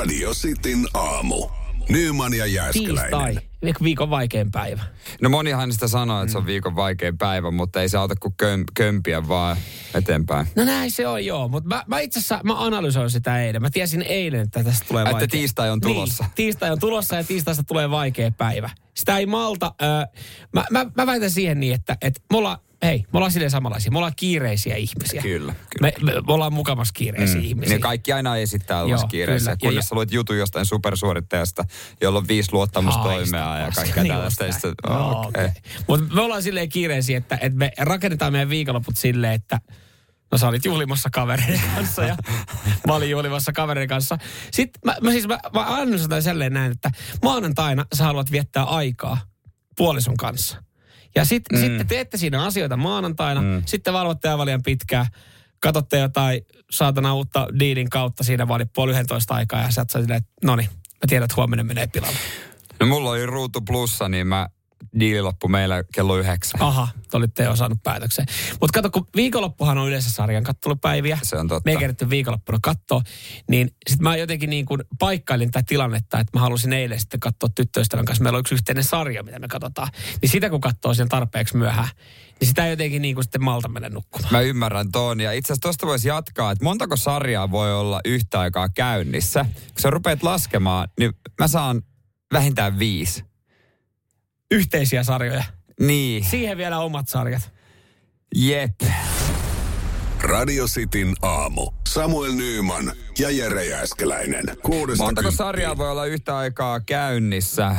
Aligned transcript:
Radio 0.00 0.30
Cityn 0.34 0.86
aamu. 0.94 1.48
Nyman 1.88 2.34
ja 2.34 2.46
Jääskeläinen. 2.46 3.34
Tiistai, 3.62 3.74
viikon 3.82 4.10
vaikein 4.10 4.50
päivä. 4.50 4.82
No 5.20 5.28
monihan 5.28 5.72
sitä 5.72 5.88
sanoo, 5.88 6.22
että 6.22 6.32
se 6.32 6.38
on 6.38 6.46
viikon 6.46 6.76
vaikein 6.76 7.18
päivä, 7.18 7.50
mutta 7.50 7.82
ei 7.82 7.88
se 7.88 7.98
auta 7.98 8.14
kuin 8.20 8.34
köm, 8.36 8.64
kömpiä 8.74 9.28
vaan 9.28 9.56
eteenpäin. 9.94 10.46
No 10.56 10.64
näin 10.64 10.90
se 10.90 11.08
on 11.08 11.24
joo, 11.24 11.48
mutta 11.48 11.68
mä, 11.68 11.84
mä 11.86 11.98
itse 12.00 12.18
asiassa 12.18 12.40
mä 12.44 12.64
analysoin 12.66 13.10
sitä 13.10 13.42
eilen. 13.42 13.62
Mä 13.62 13.70
tiesin 13.70 14.02
eilen, 14.02 14.40
että 14.40 14.64
tästä 14.64 14.84
tulee 14.88 15.02
Että 15.02 15.12
vaikea. 15.12 15.28
tiistai 15.28 15.70
on 15.70 15.80
tulossa. 15.80 16.24
Niin, 16.24 16.32
tiistai 16.34 16.70
on 16.70 16.78
tulossa 16.80 17.16
ja 17.16 17.24
tiistaista 17.24 17.62
tulee 17.62 17.90
vaikea 17.90 18.30
päivä. 18.30 18.70
Sitä 18.96 19.18
ei 19.18 19.26
malta. 19.26 19.74
Ö, 19.82 19.86
mä, 20.52 20.64
mä, 20.70 20.86
mä 20.96 21.06
väitän 21.06 21.30
siihen 21.30 21.60
niin, 21.60 21.74
että, 21.74 21.96
että 22.02 22.20
me 22.30 22.36
ollaan, 22.36 22.58
hei, 22.82 22.98
me 22.98 23.16
ollaan 23.18 23.32
silleen 23.32 23.50
samanlaisia. 23.50 23.90
Me 23.90 23.98
ollaan 23.98 24.12
kiireisiä 24.16 24.76
ihmisiä. 24.76 25.22
Kyllä, 25.22 25.54
kyllä. 25.70 25.80
Me, 25.80 25.92
me, 26.02 26.12
me 26.26 26.32
ollaan 26.32 26.52
mukavasti 26.52 26.92
kiireisiä 26.98 27.40
mm, 27.40 27.46
ihmisiä. 27.46 27.74
Niin 27.74 27.80
kaikki 27.80 28.12
aina 28.12 28.36
esittää 28.36 28.82
olla 28.82 28.90
Joo, 28.94 29.08
kiireessä. 29.08 29.50
kyllä. 29.50 29.56
Kunnes 29.70 29.84
Ja- 29.84 29.88
sä 29.88 29.94
luet 29.94 30.12
jutun 30.12 30.38
jostain 30.38 30.66
supersuorittajasta, 30.66 31.64
jolla 32.00 32.18
on 32.18 32.28
viisi 32.28 32.52
luottamustoimea 32.52 33.58
ja 33.58 33.70
kaikkea 33.74 34.02
Niin 34.02 34.12
tällaista. 34.12 34.44
No, 34.88 35.20
okei. 35.20 35.28
okei. 35.44 35.62
Mutta 35.88 36.14
me 36.14 36.20
ollaan 36.20 36.42
silleen 36.42 36.68
kiireisiä, 36.68 37.18
että, 37.18 37.34
että 37.40 37.58
me 37.58 37.72
rakennetaan 37.78 38.32
meidän 38.32 38.48
viikonloput 38.48 38.96
silleen, 38.96 39.32
että 39.32 39.60
No 40.32 40.38
sä 40.38 40.48
olit 40.48 40.64
juhlimassa 40.64 41.08
kavereiden 41.12 41.60
kanssa 41.74 42.04
ja 42.04 42.16
mä 42.86 42.94
olin 42.94 43.10
juhlimassa 43.10 43.52
kavereiden 43.52 43.88
kanssa. 43.88 44.18
Sitten 44.50 44.80
mä, 44.84 44.96
mä 45.00 45.10
siis 45.10 45.28
mä, 45.28 45.38
mä 45.54 45.66
annan 45.76 46.22
silleen 46.22 46.52
näin, 46.52 46.72
että 46.72 46.90
maanantaina 47.22 47.84
sä 47.94 48.04
haluat 48.04 48.30
viettää 48.32 48.64
aikaa 48.64 49.18
puolison 49.76 50.16
kanssa. 50.16 50.62
Ja 51.14 51.24
sit, 51.24 51.42
mm. 51.52 51.58
sitten 51.58 51.86
teette 51.86 52.16
siinä 52.16 52.44
asioita 52.44 52.76
maanantaina, 52.76 53.42
mm. 53.42 53.62
sitten 53.66 53.92
valvotte 53.92 54.28
aivan 54.28 54.62
pitkään, 54.64 55.06
katsotte 55.60 55.98
jotain 55.98 56.46
saatana 56.70 57.14
uutta 57.14 57.48
diilin 57.58 57.90
kautta 57.90 58.24
siinä 58.24 58.48
vaan 58.48 58.70
puoli 58.74 58.92
11 58.92 59.34
aikaa 59.34 59.62
ja 59.62 59.70
sä 59.70 59.80
oot 59.80 59.90
silleen, 59.90 60.12
että 60.12 60.30
no 60.44 60.56
niin, 60.56 60.68
mä 60.72 61.06
tiedän, 61.08 61.24
että 61.24 61.36
huomenna 61.36 61.64
menee 61.64 61.86
pilalle. 61.86 62.18
No 62.80 62.86
mulla 62.86 63.10
oli 63.10 63.26
ruutu 63.26 63.60
plussa, 63.60 64.08
niin 64.08 64.26
mä 64.26 64.48
diili 65.00 65.22
loppu 65.22 65.48
meillä 65.48 65.84
kello 65.94 66.16
yhdeksän. 66.16 66.62
Aha, 66.62 66.88
te 67.10 67.16
olitte 67.16 67.44
jo 67.44 67.56
saanut 67.56 67.82
päätöksen. 67.82 68.26
Mutta 68.60 68.82
kato, 68.82 68.90
kun 68.90 69.06
viikonloppuhan 69.16 69.78
on 69.78 69.88
yleensä 69.88 70.10
sarjan 70.10 70.44
kattelupäiviä. 70.44 71.18
Se 71.22 71.36
on 71.36 71.48
totta. 71.48 71.70
Me 71.70 71.76
kerätty 71.76 72.10
viikonloppuna 72.10 72.58
katsoa. 72.62 73.02
Niin 73.48 73.70
sitten 73.88 74.02
mä 74.02 74.16
jotenkin 74.16 74.50
niin 74.50 74.66
kuin 74.66 74.82
paikkailin 74.98 75.50
tätä 75.50 75.64
tilannetta, 75.68 76.18
että 76.18 76.38
mä 76.38 76.40
halusin 76.40 76.72
eilen 76.72 77.00
sitten 77.00 77.20
katsoa 77.20 77.48
tyttöystävän 77.54 78.04
kanssa. 78.04 78.22
Meillä 78.22 78.36
on 78.36 78.40
yksi 78.40 78.54
yhteinen 78.54 78.84
sarja, 78.84 79.22
mitä 79.22 79.38
me 79.38 79.48
katsotaan. 79.48 79.88
Niin 80.22 80.30
sitä 80.30 80.50
kun 80.50 80.60
katsoo 80.60 80.94
sen 80.94 81.08
tarpeeksi 81.08 81.56
myöhään, 81.56 81.88
niin 82.40 82.48
sitä 82.48 82.64
ei 82.64 82.70
jotenkin 82.70 83.02
niin 83.02 83.14
kuin 83.14 83.24
sitten 83.24 83.44
malta 83.44 83.68
mennä 83.68 83.88
nukkumaan. 83.88 84.32
Mä 84.32 84.40
ymmärrän 84.40 84.92
ton. 84.92 85.20
Ja 85.20 85.32
itse 85.32 85.52
asiassa 85.52 85.68
tosta 85.68 85.86
voisi 85.86 86.08
jatkaa, 86.08 86.50
että 86.50 86.64
montako 86.64 86.96
sarjaa 86.96 87.50
voi 87.50 87.74
olla 87.74 88.00
yhtä 88.04 88.40
aikaa 88.40 88.68
käynnissä. 88.68 89.44
Kun 89.44 89.80
sä 89.80 89.90
rupeat 89.90 90.22
laskemaan, 90.22 90.88
niin 90.98 91.12
mä 91.40 91.48
saan 91.48 91.82
vähintään 92.32 92.78
viisi. 92.78 93.29
Yhteisiä 94.50 95.02
sarjoja. 95.02 95.44
Niin, 95.80 96.24
Siihen 96.24 96.56
vielä 96.58 96.78
omat 96.78 97.08
sarjat. 97.08 97.52
jep. 98.34 98.80
Radio 100.22 100.66
Cityn 100.66 101.14
aamu. 101.22 101.70
Samuel 101.88 102.32
Nyyman 102.32 102.92
ja 103.18 103.30
Jere 103.30 103.64
Jääskeläinen. 103.64 104.44
Kuudesta 104.62 105.04
Montako 105.04 105.30
sarjaa 105.30 105.78
voi 105.78 105.90
olla 105.90 106.06
yhtä 106.06 106.36
aikaa 106.36 106.80
käynnissä? 106.80 107.70
0447255854. 107.70 107.74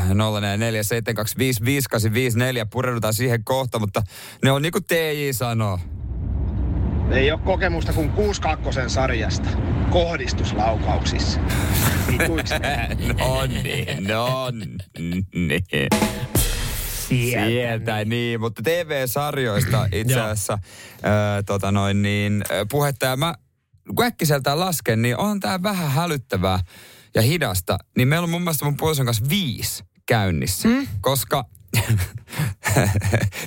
Pureudutaan 2.71 3.13
siihen 3.13 3.43
kohta, 3.43 3.79
mutta 3.79 4.01
ne 4.43 4.51
on 4.51 4.61
niin 4.61 4.71
kuin 4.71 4.83
TJ 4.83 5.31
sanoo. 5.31 5.79
Ei 7.11 7.31
ole 7.31 7.39
kokemusta 7.39 7.93
kuin 7.93 8.09
62 8.09 8.79
sarjasta. 8.87 9.49
Kohdistuslaukauksissa. 9.89 11.39
No 12.11 12.27
niin, 13.63 14.03
no 14.07 14.51
niin. 14.51 15.87
Sieltä, 17.11 18.05
niin. 18.05 18.39
Mutta 18.39 18.61
TV-sarjoista 18.63 19.87
itse 19.91 20.21
asiassa 20.21 20.59
ö, 20.97 21.43
tota 21.45 21.71
noin 21.71 22.01
niin, 22.01 22.43
puhetta. 22.71 23.05
Ja 23.05 23.17
mä 23.17 23.35
kun 23.95 24.05
äkkiseltään 24.05 24.59
lasken, 24.59 25.01
niin 25.01 25.17
on 25.17 25.39
tää 25.39 25.63
vähän 25.63 25.91
hälyttävää 25.91 26.59
ja 27.15 27.21
hidasta. 27.21 27.77
Niin 27.97 28.07
meillä 28.07 28.23
on 28.23 28.29
mun 28.29 28.41
mielestä 28.41 28.65
mun 28.65 28.77
puolison 28.77 29.05
kanssa 29.05 29.25
viisi 29.29 29.83
käynnissä. 30.05 30.67
Mm? 30.67 30.87
Koska 31.01 31.45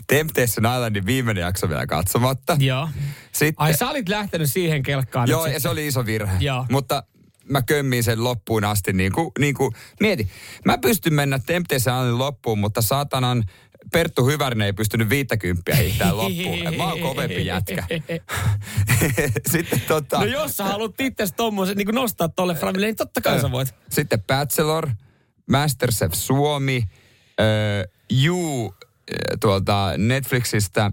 Temptation 0.07 0.75
Islandin 0.75 1.07
viimeinen 1.07 1.43
jakso 1.43 1.69
vielä 1.69 1.87
katsomatta. 1.87 2.57
Joo. 2.61 2.89
Sitten, 3.33 3.55
Ai 3.65 3.75
sä 3.75 3.91
olit 3.91 4.09
lähtenyt 4.09 4.51
siihen 4.51 4.83
kelkkaan. 4.83 5.29
Joo, 5.29 5.47
ja 5.47 5.61
se 5.61 5.69
oli 5.69 5.87
iso 5.87 6.07
virhe. 6.07 6.37
Joo. 6.41 6.67
Mutta 6.71 7.03
mä 7.51 7.63
kömmin 7.63 8.05
sen 8.05 8.25
loppuun 8.25 8.65
asti. 8.65 8.93
Niin 8.93 9.13
kuin, 9.13 9.31
niin 9.39 9.55
kuin, 9.55 9.73
mieti, 10.01 10.29
mä 10.65 10.79
pystyn 10.79 11.15
mennä 11.15 11.39
Temptation 11.39 11.77
Islandin 11.77 12.19
loppuun, 12.19 12.59
mutta 12.59 12.83
saatanan 12.83 13.45
Perttu 13.93 14.27
Hyvärinen 14.27 14.67
ei 14.67 14.73
pystynyt 14.73 15.09
viittäkymppiä 15.09 15.75
hiihtää 15.75 16.17
loppuun. 16.17 16.77
Mä 16.77 16.89
oon 16.89 17.01
kovempi 17.01 17.47
jätkä. 17.47 17.87
Sitten 19.53 19.81
tota... 19.89 20.19
No 20.19 20.25
jos 20.25 20.57
sä 20.57 20.65
haluat 20.65 21.01
itse 21.01 21.27
tommosen 21.37 21.77
niin 21.77 21.89
nostaa 21.95 22.29
tolle 22.29 22.55
framille, 22.55 22.87
niin 22.87 22.97
totta 22.97 23.21
kai 23.21 23.41
sä 23.41 23.51
voit. 23.51 23.75
Sitten 23.91 24.23
Bachelor, 24.23 24.89
Masterchef 25.51 26.13
Suomi, 26.13 26.85
You 28.25 28.75
tuolta 29.41 29.93
Netflixistä. 29.99 30.91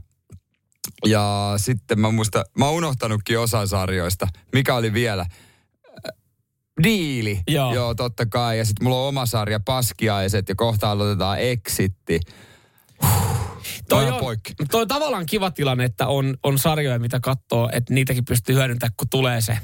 Ja 1.06 1.54
sitten 1.58 2.00
mä 2.00 2.12
muistan, 2.12 2.46
mä 2.58 2.66
oon 2.66 2.76
unohtanutkin 2.76 3.40
osan 3.40 3.68
sarjoista. 3.68 4.28
Mikä 4.54 4.76
oli 4.76 4.94
vielä? 4.94 5.26
Diili. 6.84 7.40
Joo. 7.48 7.74
Joo, 7.74 7.96
totta 7.96 8.26
kai. 8.26 8.58
Ja 8.58 8.66
sitten 8.66 8.84
mulla 8.84 9.02
on 9.02 9.08
oma 9.08 9.26
sarja 9.26 9.60
Paskiaiset 9.60 10.50
ja 10.50 10.56
kohta 10.56 10.92
aloitetaan 10.92 11.40
Exitti. 11.40 12.20
Toi 13.90 14.12
on, 14.12 14.20
poikki. 14.20 14.54
toi 14.72 14.82
on 14.82 14.88
tavallaan 14.88 15.26
kiva 15.26 15.52
tilanne, 15.52 15.84
että 15.84 16.08
on, 16.08 16.38
on 16.44 16.60
sarjoja, 16.60 17.00
mitä 17.00 17.20
katsoo, 17.20 17.70
että 17.74 17.94
niitäkin 17.94 18.26
pystyy 18.26 18.56
hyödyntämään, 18.56 18.94
kun 18.98 19.10
tulee 19.10 19.42
se. 19.42 19.58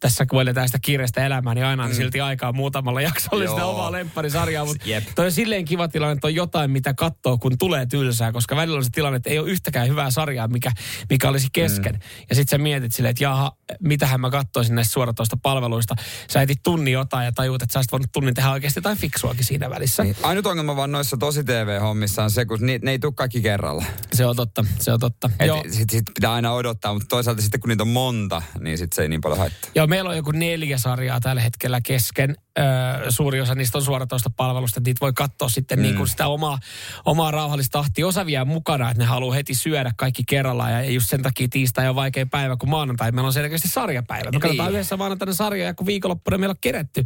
Tässä 0.00 0.26
kun 0.26 0.42
eletään 0.42 0.68
sitä 0.68 0.78
kiireistä 0.82 1.26
elämää, 1.26 1.54
niin 1.54 1.64
aina 1.64 1.84
on 1.84 1.94
silti 1.94 2.20
aikaa 2.20 2.52
muutamalla 2.52 3.00
jaksolla 3.00 3.50
sitä 3.50 3.66
omaa 3.66 3.92
lempparisarjaa. 3.92 4.64
Mutta 4.64 4.88
Jep. 4.88 5.04
toi 5.14 5.24
on 5.24 5.32
silleen 5.32 5.64
kiva 5.64 5.88
tilanne, 5.88 6.12
että 6.12 6.26
on 6.26 6.34
jotain, 6.34 6.70
mitä 6.70 6.94
katsoo, 6.94 7.38
kun 7.38 7.58
tulee 7.58 7.86
tylsää. 7.86 8.32
Koska 8.32 8.56
välillä 8.56 8.76
on 8.76 8.84
se 8.84 8.90
tilanne, 8.92 9.16
että 9.16 9.30
ei 9.30 9.38
ole 9.38 9.50
yhtäkään 9.50 9.88
hyvää 9.88 10.10
sarjaa, 10.10 10.48
mikä, 10.48 10.72
mikä 11.10 11.28
olisi 11.28 11.48
kesken. 11.52 11.92
Mm. 11.92 12.00
Ja 12.30 12.34
sitten 12.34 12.58
sä 12.58 12.62
mietit 12.62 12.94
silleen, 12.94 13.10
että 13.10 13.24
jaha, 13.24 13.56
mitähän 13.80 14.20
mä 14.20 14.30
katsoisin 14.30 14.74
näistä 14.74 14.92
suoratoista 14.92 15.36
palveluista. 15.42 15.94
Sä 16.30 16.42
etit 16.42 16.62
tunnin 16.62 16.92
jotain 16.92 17.24
ja 17.24 17.32
tajuut, 17.32 17.62
että 17.62 17.72
sä 17.72 17.78
olisit 17.78 17.92
voinut 17.92 18.12
tunnin 18.12 18.34
tehdä 18.34 18.50
oikeasti 18.50 18.78
jotain 18.78 18.98
fiksuakin 18.98 19.44
siinä 19.44 19.70
välissä. 19.70 20.02
Niin. 20.02 20.16
Ainut 20.22 20.46
ongelma 20.46 20.76
vaan 20.76 20.92
noissa 20.92 21.16
tosi 21.16 21.44
TV-hommissa 21.44 22.24
on 22.24 22.30
se, 22.30 22.44
kun 22.44 22.58
ni, 22.60 22.78
ne 22.82 22.90
ei 22.90 22.98
tule 22.98 23.12
kaikki 23.12 23.40
kerralla. 23.40 23.84
Se 24.12 24.26
on 24.26 24.36
totta, 24.36 24.64
se 24.80 24.92
on 24.92 25.00
totta. 25.00 25.30
Sitten 25.62 25.90
sit 25.90 26.04
pitää 26.14 26.32
aina 26.32 26.52
odottaa, 26.52 26.92
mutta 26.92 27.08
toisaalta 27.08 27.42
sitten 27.42 27.60
kun 27.60 27.68
niitä 27.68 27.82
on 27.82 27.88
monta, 27.88 28.42
niin 28.60 28.78
sitten 28.78 28.96
se 28.96 29.02
ei 29.02 29.08
niin 29.08 29.20
paljon 29.20 29.38
haittaa. 29.38 29.70
Joo, 29.74 29.86
meillä 29.90 30.10
on 30.10 30.16
joku 30.16 30.30
neljä 30.30 30.78
sarjaa 30.78 31.20
tällä 31.20 31.42
hetkellä 31.42 31.80
kesken. 31.80 32.36
Öö, 32.58 32.64
suuri 33.10 33.40
osa 33.40 33.54
niistä 33.54 33.78
on 33.78 33.84
suoratoista 33.84 34.30
palvelusta. 34.30 34.80
Niitä 34.84 35.00
voi 35.00 35.12
katsoa 35.12 35.48
sitten 35.48 35.78
mm. 35.78 35.82
niin 35.82 35.96
kuin 35.96 36.08
sitä 36.08 36.26
omaa, 36.26 36.58
omaa 37.04 37.30
rauhallista 37.30 37.78
tahtia. 37.78 38.06
Osa 38.06 38.26
vie 38.26 38.44
mukana, 38.44 38.90
että 38.90 39.02
ne 39.02 39.06
haluaa 39.06 39.34
heti 39.34 39.54
syödä 39.54 39.92
kaikki 39.96 40.22
kerrallaan. 40.28 40.72
Ja 40.72 40.90
just 40.90 41.08
sen 41.08 41.22
takia 41.22 41.48
tiistai 41.50 41.88
on 41.88 41.94
vaikea 41.94 42.26
päivä, 42.26 42.56
kun 42.56 42.68
maanantai 42.70 43.12
meillä 43.12 43.26
on 43.26 43.32
selkeästi 43.32 43.68
sarjapäivä. 43.68 44.24
Me 44.24 44.30
Niin. 44.30 44.40
katsotaan 44.40 44.72
yhdessä 44.72 44.96
maanantaina 44.96 45.32
sarjaa, 45.32 45.66
ja 45.66 45.74
kun 45.74 45.86
viikonloppuna 45.86 46.38
meillä 46.38 46.52
on 46.52 46.60
keretty. 46.60 47.04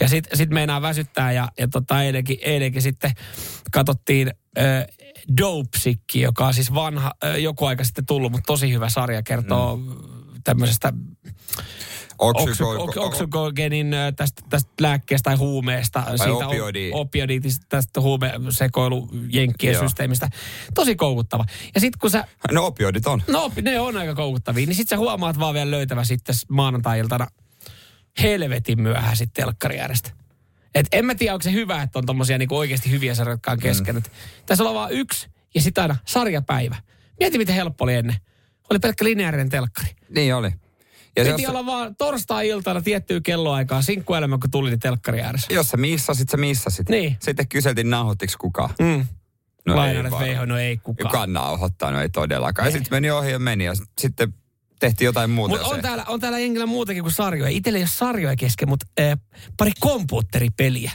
Ja 0.00 0.08
sitten 0.08 0.38
sit 0.38 0.50
meinaa 0.50 0.82
väsyttää. 0.82 1.32
Ja, 1.32 1.48
ja 1.58 1.68
tota, 1.68 2.02
eilenkin, 2.02 2.38
eilenkin 2.40 2.82
sitten 2.82 3.12
katsottiin... 3.72 4.30
Öö, 4.58 4.84
Dopesikki, 5.40 6.20
joka 6.20 6.46
on 6.46 6.54
siis 6.54 6.74
vanha, 6.74 7.12
joku 7.38 7.64
aika 7.64 7.84
sitten 7.84 8.06
tullut, 8.06 8.32
mutta 8.32 8.46
tosi 8.46 8.72
hyvä 8.72 8.88
sarja, 8.88 9.22
kertoo 9.22 9.76
mm. 9.76 9.92
tämmöisestä 10.44 10.92
oksykogenin 12.96 13.94
tästä, 14.16 14.42
tästä 14.50 14.70
lääkkeestä 14.80 15.24
tai 15.30 15.36
huumeesta. 15.36 16.04
siitä 16.16 16.46
opioidi. 16.48 16.90
opioiditista, 16.94 17.66
tästä 17.68 18.00
huumesekoilujenkkien 18.00 19.78
systeemistä. 19.78 20.28
Tosi 20.74 20.96
koukuttava. 20.96 21.44
Ja 21.74 21.80
sitten 21.80 21.98
kun 21.98 22.10
sä, 22.10 22.24
No 22.52 22.66
opioidit 22.66 23.06
on. 23.06 23.22
no 23.26 23.52
ne 23.62 23.80
on 23.80 23.96
aika 23.96 24.14
koukuttavia, 24.14 24.66
niin 24.66 24.76
sitten 24.76 24.96
sä 24.96 25.00
huomaat 25.00 25.38
vaan 25.38 25.54
vielä 25.54 25.70
löytävä 25.70 26.04
sitten 26.04 26.34
maanantai-iltana 26.48 27.26
helvetin 28.22 28.82
myöhään 28.82 29.16
sitten 29.16 29.44
telkkari. 29.44 29.78
Et 30.74 30.86
en 30.92 31.04
mä 31.04 31.14
tiedä, 31.14 31.34
onko 31.34 31.42
se 31.42 31.52
hyvä, 31.52 31.82
että 31.82 31.98
on 31.98 32.06
tommosia 32.06 32.38
niinku 32.38 32.56
oikeasti 32.56 32.90
hyviä 32.90 33.14
sarjoja, 33.14 33.34
jotka 33.34 33.50
on 33.50 33.58
kesken. 33.58 33.94
Mm. 33.96 34.02
Tässä 34.46 34.64
on 34.64 34.74
vaan 34.74 34.92
yksi 34.92 35.28
ja 35.54 35.60
sitten 35.60 35.82
aina 35.82 35.96
sarjapäivä. 36.06 36.76
Mieti, 37.20 37.38
miten 37.38 37.54
helppo 37.54 37.84
oli 37.84 37.94
ennen. 37.94 38.16
Oli 38.70 38.78
pelkkä 38.78 39.04
lineaarinen 39.04 39.48
telkkari. 39.50 39.88
Niin 40.08 40.34
oli. 40.34 40.52
Ja 41.16 41.24
Piti 41.24 41.42
jos, 41.42 41.50
olla 41.50 41.66
vaan 41.66 41.96
torstai-iltana 41.96 42.82
tiettyä 42.82 43.20
kelloaikaa, 43.20 43.82
sinkkuelämä, 43.82 44.38
kun 44.38 44.50
tuli 44.50 44.70
niin 44.70 44.80
telkkari 44.80 45.20
ääressä. 45.20 45.54
jos 45.54 45.68
sä 45.68 45.76
missasit, 45.76 46.28
sä 46.28 46.36
missasit. 46.36 46.88
Niin. 46.88 47.16
Sitten 47.20 47.48
kyseltiin 47.48 47.90
nauhoittiko 47.90 48.32
kukaan. 48.38 48.70
Mm. 48.78 49.06
No 49.66 49.76
Lainaret 49.76 50.10
vaan. 50.10 50.24
veiho, 50.24 50.44
no 50.44 50.58
ei 50.58 50.76
kukaan. 50.76 51.10
Kukaan 51.10 51.32
nauhoittaa, 51.32 51.90
no 51.90 52.00
ei 52.00 52.08
todellakaan. 52.08 52.68
Ja 52.68 52.72
sitten 52.72 52.88
meni 52.90 53.10
ohi 53.10 53.30
ja 53.30 53.38
meni. 53.38 53.64
Ja 53.64 53.72
sitten 54.00 54.34
tehtiin 54.80 55.06
jotain 55.06 55.30
muuta. 55.30 55.54
Mutta 55.54 55.68
on 55.68 55.76
ei. 55.76 55.82
täällä, 55.82 56.04
on 56.08 56.20
täällä 56.20 56.38
jengillä 56.38 56.66
muutakin 56.66 57.02
kuin 57.02 57.12
sarjoja. 57.12 57.50
Itelle 57.50 57.78
ei 57.78 57.82
ole 57.82 57.88
sarjoja 57.92 58.36
kesken, 58.36 58.68
mutta 58.68 58.86
äh, 59.00 59.18
pari 59.56 59.70
kompuutteripeliä. 59.80 60.92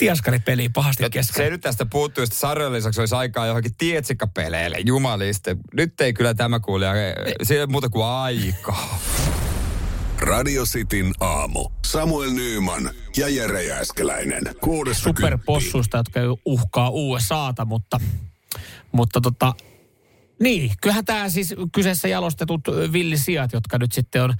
Tiaskaripeliä 0.00 0.70
pahasti 0.74 1.02
Ja 1.02 1.10
kesken. 1.10 1.44
se 1.44 1.50
nyt 1.50 1.60
tästä 1.60 1.86
puuttuu, 1.86 2.24
että 2.24 2.36
sarjojen 2.36 2.72
lisäksi 2.72 3.00
olisi 3.00 3.14
aikaa 3.14 3.46
johonkin 3.46 3.74
tietsikkapeleille. 3.74 4.76
Jumaliste. 4.86 5.56
Nyt 5.74 6.00
ei 6.00 6.12
kyllä 6.12 6.34
tämä 6.34 6.60
kuulija, 6.60 6.92
se 7.42 7.60
ei 7.60 7.66
muuta 7.66 7.88
kuin 7.88 8.04
aikaa. 8.04 8.98
Radio 10.18 10.64
Cityn 10.64 11.12
aamu. 11.20 11.68
Samuel 11.86 12.30
Nyyman 12.30 12.90
ja 13.16 13.28
Jere 13.28 13.62
Jääskeläinen. 13.64 14.42
Superpossuista, 14.92 15.96
jotka 15.96 16.20
uhkaa 16.44 16.90
USAta, 16.90 17.64
mutta, 17.64 18.00
mutta 18.92 19.20
tota, 19.20 19.54
niin, 20.42 20.72
kyllähän 20.82 21.04
tämä 21.04 21.28
siis 21.28 21.54
kyseessä 21.74 22.08
jalostetut 22.08 22.60
villisijat, 22.92 23.52
jotka 23.52 23.78
nyt 23.78 23.92
sitten 23.92 24.22
on 24.22 24.34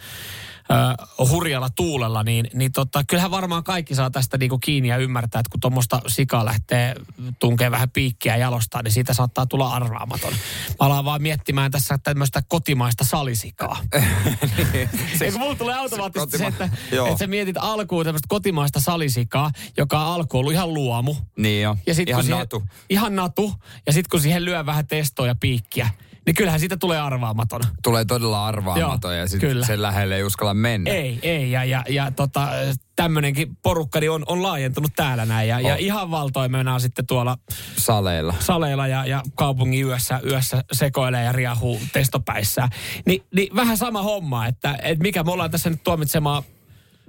ö, 0.70 1.24
hurjalla 1.24 1.70
tuulella, 1.70 2.22
niin, 2.22 2.50
niin 2.54 2.72
tota, 2.72 3.04
kyllähän 3.08 3.30
varmaan 3.30 3.64
kaikki 3.64 3.94
saa 3.94 4.10
tästä 4.10 4.38
niinku 4.38 4.58
kiinni 4.58 4.88
ja 4.88 4.96
ymmärtää, 4.96 5.40
että 5.40 5.50
kun 5.50 5.60
tuommoista 5.60 6.00
sikaa 6.06 6.44
lähtee 6.44 6.94
tunkee 7.38 7.70
vähän 7.70 7.90
piikkiä 7.90 8.36
jalostaa, 8.36 8.82
niin 8.82 8.92
siitä 8.92 9.14
saattaa 9.14 9.46
tulla 9.46 9.74
arvaamaton. 9.74 10.32
Mä 10.32 10.76
alan 10.78 11.04
vaan 11.04 11.22
miettimään 11.22 11.70
tässä 11.70 11.98
tämmöistä 11.98 12.42
kotimaista 12.48 13.04
salisikaa. 13.04 13.76
Se, 15.18 15.30
kun 15.30 15.40
mulla 15.40 15.54
tulee 15.54 15.74
automaattisesti 15.74 16.38
se, 16.38 16.46
että, 16.46 16.68
Joo. 16.92 17.06
että 17.06 17.18
sä 17.18 17.26
mietit 17.26 17.56
alkuun 17.58 18.04
tämmöistä 18.04 18.28
kotimaista 18.28 18.80
salisikaa, 18.80 19.50
joka 19.76 20.00
on 20.00 20.14
alkuun 20.14 20.40
ollut 20.40 20.52
ihan 20.52 20.74
luomu. 20.74 21.16
Niin 21.36 21.62
jo, 21.62 21.76
Ja 21.86 21.94
sit, 21.94 22.04
kun 22.04 22.10
ihan 22.10 22.24
siihen, 22.24 22.38
natu. 22.38 22.62
Ihan 22.90 23.16
natu. 23.16 23.54
Ja 23.86 23.92
sitten 23.92 24.10
kun 24.10 24.20
siihen 24.20 24.44
lyö 24.44 24.66
vähän 24.66 24.86
testoa 24.86 25.26
ja 25.26 25.34
piikkiä, 25.34 25.90
niin 26.26 26.34
kyllähän 26.34 26.60
siitä 26.60 26.76
tulee 26.76 27.00
arvaamaton. 27.00 27.60
Tulee 27.82 28.04
todella 28.04 28.46
arvaamaton 28.46 29.12
Joo, 29.12 29.20
ja 29.20 29.28
sitten 29.28 29.50
kyllä. 29.50 29.66
sen 29.66 29.82
lähelle 29.82 30.16
ei 30.16 30.24
uskalla 30.24 30.54
mennä. 30.54 30.90
Ei, 30.90 31.18
ei. 31.22 31.50
Ja, 31.50 31.64
ja, 31.64 31.84
ja 31.88 32.10
tota, 32.10 32.48
tämmöinenkin 32.96 33.56
porukka 33.62 34.00
niin 34.00 34.10
on, 34.10 34.22
on 34.26 34.42
laajentunut 34.42 34.90
täällä 34.96 35.24
näin. 35.26 35.48
Ja, 35.48 35.60
ja 35.60 35.72
On. 35.72 35.78
ihan 35.78 36.10
valtoimena 36.10 36.78
sitten 36.78 37.06
tuolla 37.06 37.38
Saleilla. 37.76 38.34
saleilla 38.40 38.86
ja, 38.86 39.06
ja 39.06 39.22
kaupungin 39.34 39.86
yössä, 39.86 40.20
yössä 40.26 40.64
sekoilee 40.72 41.24
ja 41.24 41.32
riahuu 41.32 41.80
testopäissään. 41.92 42.68
Ni, 43.06 43.22
niin 43.34 43.56
vähän 43.56 43.76
sama 43.76 44.02
homma, 44.02 44.46
että, 44.46 44.78
että 44.82 45.02
mikä 45.02 45.22
me 45.22 45.30
ollaan 45.32 45.50
tässä 45.50 45.70
nyt 45.70 45.82
tuomitsemaan 45.82 46.42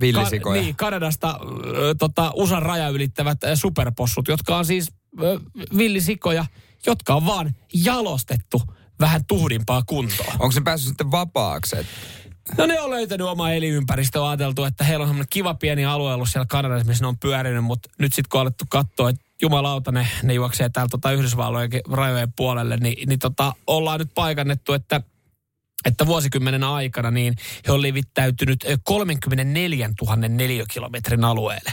Villisikoja. 0.01 0.61
niin, 0.61 0.75
Kanadasta 0.75 1.39
ö, 1.75 1.95
tota, 1.99 2.31
USAn 2.35 2.61
raja 2.61 2.87
ylittävät 2.89 3.43
ö, 3.43 3.55
superpossut, 3.55 4.27
jotka 4.27 4.57
on 4.57 4.65
siis 4.65 4.91
ö, 5.23 5.39
villisikoja, 5.77 6.45
jotka 6.85 7.15
on 7.15 7.25
vaan 7.25 7.55
jalostettu 7.73 8.61
vähän 9.01 9.25
tuhdimpaa 9.25 9.81
kuntoon. 9.85 10.29
Onko 10.39 10.51
se 10.51 10.61
päässyt 10.61 10.87
sitten 10.87 11.11
vapaaksi? 11.11 11.77
Et- 11.77 11.85
No 12.57 12.65
ne 12.65 12.81
on 12.81 12.89
löytänyt 12.89 13.27
oma 13.27 13.51
elinympäristö, 13.51 14.21
on 14.21 14.27
ajateltu, 14.29 14.63
että 14.63 14.83
heillä 14.83 15.03
on 15.03 15.09
semmoinen 15.09 15.27
kiva 15.29 15.53
pieni 15.53 15.85
alue 15.85 16.13
ollut 16.13 16.29
siellä 16.29 16.45
Kanadassa, 16.49 16.87
missä 16.87 17.03
ne 17.03 17.07
on 17.07 17.17
pyörinyt, 17.17 17.63
mutta 17.63 17.89
nyt 17.99 18.13
sitten 18.13 18.29
kun 18.29 18.39
on 18.39 18.41
alettu 18.41 18.65
katsoa, 18.69 19.09
että 19.09 19.21
jumalauta 19.41 19.91
ne, 19.91 20.07
ne 20.23 20.33
juoksee 20.33 20.69
täältä 20.69 20.91
tota 20.91 21.11
Yhdysvallojen 21.11 21.69
rajojen 21.91 22.33
puolelle, 22.35 22.77
niin, 22.77 23.09
niin 23.09 23.19
tota, 23.19 23.53
ollaan 23.67 23.99
nyt 23.99 24.11
paikannettu, 24.15 24.73
että 24.73 25.01
että 25.85 26.05
vuosikymmenen 26.05 26.63
aikana 26.63 27.11
niin 27.11 27.35
he 27.67 27.71
on 27.71 27.81
levittäytynyt 27.81 28.63
ö, 28.63 28.77
34 28.83 29.89
000 30.01 30.15
neliökilometrin 30.15 31.23
alueelle. 31.23 31.71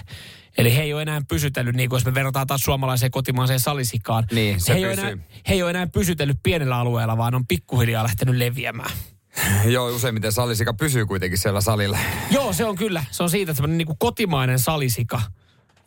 Eli 0.58 0.76
he 0.76 0.82
ei 0.82 0.94
ole 0.94 1.02
enää 1.02 1.20
pysytellyt, 1.28 1.76
niin 1.76 1.88
kuin 1.88 1.96
jos 1.96 2.04
me 2.04 2.14
verrataan 2.14 2.46
taas 2.46 2.60
suomalaiseen 2.60 3.10
kotimaiseen 3.10 3.60
salisikaan. 3.60 4.24
Niin, 4.32 4.60
se 4.60 4.72
he, 4.72 4.78
ei 4.78 4.84
enää, 4.84 5.16
he 5.48 5.54
ei 5.54 5.62
ole 5.62 5.70
enää 5.70 5.86
pysytellyt 5.86 6.38
pienellä 6.42 6.76
alueella, 6.76 7.16
vaan 7.16 7.34
on 7.34 7.46
pikkuhiljaa 7.46 8.04
lähtenyt 8.04 8.34
leviämään. 8.34 8.90
Joo, 9.64 9.88
useimmiten 9.88 10.32
salisika 10.32 10.74
pysyy 10.74 11.06
kuitenkin 11.06 11.38
siellä 11.38 11.60
salilla. 11.60 11.98
Joo, 12.30 12.52
se 12.52 12.64
on 12.64 12.76
kyllä. 12.76 13.04
Se 13.10 13.22
on 13.22 13.30
siitä 13.30 13.54
semmoinen 13.54 13.78
niin 13.78 13.86
kuin 13.86 13.98
kotimainen 13.98 14.58
salisika, 14.58 15.22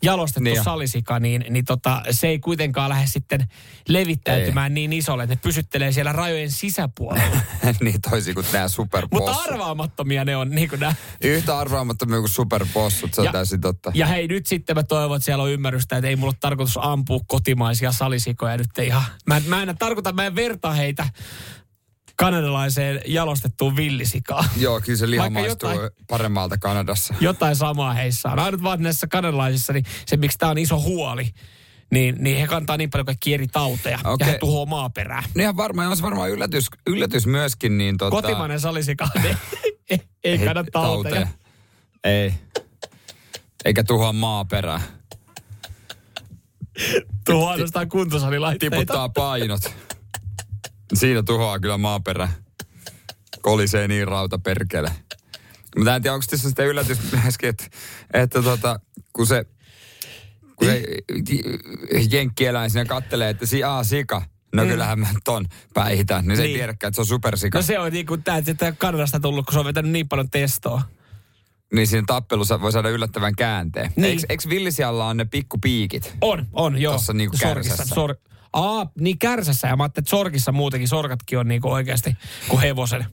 jalostettu 0.02 0.44
Niin 0.44 0.56
jo. 0.56 0.62
salisika, 0.64 1.18
niin, 1.20 1.44
niin 1.50 1.64
tota, 1.64 2.02
se 2.10 2.28
ei 2.28 2.38
kuitenkaan 2.38 2.88
lähde 2.90 3.06
sitten 3.06 3.48
levittäytymään 3.88 4.72
ei. 4.72 4.74
niin 4.74 4.92
isolle, 4.92 5.22
että 5.22 5.34
ne 5.34 5.40
pysyttelee 5.42 5.92
siellä 5.92 6.12
rajojen 6.12 6.50
sisäpuolella. 6.50 7.36
niin 7.80 8.00
toisin 8.10 8.34
kuin 8.34 8.46
nämä 8.52 8.62
Mutta 8.64 8.74
superpossut. 8.74 9.46
arvaamattomia 9.46 10.24
ne 10.24 10.36
on, 10.36 10.50
niin 10.50 10.68
kuin 10.68 10.80
nämä. 10.80 10.94
Yhtä 11.24 11.58
arvaamattomia 11.58 12.18
kuin 12.18 12.28
superpossut, 12.28 13.14
se 13.14 13.20
on 13.20 13.24
Ja- 13.24 13.32
täysin 13.32 13.60
totta. 13.60 13.92
Ja 13.94 14.06
hei, 14.06 14.28
nyt 14.28 14.46
sitten 14.46 14.76
mä 14.76 14.82
toivon, 14.82 15.16
että 15.16 15.24
siellä 15.24 15.44
on 15.44 15.50
ymmärrystä, 15.50 15.96
että 15.96 16.08
ei 16.08 16.16
mulla 16.16 16.30
ole 16.30 16.36
tarkoitus 16.40 16.78
ampua 16.82 17.20
kotimaisia 17.26 17.92
salisikoja 17.92 18.56
nyt 18.56 18.78
ihan. 18.82 19.02
Mä, 19.26 19.36
en- 19.36 19.42
mä 19.46 19.62
en 19.62 19.76
tarkoita, 19.78 20.12
mä 20.12 20.26
en 20.26 20.34
verta 20.34 20.72
heitä 20.72 21.08
kanadalaiseen 22.24 23.00
jalostettuun 23.06 23.76
villisikaan. 23.76 24.44
Joo, 24.56 24.80
kyllä 24.80 24.98
se 24.98 25.10
liha 25.10 25.22
Vaikka 25.22 25.40
maistuu 25.40 25.70
jotain- 25.70 25.90
paremmalta 26.08 26.58
Kanadassa. 26.58 27.14
jotain 27.20 27.56
samaa 27.56 27.92
heissä 27.92 28.28
on. 28.28 28.38
Ainut 28.38 28.62
vaan 28.62 28.82
näissä 28.82 29.06
kanadalaisissa, 29.06 29.72
niin 29.72 29.84
se 30.06 30.16
miksi 30.16 30.38
tämä 30.38 30.50
on 30.50 30.58
iso 30.58 30.80
huoli, 30.80 31.30
niin, 31.90 32.16
niin 32.18 32.38
he 32.38 32.46
kantaa 32.46 32.76
niin 32.76 32.90
paljon 32.90 33.06
kaikkia 33.06 33.34
eri 33.34 33.46
tauteja 33.46 33.98
okay. 34.04 34.16
ja 34.28 34.32
he 34.32 34.38
tuhoaa 34.38 34.66
maaperää. 34.66 35.22
No 35.34 35.42
ihan 35.42 35.56
varmaan, 35.56 35.88
on 35.88 35.96
se 35.96 36.02
varmaan 36.02 36.30
yllätys, 36.30 36.66
yllätys 36.86 37.26
myöskin. 37.26 37.78
Niin 37.78 37.98
tota, 37.98 38.10
Kotimainen 38.10 38.60
salisika, 38.60 39.08
ei, 39.24 40.00
ei 40.24 40.38
Hei, 40.38 40.46
kannata 40.46 40.70
tauteja. 40.72 41.26
Ei. 42.04 42.34
Eikä 43.64 43.84
tuhoa 43.84 44.12
maaperää. 44.12 44.80
Tuhoaa 47.26 47.52
ainoastaan 47.52 47.88
kuntosalilaitteita. 47.88 48.76
Tiputtaa 48.76 49.08
painot. 49.08 49.60
Siinä 50.94 51.22
tuhoaa 51.22 51.58
kyllä 51.60 51.78
maaperä. 51.78 52.28
Kolisee 53.42 53.88
niin 53.88 54.08
rauta 54.08 54.38
perkele. 54.38 54.92
Mutta 55.76 55.96
en 55.96 56.02
tiedä, 56.02 56.14
onko 56.14 56.26
tässä 56.30 56.48
sitten 56.48 56.66
yllätys 56.66 56.98
myöskin, 57.22 57.48
että, 57.48 57.64
että 58.14 58.42
tota, 58.42 58.80
kun 59.12 59.26
se, 59.26 59.44
kun 60.56 60.66
se 60.68 60.82
jenkkieläin 62.10 62.70
siinä 62.70 62.84
kattelee, 62.84 63.30
että 63.30 63.46
si, 63.46 63.64
aa, 63.64 63.84
sika. 63.84 64.22
No 64.54 64.64
kyllähän 64.64 64.98
mä 64.98 65.08
ton 65.24 65.46
päihitän. 65.74 66.26
Niin 66.26 66.36
se 66.36 66.42
ei 66.42 66.48
Niin. 66.48 66.58
tiedäkään, 66.58 66.88
että 66.88 66.94
se 66.96 67.00
on 67.00 67.06
supersika. 67.06 67.58
No 67.58 67.62
se 67.62 67.78
on 67.78 67.92
niin 67.92 68.06
kuin 68.06 68.22
tämä, 68.22 68.38
että 68.46 68.72
Kanadasta 68.72 69.20
tullut, 69.20 69.46
kun 69.46 69.52
se 69.52 69.58
on 69.58 69.64
vetänyt 69.66 69.92
niin 69.92 70.08
paljon 70.08 70.30
testoa. 70.30 70.82
Niin 71.74 71.86
siinä 71.86 72.04
tappelussa 72.06 72.60
voi 72.60 72.72
saada 72.72 72.88
yllättävän 72.88 73.36
käänteen. 73.36 73.92
Niin. 73.96 74.04
Eikö, 74.04 74.22
eikö 74.28 74.48
villisialla 74.48 75.06
on 75.06 75.16
ne 75.16 75.24
pikkupiikit? 75.24 76.14
On, 76.20 76.46
on, 76.52 76.78
joo. 76.82 76.92
Tossa 76.92 77.12
niinku 77.12 77.36
kärsässä. 77.40 77.84
Sor, 77.94 78.16
Aa, 78.52 78.90
niin 79.00 79.18
kärsässä. 79.18 79.68
Ja 79.68 79.76
mä 79.76 79.82
ajattelin, 79.82 80.04
että 80.04 80.10
sorkissa 80.10 80.52
muutenkin, 80.52 80.88
sorkatkin 80.88 81.38
on 81.38 81.48
niinku 81.48 81.68
oikeasti 81.68 82.16
kuin 82.48 82.60
hevosen. 82.60 83.06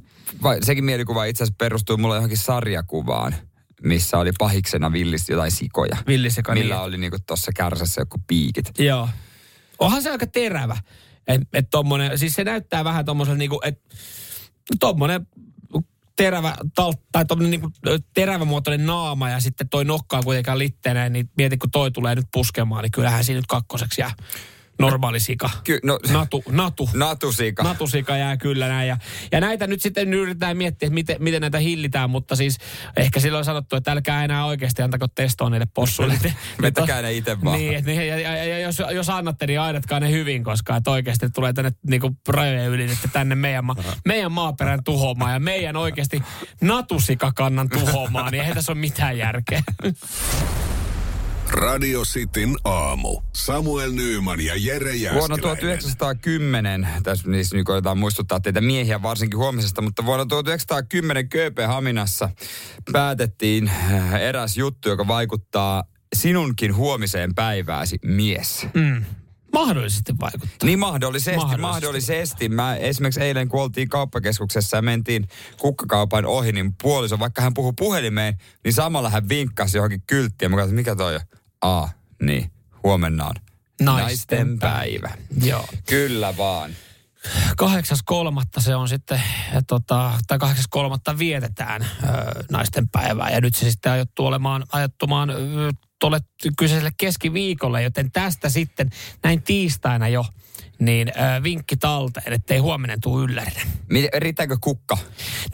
Vai, 0.43 0.57
sekin 0.61 0.83
mielikuva 0.83 1.25
itse 1.25 1.43
asiassa 1.43 1.55
perustuu 1.57 1.97
mulle 1.97 2.15
johonkin 2.15 2.37
sarjakuvaan, 2.37 3.35
missä 3.83 4.17
oli 4.17 4.31
pahiksena 4.39 4.91
villis 4.91 5.29
jotain 5.29 5.51
sikoja. 5.51 5.97
Villisika, 6.07 6.53
Millä 6.53 6.75
niin. 6.75 6.83
oli 6.83 6.97
niinku 6.97 7.17
tossa 7.27 7.51
kärsässä 7.55 8.01
joku 8.01 8.17
piikit. 8.27 8.71
Joo. 8.79 9.09
Onhan 9.79 10.01
se 10.01 10.11
aika 10.11 10.27
terävä. 10.27 10.77
Et, 11.27 11.41
et 11.53 11.67
tommonen, 11.71 12.17
siis 12.17 12.35
se 12.35 12.43
näyttää 12.43 12.83
vähän 12.83 13.05
tommosen 13.05 13.37
niinku, 13.37 13.59
että 13.63 13.95
tommonen 14.79 15.27
terävä, 16.15 16.55
tal, 16.75 16.93
tai 17.11 17.25
tommonen 17.25 17.51
niinku 17.51 17.69
terävämuotoinen 18.13 18.85
naama 18.85 19.29
ja 19.29 19.39
sitten 19.39 19.69
toi 19.69 19.85
nokka 19.85 20.17
on 20.17 20.23
kuitenkaan 20.23 20.59
litteenä, 20.59 21.09
niin 21.09 21.29
mieti 21.37 21.57
kun 21.57 21.71
toi 21.71 21.91
tulee 21.91 22.15
nyt 22.15 22.25
puskemaan, 22.33 22.83
niin 22.83 22.91
kyllähän 22.91 23.23
siinä 23.23 23.37
nyt 23.37 23.47
kakkoseksi 23.47 24.01
jää 24.01 24.13
normaali 24.79 25.19
sika. 25.19 25.49
Ky- 25.63 25.79
no, 25.83 25.99
Natu, 26.11 26.43
natu. 26.51 26.89
natusika. 26.93 27.63
Natusika 27.63 28.17
jää 28.17 28.37
kyllä 28.37 28.67
näin. 28.67 28.87
Ja, 28.87 28.97
ja 29.31 29.41
näitä 29.41 29.67
nyt 29.67 29.81
sitten 29.81 30.13
yritetään 30.13 30.57
miettiä, 30.57 30.87
että 30.87 30.93
miten, 30.93 31.15
miten 31.19 31.41
näitä 31.41 31.59
hillitään, 31.59 32.09
mutta 32.09 32.35
siis 32.35 32.57
ehkä 32.97 33.19
silloin 33.19 33.39
on 33.39 33.45
sanottu, 33.45 33.75
että 33.75 33.91
älkää 33.91 34.23
enää 34.23 34.45
oikeasti 34.45 34.81
antako 34.81 35.07
testoa 35.07 35.49
niille 35.49 35.67
possuille. 35.73 36.19
Ne- 36.61 36.73
ne 37.01 37.13
itse 37.13 37.37
vaan. 37.43 37.57
Niin, 37.57 37.75
että, 37.75 37.91
ne- 37.91 38.05
ja, 38.05 38.19
ja, 38.19 38.45
ja, 38.45 38.59
jos, 38.59 38.81
jos 38.91 39.09
annatte, 39.09 39.47
niin 39.47 39.59
aidatkaa 39.59 39.99
ne 39.99 40.11
hyvin, 40.11 40.43
koska 40.43 40.75
että 40.75 40.91
oikeasti 40.91 41.29
tulee 41.29 41.53
tänne 41.53 41.71
niinku 41.87 42.17
rajojen 42.27 42.69
yli 42.69 42.83
että 42.83 43.07
tänne 43.13 43.35
meidän, 43.35 43.65
ma, 43.65 43.75
meidän 44.05 44.31
maaperän 44.31 44.83
tuhoamaan 44.83 45.33
ja 45.33 45.39
meidän 45.39 45.75
oikeasti 45.75 46.23
natusikakannan 46.61 47.69
tuhoamaan, 47.69 48.31
niin 48.31 48.41
eihän 48.41 48.55
tässä 48.55 48.71
ole 48.71 48.79
mitään 48.79 49.17
järkeä. 49.17 49.63
Radio 51.51 52.01
Cityn 52.01 52.55
aamu. 52.63 53.21
Samuel 53.35 53.91
Nyyman 53.91 54.41
ja 54.41 54.53
Jere 54.57 54.95
Jääskeläinen. 54.95 55.19
Vuonna 55.19 55.37
1910, 55.37 56.87
tässä 57.03 57.29
niissä 57.29 57.55
nyt 57.55 57.65
koetaan 57.65 57.97
muistuttaa 57.97 58.39
teitä 58.39 58.61
miehiä 58.61 59.01
varsinkin 59.01 59.39
huomisesta, 59.39 59.81
mutta 59.81 60.05
vuonna 60.05 60.25
1910 60.25 61.29
Kööpenhaminassa 61.29 62.29
päätettiin 62.91 63.67
äh, 63.67 64.13
eräs 64.13 64.57
juttu, 64.57 64.89
joka 64.89 65.07
vaikuttaa 65.07 65.83
sinunkin 66.15 66.75
huomiseen 66.75 67.35
päivääsi 67.35 67.97
mies. 68.05 68.67
Mm. 68.73 69.05
Mahdollisesti 69.53 70.13
vaikuttaa. 70.19 70.65
Niin 70.65 70.79
mahdollisesti, 70.79 71.35
Mahdollisesti. 71.37 71.61
mahdollisesti. 71.61 72.49
Mä 72.49 72.75
esimerkiksi 72.75 73.21
eilen, 73.21 73.49
kun 73.49 73.61
oltiin 73.61 73.89
kauppakeskuksessa 73.89 74.77
ja 74.77 74.81
mentiin 74.81 75.27
kukkakaupan 75.57 76.25
ohi, 76.25 76.51
niin 76.51 76.73
puoliso, 76.81 77.19
vaikka 77.19 77.41
hän 77.41 77.53
puhui 77.53 77.73
puhelimeen, 77.79 78.33
niin 78.63 78.73
samalla 78.73 79.09
hän 79.09 79.29
vinkkasi 79.29 79.77
johonkin 79.77 80.03
kylttiin. 80.07 80.51
Mä 80.51 80.57
katsoin, 80.57 80.75
mikä 80.75 80.95
toi 80.95 81.15
on? 81.15 81.21
Aa, 81.61 81.89
niin, 82.21 82.51
huomenna 82.83 83.25
on 83.25 83.35
Naisten 83.81 84.59
päivä. 84.59 85.09
Joo. 85.43 85.67
Kyllä 85.85 86.37
vaan. 86.37 86.71
8.3. 87.61 88.61
se 88.61 88.75
on 88.75 88.89
sitten, 88.89 89.21
tota, 89.67 90.13
tai 90.27 90.37
8.3. 91.13 91.17
vietetään 91.19 91.81
ö, 91.81 92.07
naisten 92.51 92.89
päivää. 92.89 93.29
Ja 93.29 93.41
nyt 93.41 93.55
se 93.55 93.71
sitten 93.71 93.91
ajattuu 93.91 94.25
olemaan, 94.25 94.63
ajattumaan 94.71 95.29
tuolle 95.99 96.19
kyseiselle 96.57 96.91
keskiviikolle, 96.97 97.83
joten 97.83 98.11
tästä 98.11 98.49
sitten 98.49 98.89
näin 99.23 99.43
tiistaina 99.43 100.07
jo, 100.07 100.25
niin 100.79 101.07
ö, 101.09 101.43
vinkki 101.43 101.77
talteen, 101.77 102.33
ettei 102.33 102.57
huominen 102.57 103.01
tule 103.01 103.23
yllärinä. 103.23 103.61
Riittääkö 104.17 104.57
kukka? 104.61 104.97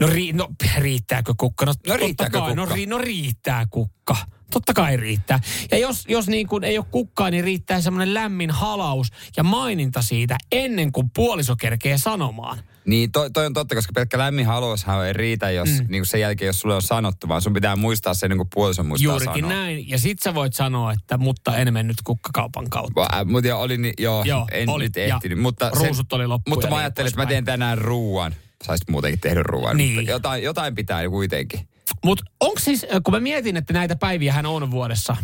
No, 0.00 0.06
ri, 0.06 0.32
no 0.32 0.48
riittääkö 0.78 1.34
kukka? 1.36 1.64
No, 1.66 1.74
totta 1.74 1.96
riittääkö 1.96 2.40
kai, 2.40 2.54
No, 2.54 2.62
kukka? 2.62 2.74
ri, 2.74 2.86
no 2.86 2.98
riittää 2.98 3.66
kukka. 3.70 4.16
Totta 4.50 4.74
kai 4.74 4.96
riittää. 4.96 5.40
Ja 5.70 5.78
jos, 5.78 6.04
jos 6.08 6.28
niin 6.28 6.46
kuin 6.46 6.64
ei 6.64 6.78
ole 6.78 6.86
kukkaa, 6.90 7.30
niin 7.30 7.44
riittää 7.44 7.80
semmoinen 7.80 8.14
lämmin 8.14 8.50
halaus 8.50 9.12
ja 9.36 9.42
maininta 9.42 10.02
siitä 10.02 10.36
ennen 10.52 10.92
kuin 10.92 11.10
puoliso 11.14 11.56
kerkee 11.56 11.98
sanomaan. 11.98 12.58
Niin 12.84 13.12
toi, 13.12 13.30
toi 13.30 13.46
on 13.46 13.52
totta, 13.54 13.74
koska 13.74 13.92
pelkkä 13.94 14.18
lämmin 14.18 14.46
haluushan 14.46 15.06
ei 15.06 15.12
riitä, 15.12 15.50
jos 15.50 15.68
mm. 15.68 15.86
niin 15.88 16.06
sen 16.06 16.20
jälkeen, 16.20 16.46
jos 16.46 16.60
sulle 16.60 16.74
on 16.74 16.82
sanottu, 16.82 17.28
vaan 17.28 17.42
sun 17.42 17.52
pitää 17.52 17.76
muistaa 17.76 18.14
se 18.14 18.28
niin 18.28 18.36
kuin 18.36 18.48
puolison 18.54 18.86
muistaa 18.86 19.04
Juurikin 19.12 19.44
sanoa. 19.44 19.58
näin. 19.58 19.88
Ja 19.88 19.98
sit 19.98 20.18
sä 20.22 20.34
voit 20.34 20.54
sanoa, 20.54 20.92
että 20.92 21.18
mutta 21.18 21.56
en 21.56 21.72
mennyt 21.72 21.96
kukkakaupan 22.04 22.70
kautta. 22.70 23.00
Va- 23.00 23.24
Mutta 23.24 23.48
joo, 23.48 23.60
oli, 23.60 23.78
ni- 23.78 23.92
joo, 23.98 24.24
Joo, 24.24 24.46
en 24.52 24.68
oli. 24.70 24.84
nyt 24.84 24.96
Ja 24.96 25.04
ehtinyt. 25.04 25.38
Mutta, 25.38 25.70
ruusut 25.74 26.12
oli 26.12 26.26
loppu 26.26 26.50
Mutta 26.50 26.66
mä 26.66 26.70
niin 26.70 26.78
ajattelin, 26.80 27.08
että 27.08 27.20
mä 27.20 27.26
teen 27.26 27.44
tänään 27.44 27.78
ruuan. 27.78 28.34
Saisit 28.64 28.88
muutenkin 28.90 29.20
tehdä 29.20 29.42
ruuan. 29.42 29.76
Niin. 29.76 29.94
Mutta 29.94 30.10
jotain, 30.10 30.42
jotain 30.42 30.74
pitää 30.74 31.08
kuitenkin. 31.08 31.68
Mutta 32.04 32.24
onko 32.40 32.60
siis, 32.60 32.86
kun 33.04 33.14
mä 33.14 33.20
mietin, 33.20 33.56
että 33.56 33.72
näitä 33.72 33.96
päiviä 33.96 34.32
hän 34.32 34.46
on 34.46 34.70
vuodessa 34.70 35.16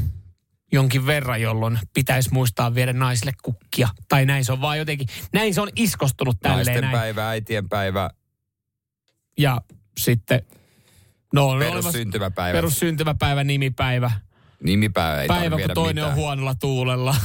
jonkin 0.72 1.06
verran, 1.06 1.40
jolloin 1.42 1.78
pitäisi 1.94 2.30
muistaa 2.32 2.74
viedä 2.74 2.92
naisille 2.92 3.32
kukkia. 3.42 3.88
Tai 4.08 4.26
näin 4.26 4.44
se 4.44 4.52
on 4.52 4.60
vaan 4.60 4.78
jotenkin, 4.78 5.08
näin 5.32 5.54
se 5.54 5.60
on 5.60 5.68
iskostunut 5.76 6.40
tälleen 6.40 6.66
Naisten 6.66 6.82
näin. 6.82 6.92
päivä, 6.92 7.28
äitien 7.28 7.68
päivä, 7.68 8.10
Ja 9.38 9.60
sitten, 10.00 10.42
no 11.34 11.58
perussyntymäpäivä. 11.58 12.56
perussyntymäpäivä, 12.56 13.44
nimipäivä, 13.44 14.10
Nimipäivä 14.64 15.22
ei 15.22 15.28
päivä 15.28 15.56
kun 15.58 15.70
toinen 15.74 15.94
mitään. 15.94 16.10
on 16.10 16.14
huonolla 16.16 16.54
tuulella. 16.54 17.16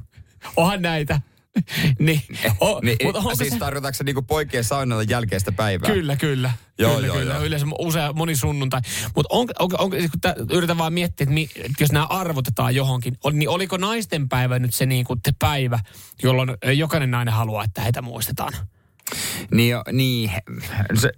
Onhan 0.56 0.82
näitä. 0.82 1.20
niin, 1.98 2.22
o, 2.60 2.80
Niin, 2.80 2.96
mut 3.04 3.16
onko 3.16 3.34
siis 3.34 3.52
se, 3.52 3.58
tarkoitatko 3.58 3.96
se 3.96 4.04
niinku 4.04 4.22
poikien 4.22 4.64
saunalle 4.64 5.04
jälkeistä 5.08 5.52
päivää? 5.52 5.90
Kyllä, 5.90 6.16
kyllä. 6.16 6.50
Joo, 6.78 6.94
kyllä, 6.94 7.06
joo, 7.06 7.16
kyllä. 7.16 7.34
joo. 7.34 7.44
Yleensä 7.44 7.66
usea, 7.78 8.12
moni 8.12 8.36
sunnuntai. 8.36 8.80
Mutta 9.16 9.34
on, 9.34 9.48
on, 9.58 9.68
on, 9.78 9.90
kun 9.90 10.20
tää, 10.20 10.34
yritän 10.52 10.78
vaan 10.78 10.92
miettiä, 10.92 11.24
että, 11.24 11.34
mi, 11.34 11.48
että 11.56 11.82
jos 11.82 11.92
nämä 11.92 12.04
arvotetaan 12.04 12.74
johonkin, 12.74 13.18
on, 13.24 13.38
niin 13.38 13.48
oliko 13.48 13.76
naisten 13.76 14.28
päivä 14.28 14.58
nyt 14.58 14.74
se 14.74 14.86
niin 14.86 15.04
kuin 15.04 15.22
te 15.22 15.32
päivä, 15.38 15.78
jolloin 16.22 16.50
jokainen 16.74 17.10
nainen 17.10 17.34
haluaa, 17.34 17.64
että 17.64 17.82
heitä 17.82 18.02
muistetaan? 18.02 18.52
Niin, 19.52 19.70
jo- 19.70 19.84
niin 19.92 20.30
se, 20.94 21.10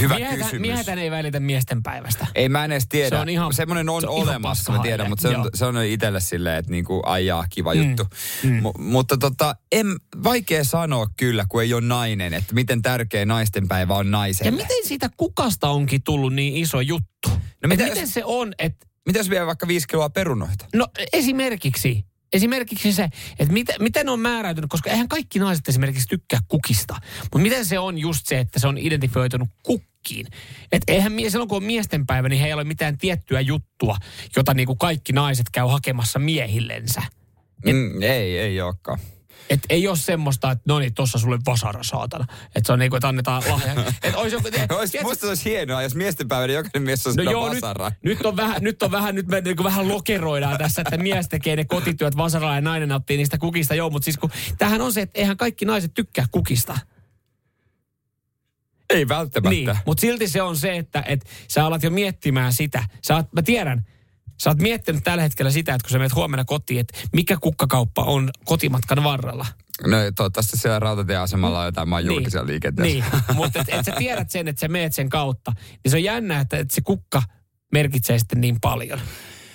hyvä 0.00 0.14
Miehethän, 0.14 0.38
kysymys. 0.38 0.60
miehethän 0.60 0.98
ei 0.98 1.10
välitä 1.10 1.40
miesten 1.40 1.82
päivästä. 1.82 2.26
Ei 2.34 2.48
mä 2.48 2.64
en 2.64 2.72
edes 2.72 2.86
tiedä. 2.88 3.08
Se 3.16 3.16
on 3.22 3.28
ihan- 3.28 3.54
Semmoinen 3.54 3.88
on 3.88 4.00
se 4.00 4.06
on 4.06 4.22
olemassa, 4.22 4.72
mä 4.72 4.78
tiedän, 4.82 5.08
mutta 5.08 5.22
se 5.22 5.28
on, 5.28 5.34
Joo. 5.34 5.50
se 5.54 5.64
on 5.64 5.84
itselle 5.84 6.20
silleen, 6.20 6.56
että 6.58 6.70
niinku, 6.70 7.02
ai 7.06 7.26
jaa, 7.26 7.44
kiva 7.50 7.74
Mm. 7.74 7.88
juttu. 7.88 8.06
M- 8.44 8.82
mutta 8.82 9.16
tota, 9.16 9.56
en, 9.72 9.86
vaikea 10.24 10.64
sanoa 10.64 11.06
kyllä, 11.16 11.44
kun 11.48 11.62
ei 11.62 11.74
ole 11.74 11.82
nainen, 11.84 12.34
että 12.34 12.54
miten 12.54 12.82
tärkeä 12.82 13.24
naistenpäivä 13.26 13.94
on 13.94 14.10
naiselle. 14.10 14.48
Ja 14.48 14.52
miten 14.52 14.76
siitä 14.88 15.10
kukasta 15.16 15.68
onkin 15.68 16.02
tullut 16.02 16.34
niin 16.34 16.56
iso 16.56 16.80
juttu? 16.80 17.28
No 17.28 17.36
mitä 17.36 17.68
miten, 17.68 17.86
jos- 17.86 17.94
miten 17.94 18.08
se 18.08 18.22
on, 18.24 18.52
että 18.58 18.86
Mitä 19.06 19.18
jos 19.18 19.30
vie 19.30 19.46
vaikka 19.46 19.68
viisi 19.68 19.86
kiloa 19.88 20.10
perunoita? 20.10 20.66
No 20.74 20.86
esimerkiksi, 21.12 22.04
esimerkiksi 22.32 22.92
se, 22.92 23.08
että 23.38 23.52
miten, 23.52 23.74
miten 23.80 24.08
on 24.08 24.20
määräytynyt, 24.20 24.70
koska 24.70 24.90
eihän 24.90 25.08
kaikki 25.08 25.38
naiset 25.38 25.68
esimerkiksi 25.68 26.08
tykkää 26.08 26.40
kukista. 26.48 26.94
Mutta 27.22 27.38
miten 27.38 27.64
se 27.64 27.78
on 27.78 27.98
just 27.98 28.26
se, 28.26 28.38
että 28.38 28.60
se 28.60 28.66
on 28.66 28.78
identifioitunut 28.78 29.48
kukkiin. 29.62 30.26
Että 30.72 30.92
eihän 30.92 31.12
silloin 31.28 31.48
kun 31.48 31.56
on 31.56 31.64
miesten 31.64 32.06
päivä, 32.06 32.28
niin 32.28 32.40
he 32.40 32.46
ei 32.46 32.52
ole 32.52 32.64
mitään 32.64 32.98
tiettyä 32.98 33.40
juttua, 33.40 33.96
jota 34.36 34.54
niinku 34.54 34.76
kaikki 34.76 35.12
naiset 35.12 35.46
käy 35.52 35.66
hakemassa 35.66 36.18
miehillensä. 36.18 37.02
Mm, 37.64 38.02
ei, 38.02 38.38
ei 38.38 38.60
olekaan. 38.60 38.98
Et 39.50 39.60
ei 39.68 39.88
ole 39.88 39.96
semmoista, 39.96 40.50
että 40.50 40.62
no 40.66 40.78
niin, 40.78 40.94
tossa 40.94 41.18
sulle 41.18 41.38
vasara 41.46 41.82
saatana. 41.82 42.26
Että 42.46 42.66
se 42.66 42.72
on 42.72 42.78
niinku, 42.78 42.96
että 42.96 43.08
annetaan 43.08 43.42
lahja. 43.48 43.72
Että 44.02 44.18
olisi 44.18 44.36
joku, 44.36 44.48
Ois, 44.74 44.90
tiedätkö- 44.90 45.10
musta 45.10 45.20
se 45.20 45.26
olisi 45.28 45.44
hienoa, 45.50 45.82
jos 45.82 45.94
miesten 45.94 46.28
päivänä 46.28 46.52
jokainen 46.52 46.82
mies 46.82 47.06
on 47.06 47.14
No 47.16 47.22
joo, 47.22 47.52
nyt, 47.52 47.62
vasara. 47.62 47.92
nyt, 48.02 48.26
on 48.26 48.36
vähän, 48.36 48.56
nyt 48.60 48.82
on 48.82 48.90
vähän, 48.90 49.14
nyt 49.14 49.26
me 49.26 49.40
niin 49.40 49.64
vähän 49.64 49.88
lokeroidaan 49.88 50.58
tässä, 50.58 50.82
että 50.82 50.96
mies 50.96 51.28
tekee 51.28 51.56
ne 51.56 51.64
kotityöt 51.64 52.16
vasaralla 52.16 52.54
ja 52.54 52.60
nainen 52.60 52.88
nauttii 52.88 53.16
niistä 53.16 53.38
kukista. 53.38 53.74
Joo, 53.74 53.90
mutta 53.90 54.04
siis 54.04 54.18
kun, 54.18 54.30
tämähän 54.58 54.80
on 54.80 54.92
se, 54.92 55.00
että 55.00 55.20
eihän 55.20 55.36
kaikki 55.36 55.64
naiset 55.64 55.94
tykkää 55.94 56.26
kukista. 56.30 56.78
Ei 58.90 59.08
välttämättä. 59.08 59.50
Niin, 59.50 59.76
mutta 59.86 60.00
silti 60.00 60.28
se 60.28 60.42
on 60.42 60.56
se, 60.56 60.76
että, 60.76 61.02
että 61.06 61.26
sä 61.48 61.66
alat 61.66 61.82
jo 61.82 61.90
miettimään 61.90 62.52
sitä. 62.52 62.84
Sä 63.06 63.16
oot, 63.16 63.32
mä 63.32 63.42
tiedän, 63.42 63.86
sä 64.38 64.50
oot 64.50 64.58
miettinyt 64.58 65.04
tällä 65.04 65.22
hetkellä 65.22 65.50
sitä, 65.50 65.74
että 65.74 65.84
kun 65.84 65.90
sä 65.90 65.98
menet 65.98 66.14
huomenna 66.14 66.44
kotiin, 66.44 66.80
että 66.80 66.98
mikä 67.12 67.36
kukkakauppa 67.40 68.02
on 68.02 68.30
kotimatkan 68.44 69.04
varrella. 69.04 69.46
No 69.86 69.96
toivottavasti 70.16 70.56
siellä 70.56 70.78
rautatieasemalla 70.78 71.60
on 71.60 71.66
jotain 71.66 71.88
maan 71.88 72.04
julkisia 72.04 72.46
liikenteessä. 72.46 72.92
Niin, 72.92 73.04
mutta 73.34 73.60
et, 73.60 73.68
et 73.68 73.84
sä 73.84 73.92
tiedät 73.98 74.30
sen, 74.30 74.48
että 74.48 74.60
sä 74.60 74.68
meet 74.68 74.94
sen 74.94 75.08
kautta. 75.08 75.52
Niin 75.84 75.90
se 75.90 75.96
on 75.96 76.04
jännä, 76.04 76.40
että, 76.40 76.58
että 76.58 76.74
se 76.74 76.80
kukka 76.80 77.22
merkitsee 77.72 78.18
sitten 78.18 78.40
niin 78.40 78.60
paljon. 78.60 79.00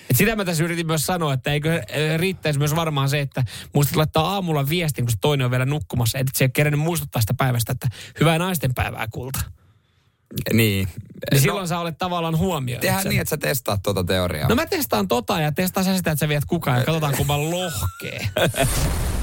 Et 0.09 0.17
sitä 0.17 0.35
mä 0.35 0.45
tässä 0.45 0.63
yritin 0.63 0.87
myös 0.87 1.05
sanoa, 1.05 1.33
että 1.33 1.51
eikö 1.51 1.73
äh, 1.73 1.83
riittäisi 2.17 2.59
myös 2.59 2.75
varmaan 2.75 3.09
se, 3.09 3.19
että 3.19 3.43
muistat 3.73 3.95
laittaa 3.95 4.33
aamulla 4.33 4.69
viestin, 4.69 5.05
kun 5.05 5.11
se 5.11 5.17
toinen 5.21 5.45
on 5.45 5.51
vielä 5.51 5.65
nukkumassa. 5.65 6.19
Että 6.19 6.31
se 6.37 6.43
ei 6.43 6.49
kerännyt 6.49 6.81
muistuttaa 6.81 7.21
sitä 7.21 7.33
päivästä, 7.33 7.71
että 7.71 7.87
hyvää 8.19 8.37
naisten 8.37 8.73
päivää 8.73 9.07
kulta. 9.11 9.39
Niin. 10.53 10.87
Niin 11.31 11.41
silloin 11.41 11.67
sä 11.67 11.79
olet 11.79 11.97
tavallaan 11.97 12.37
huomioinut 12.37 12.81
Tehdään 12.81 13.03
sen. 13.03 13.09
niin, 13.09 13.21
että 13.21 13.29
sä 13.29 13.37
testaat 13.37 13.83
tuota 13.83 14.03
teoriaa. 14.03 14.49
No 14.49 14.55
mä 14.55 14.65
testaan 14.65 15.07
tota 15.07 15.39
ja 15.39 15.51
testaan 15.51 15.85
sä 15.85 15.97
sitä, 15.97 16.11
että 16.11 16.19
sä 16.19 16.29
viet 16.29 16.45
kukaan 16.45 16.77
ja 16.79 16.85
katsotaan 16.85 17.17
kumman 17.17 17.51
lohkee. 17.51 18.27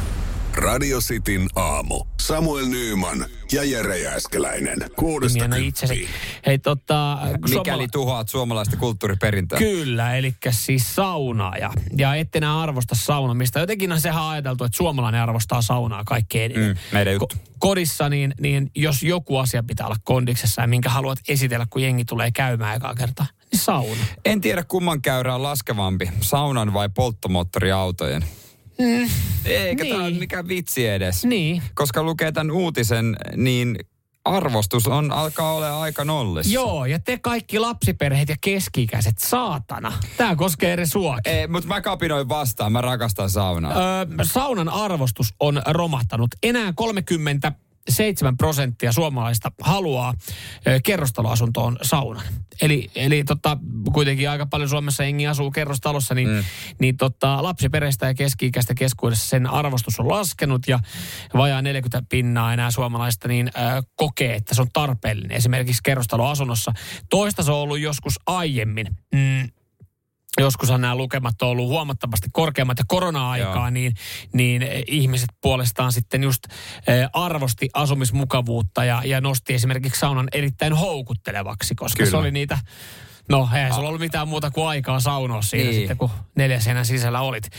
Radio 0.58 0.98
Cityn 1.00 1.48
aamu. 1.56 2.04
Samuel 2.20 2.66
Nyyman 2.66 3.26
ja 3.52 3.64
Jere 3.64 3.98
Jääskeläinen. 3.98 4.78
Kuudesta 4.96 5.44
itsesi. 5.56 5.94
kymppiin. 5.94 6.14
Hei 6.46 6.58
tota... 6.58 7.18
Mikäli 7.48 7.64
suomala- 7.64 7.88
tuhoat 7.92 8.28
suomalaista 8.28 8.76
kulttuuriperintöä. 8.76 9.58
Kyllä, 9.58 10.16
eli 10.16 10.34
siis 10.50 10.94
saunaaja. 10.94 11.70
Ja 11.98 12.14
ette 12.14 12.38
enää 12.38 12.60
arvosta 12.60 12.94
saunamista. 12.94 13.58
Jotenkin 13.58 14.00
sehän 14.00 14.22
on 14.22 14.30
ajateltu, 14.30 14.64
että 14.64 14.76
suomalainen 14.76 15.20
arvostaa 15.20 15.62
saunaa 15.62 16.04
kaikkein 16.04 16.52
eniten. 16.52 16.76
Mm, 16.76 16.78
meidän 16.92 17.14
juttu. 17.14 17.34
Ko- 17.34 17.38
kodissa, 17.58 18.08
niin, 18.08 18.34
niin 18.40 18.70
jos 18.74 19.02
joku 19.02 19.36
asia 19.36 19.62
pitää 19.62 19.86
olla 19.86 19.96
kondiksessa 20.04 20.62
ja 20.62 20.68
minkä 20.68 20.88
haluat 20.88 21.18
esitellä, 21.28 21.66
kun 21.70 21.82
jengi 21.82 22.04
tulee 22.04 22.30
käymään 22.30 22.76
ekaa 22.76 22.94
kertaa, 22.94 23.26
niin 23.52 23.60
sauna. 23.60 24.04
En 24.24 24.40
tiedä 24.40 24.64
kumman 24.64 25.02
käyrä 25.02 25.34
on 25.34 25.42
laskevampi, 25.42 26.10
saunan 26.20 26.74
vai 26.74 26.88
polttomoottoriautojen. 26.88 28.24
Mm, 28.80 29.08
Eikä 29.44 29.84
niin. 29.84 29.94
tämä 29.94 30.06
ole 30.06 30.14
mikään 30.14 30.48
vitsi 30.48 30.86
edes. 30.86 31.24
Niin. 31.24 31.62
Koska 31.74 32.02
lukee 32.02 32.32
tämän 32.32 32.50
uutisen, 32.50 33.16
niin 33.36 33.78
arvostus 34.24 34.86
on, 34.86 35.12
alkaa 35.12 35.52
olla 35.52 35.80
aika 35.80 36.04
nollissa. 36.04 36.52
Joo, 36.54 36.86
ja 36.86 36.98
te 36.98 37.18
kaikki 37.18 37.58
lapsiperheet 37.58 38.28
ja 38.28 38.36
keski-ikäiset, 38.40 39.18
saatana. 39.18 39.92
Tämä 40.16 40.36
koskee 40.36 40.72
eri 40.72 40.86
suakin. 40.86 41.32
Ei, 41.32 41.46
mutta 41.46 41.68
mä 41.68 41.80
kapinoin 41.80 42.28
vastaan, 42.28 42.72
mä 42.72 42.80
rakastan 42.80 43.30
saunaa. 43.30 43.72
Öö, 43.72 44.06
saunan 44.22 44.68
arvostus 44.68 45.34
on 45.40 45.62
romahtanut. 45.66 46.30
Enää 46.42 46.72
37 47.88 48.36
prosenttia 48.36 48.92
suomalaista 48.92 49.52
haluaa 49.60 50.14
kerrostaloasuntoon 50.84 51.78
saunan. 51.82 52.24
Eli, 52.62 52.90
eli 52.94 53.24
tota, 53.24 53.58
kuitenkin 53.92 54.30
aika 54.30 54.46
paljon 54.46 54.68
Suomessa 54.68 55.04
jengi 55.04 55.26
asuu 55.26 55.50
kerrostalossa, 55.50 56.14
niin, 56.14 56.28
mm. 56.28 56.44
niin 56.78 56.96
tota, 56.96 57.42
lapsiperheistä 57.42 58.06
ja 58.06 58.14
keski-ikäistä 58.14 58.74
keskuudessa 58.74 59.28
sen 59.28 59.46
arvostus 59.46 60.00
on 60.00 60.08
laskenut 60.08 60.68
ja 60.68 60.78
vajaa 61.34 61.62
40 61.62 62.02
pinnaa 62.08 62.52
enää 62.52 62.70
suomalaista 62.70 63.28
niin 63.28 63.48
ö, 63.48 63.82
kokee, 63.96 64.34
että 64.34 64.54
se 64.54 64.62
on 64.62 64.68
tarpeellinen 64.72 65.36
esimerkiksi 65.36 65.82
kerrostaloasunnossa. 65.84 66.72
Toista 67.10 67.42
se 67.42 67.52
on 67.52 67.58
ollut 67.58 67.80
joskus 67.80 68.20
aiemmin. 68.26 68.86
Mm, 69.14 69.50
joskushan 70.38 70.80
nämä 70.80 70.96
lukemat 70.96 71.42
on 71.42 71.48
ollut 71.48 71.68
huomattavasti 71.68 72.28
korkeammat 72.32 72.78
ja 72.78 72.84
korona-aikaa, 72.88 73.70
niin, 73.70 73.94
niin 74.32 74.62
eh, 74.62 74.82
ihmiset 74.86 75.28
puolestaan 75.40 75.92
sitten 75.92 76.22
just 76.22 76.44
eh, 76.86 77.08
arvosti 77.12 77.68
asumismukavuutta 77.74 78.84
ja, 78.84 79.02
ja 79.04 79.20
nosti 79.20 79.54
esimerkiksi 79.54 80.00
saunan 80.00 80.28
erittäin 80.32 80.72
houkuttelevaksi, 80.72 81.74
koska 81.74 81.96
Kyllä. 81.96 82.10
se 82.10 82.16
oli 82.16 82.30
niitä, 82.30 82.58
no 83.28 83.48
eihän 83.54 83.74
sulla 83.74 83.88
ollut 83.88 84.00
mitään 84.00 84.28
muuta 84.28 84.50
kuin 84.50 84.66
aikaa 84.66 85.00
saunoa 85.00 85.42
siinä 85.42 85.70
Niin. 85.70 85.80
sitten, 85.80 85.96
kun 85.96 86.10
neljä 86.36 86.60
seinän 86.60 86.86
sisällä 86.86 87.20
olit. 87.20 87.50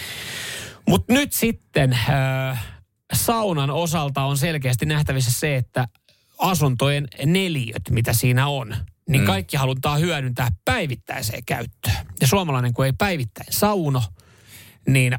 Mutta 0.87 1.13
nyt 1.13 1.33
sitten 1.33 1.93
äh, 1.93 2.65
saunan 3.13 3.69
osalta 3.69 4.23
on 4.23 4.37
selkeästi 4.37 4.85
nähtävissä 4.85 5.31
se, 5.31 5.55
että 5.55 5.87
asuntojen 6.39 7.07
neliöt, 7.25 7.81
mitä 7.89 8.13
siinä 8.13 8.47
on, 8.47 8.75
niin 9.09 9.25
kaikki 9.25 9.57
halutaan 9.57 9.99
hyödyntää 9.99 10.49
päivittäiseen 10.65 11.45
käyttöön. 11.45 11.95
Ja 12.21 12.27
suomalainen, 12.27 12.73
kun 12.73 12.85
ei 12.85 12.93
päivittäin 12.97 13.53
sauno, 13.53 14.03
niin 14.87 15.15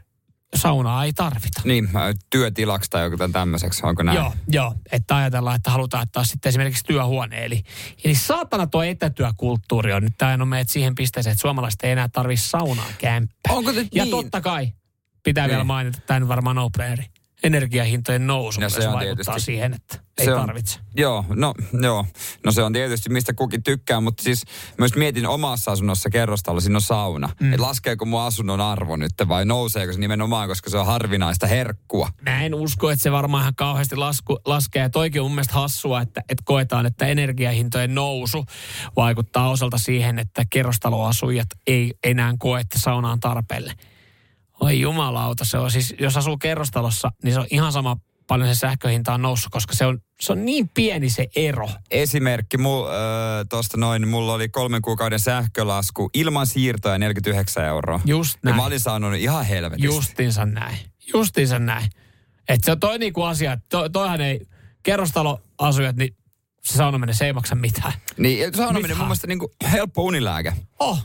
saunaa 0.57 1.05
ei 1.05 1.13
tarvita. 1.13 1.61
Niin, 1.65 1.89
työtilaksi 2.31 2.91
tai 2.91 3.03
joku 3.03 3.17
tämmöiseksi, 3.33 3.87
onko 3.87 4.03
näin? 4.03 4.17
Joo, 4.17 4.35
joo. 4.49 4.75
Että 4.93 5.17
ajatellaan, 5.17 5.57
että 5.57 5.71
halutaan 5.71 6.03
ottaa 6.03 6.25
sitten 6.25 6.49
esimerkiksi 6.51 6.85
työhuone. 6.85 7.45
Eli, 7.45 7.63
eli 8.05 8.15
saatana 8.15 8.67
tuo 8.67 8.83
etätyökulttuuri 8.83 9.93
on 9.93 10.03
nyt 10.03 10.15
tämä 10.19 10.39
on 10.41 10.49
meidät 10.49 10.69
siihen 10.69 10.95
pisteeseen, 10.95 11.33
että 11.33 11.43
suomalaiset 11.43 11.83
ei 11.83 11.91
enää 11.91 12.09
tarvitse 12.09 12.49
saunaa 12.49 12.87
kämppää. 12.99 13.55
Onko 13.55 13.73
nyt 13.73 13.89
Ja 13.95 14.05
niin? 14.05 14.11
totta 14.11 14.41
kai, 14.41 14.73
pitää 15.23 15.45
Niin. 15.47 15.51
vielä 15.51 15.65
mainita, 15.65 15.99
että 15.99 16.07
tämä 16.07 16.21
nyt 16.21 16.29
varmaan 16.29 16.57
no 16.57 16.71
Energiahintojen 17.43 18.27
nousu 18.27 18.61
No 18.61 18.69
se 18.71 18.89
on 18.89 18.95
vaikuttaa 18.95 19.25
tietysti. 19.35 19.41
siihen, 19.41 19.75
että 19.75 19.99
ei 20.19 20.25
Se 20.25 20.35
on- 20.35 20.41
tarvitse. 20.47 20.79
Joo, 20.97 21.25
no, 21.29 21.55
joo. 21.83 22.07
no 22.45 22.53
se 22.53 22.63
on 22.63 22.73
tietysti 22.73 23.11
mistä 23.11 23.33
kukin 23.33 23.63
tykkää, 23.63 24.01
mutta 24.01 24.23
siis 24.23 24.45
myös 24.79 24.95
mietin 24.97 25.27
omassa 25.27 25.73
asunnossa 25.73 26.11
kerrostalo, 26.11 26.61
siinä 26.61 26.77
on 26.77 26.83
sauna. 26.83 27.29
Mm. 27.41 27.53
Et 27.53 27.61
laskeeko 27.61 28.05
mun 28.05 28.21
asunnon 28.23 28.61
arvo 28.61 28.97
nyt 28.97 29.13
vai 29.29 29.45
nouseeko 29.45 29.93
se 29.93 29.99
nimenomaan, 30.01 30.49
koska 30.49 30.71
se 30.71 30.79
on 30.79 30.87
harvinaista 30.87 31.47
herkkua. 31.47 32.09
Mä 32.23 32.43
en 32.43 32.55
usko, 32.55 32.91
että 32.91 33.03
se 33.03 33.13
varmaan 33.13 33.43
ihan 33.43 33.55
kauheasti 33.55 33.97
lasku, 33.97 34.39
laskee. 34.47 34.83
Ja 34.83 34.91
toikin 34.91 35.21
on 35.21 35.25
mun 35.27 35.35
mielestä 35.35 35.55
hassua, 35.55 36.01
että, 36.01 36.21
että 36.29 36.43
koetaan, 36.47 36.87
että 36.87 37.07
energiahintojen 37.07 37.95
nousu 37.95 38.45
vaikuttaa 38.97 39.51
osalta 39.51 39.79
siihen, 39.79 40.19
että 40.19 40.43
kerrostaloasujat 40.51 41.49
ei 41.67 41.95
enää 42.05 42.35
koe, 42.39 42.61
että 42.61 42.79
sauna 42.79 43.11
on 43.13 43.21
tarpeelle. 43.21 43.73
Oi 44.61 44.81
jumalauta, 44.81 45.45
se 45.45 45.59
on 45.59 45.71
siis, 45.71 45.95
jos 46.01 46.17
asuu 46.17 46.39
kerrostalossa, 46.39 47.13
niin 47.25 47.35
se 47.35 47.41
on 47.41 47.47
ihan 47.51 47.73
sama 47.73 47.97
paljon 48.27 48.49
se 48.49 48.59
sähköhinta 48.59 49.15
on 49.15 49.23
noussut, 49.23 49.53
koska 49.53 49.75
se 49.75 49.87
on, 49.87 49.99
se 50.21 50.33
on 50.33 50.45
niin 50.45 50.69
pieni 50.69 51.11
se 51.11 51.27
ero. 51.37 51.69
Esimerkki, 51.91 52.59
mul, 52.59 52.87
äh, 52.87 52.93
tuosta 53.49 53.77
noin, 53.77 54.09
mulla 54.09 54.33
oli 54.33 54.49
kolmen 54.49 54.83
kuukauden 54.83 55.21
sähkölasku 55.21 56.11
ilman 56.15 56.47
siirtoja 56.47 56.99
49 56.99 57.65
euroa. 57.65 58.01
Just 58.05 58.35
Ja 58.35 58.41
näin. 58.45 58.57
mä 58.57 58.65
olin 58.65 58.81
saanut 58.81 59.15
ihan 59.15 59.45
helvetisti. 59.47 59.87
Justiinsa 59.87 60.45
näin. 60.47 60.77
Justiinsa 61.15 61.59
näin. 61.59 61.91
Että 62.49 62.65
se 62.65 62.73
on 62.73 62.81
toi 62.81 62.99
niinku 62.99 63.23
asia, 63.23 63.53
että 63.53 63.67
to, 63.69 63.89
toihan 63.89 64.21
ei 64.21 64.47
kerrostaloasujat, 64.83 65.97
niin 65.97 66.17
se 66.65 66.75
saunominen 66.77 67.15
se 67.15 67.27
ei 67.27 67.33
maksa 67.33 67.55
mitään. 67.55 67.93
Niin, 68.17 68.39
ja 68.39 68.51
saunominen 68.53 68.83
Mitään. 68.83 68.99
mun 68.99 69.07
mielestä 69.07 69.27
niinku 69.27 69.53
helppo 69.73 70.03
unilääke. 70.03 70.53
Oh, 70.79 71.05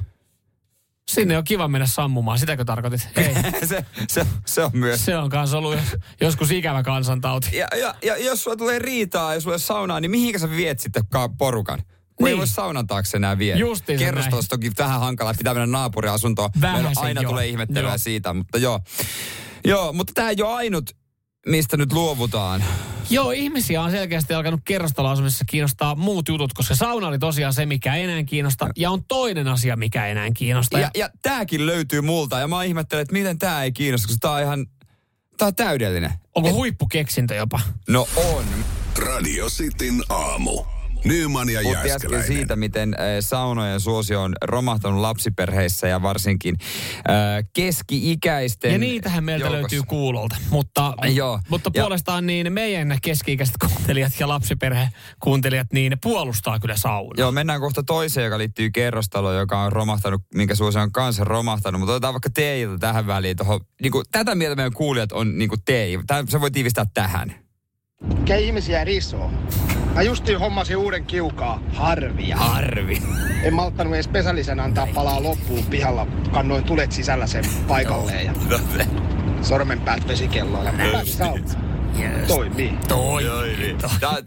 sinne 1.12 1.38
on 1.38 1.44
kiva 1.44 1.68
mennä 1.68 1.88
sammumaan, 1.88 2.40
sitäkö 2.40 2.66
tarkoitit? 2.66 3.10
Ei. 3.16 3.36
se, 3.66 3.86
se, 4.10 4.26
se 4.46 4.64
on 4.64 4.72
myös. 4.74 5.06
Se 5.06 5.18
on 5.18 5.30
kanssa 5.30 5.58
ollut 5.58 5.76
jos- 5.76 5.96
joskus 6.22 6.52
ikävä 6.52 6.84
kansantauti. 6.84 7.58
Ja, 7.58 7.68
ja, 7.80 7.96
ja 8.04 8.18
jos 8.18 8.44
sulla 8.44 8.58
tulee 8.58 8.80
riitaa 8.80 9.34
ja 9.34 9.40
sulla 9.42 9.56
ei 9.56 9.60
saunaa, 9.60 10.00
niin 10.00 10.12
mihinkä 10.12 10.40
sä 10.40 10.50
viet 10.50 10.80
sitten 10.80 11.04
ka- 11.10 11.30
porukan? 11.30 11.80
Kun 12.16 12.28
ei 12.28 12.34
Niin. 12.34 12.38
voi 12.40 12.48
saunan 12.48 12.88
taakse 12.88 13.18
enää 13.18 13.38
viedä. 13.38 13.60
Justiinsa 13.60 14.06
Kerrostalossa 14.06 14.50
toki 14.50 14.72
vähän 14.78 15.00
hankalaa, 15.00 15.34
pitää 15.38 15.54
mennä 15.54 15.78
naapuriasuntoon. 15.78 16.50
Meillä 16.62 16.92
aina 16.96 17.22
joo. 17.22 17.30
tulee 17.32 17.48
ihmettelyä 17.48 17.90
Joo. 17.90 17.98
siitä, 17.98 18.34
mutta 18.34 18.58
joo. 18.58 18.80
Joo, 19.66 19.94
mutta 19.94 20.14
tämä 20.16 20.30
ei 20.30 20.36
ole 20.42 20.54
ainut, 20.54 20.92
mistä 21.48 21.78
nyt 21.78 21.94
luovutaan. 21.94 22.64
Joo, 23.10 23.32
ihmisiä 23.32 23.82
on 23.82 23.92
selkeästi 23.92 24.34
alkanut 24.34 24.62
kerrostaloasumisessa 24.66 25.46
kiinnostaa 25.48 25.96
muut 25.96 26.28
jutut, 26.28 26.54
koska 26.54 26.76
sauna 26.76 27.08
oli 27.08 27.20
tosiaan 27.20 27.54
se, 27.54 27.66
mikä 27.66 27.96
enää 27.96 28.24
kiinnosta, 28.24 28.70
ja 28.78 28.92
on 28.92 29.04
toinen 29.04 29.48
asia, 29.48 29.76
mikä 29.76 30.08
enää 30.08 30.30
kiinnosta. 30.34 30.80
Ja, 30.80 30.92
ja 30.98 31.10
tääkin 31.22 31.66
löytyy 31.66 32.02
multa, 32.02 32.40
ja 32.40 32.48
mä 32.48 32.64
ihmettelen, 32.64 33.02
että 33.02 33.14
miten 33.14 33.40
tää 33.40 33.64
ei 33.64 33.72
kiinnosta, 33.72 34.08
koska 34.08 34.20
tää 34.22 34.32
on 34.32 34.42
ihan, 34.42 34.66
tää 35.38 35.48
on 35.48 35.56
täydellinen. 35.56 36.12
Onko 36.36 36.54
huippukeksintö 36.54 37.36
jopa? 37.36 37.60
No 37.88 38.08
on. 38.16 38.46
Radio 38.98 39.50
Cityn 39.50 40.04
aamu. 40.10 40.75
Nyman 41.06 41.50
ja 41.50 41.60
Puhuttiin 41.64 41.96
äsken 41.96 42.24
siitä, 42.24 42.56
miten 42.56 42.94
äh, 42.94 43.00
saunojen 43.20 43.80
suosio 43.80 44.22
on 44.22 44.34
romahtanut 44.42 45.02
lapsiperheissä 45.02 45.88
ja 45.88 46.02
varsinkin 46.02 46.56
äh, 47.10 47.46
keski-ikäisten 47.54 48.72
Ja 48.72 48.78
niitähän 48.78 49.24
meiltä 49.24 49.46
joukossa. 49.46 49.62
löytyy 49.62 49.82
kuuloilta. 49.88 50.36
Mutta, 50.50 50.94
Joo. 51.14 51.40
mutta 51.50 51.72
Ja- 51.74 51.84
puolestaan 51.84 52.26
niin 52.28 52.54
meidän 52.54 52.98
keski-ikäiset 53.02 53.56
kuuntelijat 53.68 54.12
ja 54.20 54.28
lapsiperhekuuntelijat, 54.28 55.68
niin 55.74 55.90
ne 55.90 55.98
puolustaa 56.04 56.60
kyllä 56.60 56.78
saunaa. 56.78 57.14
Joo, 57.18 57.32
mennään 57.32 57.60
kohta 57.62 57.84
toiseen, 57.84 58.24
joka 58.26 58.38
liittyy 58.38 58.70
kerrostaloon, 58.70 59.36
joka 59.36 59.62
on 59.62 59.72
romahtanut, 59.72 60.22
minkä 60.36 60.56
suosio 60.56 60.82
on 60.82 60.92
kanssa 60.92 61.24
romahtanut. 61.24 61.80
Mutta 61.80 61.94
otetaan 61.94 62.14
vaikka 62.14 62.30
teiltä 62.30 62.78
tähän 62.78 63.08
väliin. 63.08 63.38
Tohon, 63.38 63.60
niin 63.82 63.92
kuin, 63.92 64.06
tätä 64.12 64.36
mieltä 64.36 64.56
meidän 64.56 64.74
kuulijat 64.74 65.12
on 65.12 65.38
niin 65.38 65.50
kuin 65.50 65.62
tei. 65.66 66.00
Tää, 66.08 66.24
se 66.30 66.42
voi 66.42 66.52
tiivistää 66.52 66.86
tähän. 66.94 67.45
Mikä 68.26 68.36
ihmisiä 68.36 68.84
risoo? 68.84 69.32
Mä 69.94 70.02
justiin 70.02 70.40
hommasin 70.40 70.78
uuden 70.78 71.06
kiukaa. 71.06 71.62
Harvia. 71.74 72.38
Arvi. 72.38 73.02
En 73.44 73.54
malttanut 73.54 73.94
edes 73.94 74.08
pesällisen 74.08 74.60
antaa 74.60 74.88
palaa 74.94 75.24
loppuun 75.24 75.66
pihalla. 75.66 76.08
Kannoin 76.32 76.64
tulet 76.64 76.92
sisällä 76.92 77.28
sen 77.28 77.44
paikalleen 77.68 78.26
ja 78.26 78.34
sormenpäät 79.42 80.08
vesikelloilla. 80.08 80.72
Mä 80.72 80.84
Toimii. 82.28 82.74
Toi. 82.88 83.24
Tää- 84.00 84.18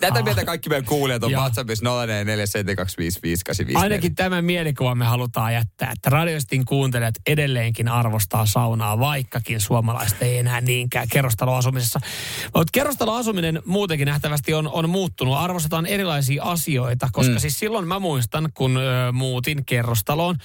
Tätä 0.00 0.22
mieltä 0.22 0.44
kaikki 0.44 0.68
meidän 0.68 0.84
kuulijat 0.84 1.24
on. 1.24 1.32
WhatsAppissa 1.32 1.84
0447255854. 1.84 3.78
Ainakin 3.78 4.14
tämän 4.14 4.44
mielikuvan 4.44 4.98
me 4.98 5.04
halutaan 5.04 5.52
jättää, 5.54 5.92
että 5.96 6.10
radiostin 6.10 6.64
kuuntelijat 6.64 7.14
edelleenkin 7.26 7.88
arvostaa 7.88 8.46
saunaa, 8.46 8.98
vaikkakin 8.98 9.60
suomalaiset 9.60 10.22
ei 10.22 10.38
enää 10.38 10.60
niinkään 10.60 11.08
kerrostaloasumisessa. 11.12 12.00
Mutta 12.44 12.70
kerrostaloasuminen 12.72 13.62
muutenkin 13.64 14.06
nähtävästi 14.06 14.54
on, 14.54 14.68
on 14.68 14.90
muuttunut. 14.90 15.36
Arvostetaan 15.36 15.86
erilaisia 15.86 16.42
asioita, 16.42 17.08
koska 17.12 17.32
mm. 17.32 17.38
siis 17.38 17.58
silloin 17.58 17.88
mä 17.88 17.98
muistan, 17.98 18.48
kun 18.54 18.76
ö, 18.76 19.12
muutin 19.12 19.64
kerrostaloon, 19.64 20.36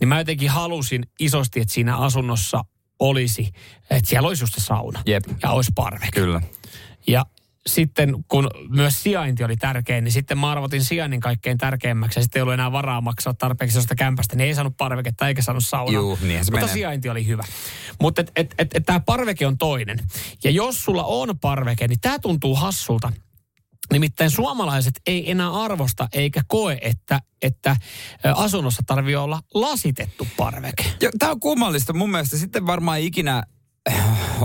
niin 0.00 0.08
mä 0.08 0.18
jotenkin 0.18 0.50
halusin 0.50 1.02
isosti, 1.20 1.60
että 1.60 1.74
siinä 1.74 1.96
asunnossa 1.96 2.64
olisi, 3.00 3.52
että 3.90 4.10
siellä 4.10 4.28
olisi 4.28 4.42
just 4.42 4.54
se 4.54 4.60
sauna 4.60 5.02
Jep. 5.06 5.24
ja 5.42 5.50
olisi 5.50 5.72
parveke. 5.74 6.20
Kyllä. 6.20 6.40
Ja 7.06 7.26
sitten 7.66 8.24
kun 8.28 8.50
myös 8.68 9.02
sijainti 9.02 9.44
oli 9.44 9.56
tärkein, 9.56 10.04
niin 10.04 10.12
sitten 10.12 10.38
mä 10.38 10.50
arvotin 10.50 10.84
sijainnin 10.84 11.20
kaikkein 11.20 11.58
tärkeimmäksi. 11.58 12.18
Ja 12.18 12.22
sitten 12.22 12.40
ei 12.40 12.42
ollut 12.42 12.54
enää 12.54 12.72
varaa 12.72 13.00
maksaa 13.00 13.34
tarpeeksi 13.34 13.78
jostain 13.78 13.96
kämpästä, 13.96 14.36
niin 14.36 14.48
ei 14.48 14.54
saanut 14.54 14.76
parveketta 14.76 15.28
eikä 15.28 15.42
saanut 15.42 15.64
saunaa. 15.64 15.94
Juu, 15.94 16.16
se 16.16 16.26
Mutta 16.36 16.52
menee. 16.52 16.68
sijainti 16.68 17.08
oli 17.08 17.26
hyvä. 17.26 17.44
Mutta 18.00 18.20
et, 18.20 18.32
et, 18.36 18.54
et, 18.58 18.74
et 18.74 18.86
tämä 18.86 19.00
parveke 19.00 19.46
on 19.46 19.58
toinen. 19.58 19.98
Ja 20.44 20.50
jos 20.50 20.84
sulla 20.84 21.04
on 21.04 21.38
parveke, 21.38 21.88
niin 21.88 22.00
tämä 22.00 22.18
tuntuu 22.18 22.54
hassulta. 22.54 23.12
Nimittäin 23.92 24.30
suomalaiset 24.30 25.00
ei 25.06 25.30
enää 25.30 25.52
arvosta 25.52 26.08
eikä 26.12 26.42
koe, 26.48 26.78
että, 26.82 27.20
että 27.42 27.76
asunnossa 28.34 28.82
tarvii 28.86 29.16
olla 29.16 29.40
lasitettu 29.54 30.26
parveke. 30.36 30.84
Tämä 31.18 31.32
on 31.32 31.40
kummallista. 31.40 31.92
Mun 31.92 32.10
mielestä 32.10 32.36
sitten 32.36 32.66
varmaan 32.66 32.98
ei 32.98 33.06
ikinä 33.06 33.42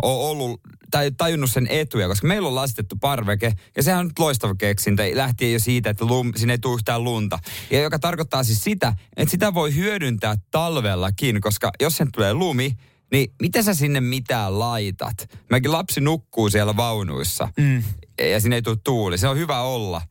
ole 0.02 0.30
ollut 0.30 0.62
tai 0.92 1.12
tajunnut 1.12 1.52
sen 1.52 1.68
etuja, 1.68 2.08
koska 2.08 2.28
meillä 2.28 2.48
on 2.48 2.56
lasitettu 2.56 2.96
parveke, 3.02 3.54
ja 3.76 3.84
sehän 3.84 4.00
on 4.00 4.06
nyt 4.06 4.20
loistava 4.20 4.56
keksintö, 4.56 5.04
lähtien 5.14 5.54
jo 5.54 5.60
siitä, 5.60 5.90
että 5.90 6.06
lum, 6.06 6.32
sinne 6.36 6.54
ei 6.54 6.58
tule 6.58 6.76
yhtään 6.76 7.04
lunta. 7.04 7.40
Ja 7.72 7.82
joka 7.82 8.00
tarkoittaa 8.00 8.44
siis 8.44 8.64
sitä, 8.64 8.94
että 9.18 9.32
sitä 9.32 9.54
voi 9.54 9.76
hyödyntää 9.76 10.36
talvellakin, 10.52 11.42
koska 11.42 11.72
jos 11.82 11.98
sen 11.98 12.12
tulee 12.12 12.34
lumi, 12.34 12.78
niin 13.12 13.34
mitä 13.42 13.64
sä 13.64 13.74
sinne 13.74 14.02
mitään 14.02 14.60
laitat? 14.60 15.30
Mäkin 15.50 15.72
lapsi 15.72 16.02
nukkuu 16.02 16.50
siellä 16.50 16.78
vaunuissa, 16.78 17.48
Mm. 17.58 17.84
Ja 18.22 18.40
sinne 18.40 18.56
ei 18.56 18.62
tule 18.62 18.78
tuuli. 18.84 19.18
Se 19.18 19.28
on 19.28 19.38
hyvä 19.38 19.62
olla. 19.62 20.02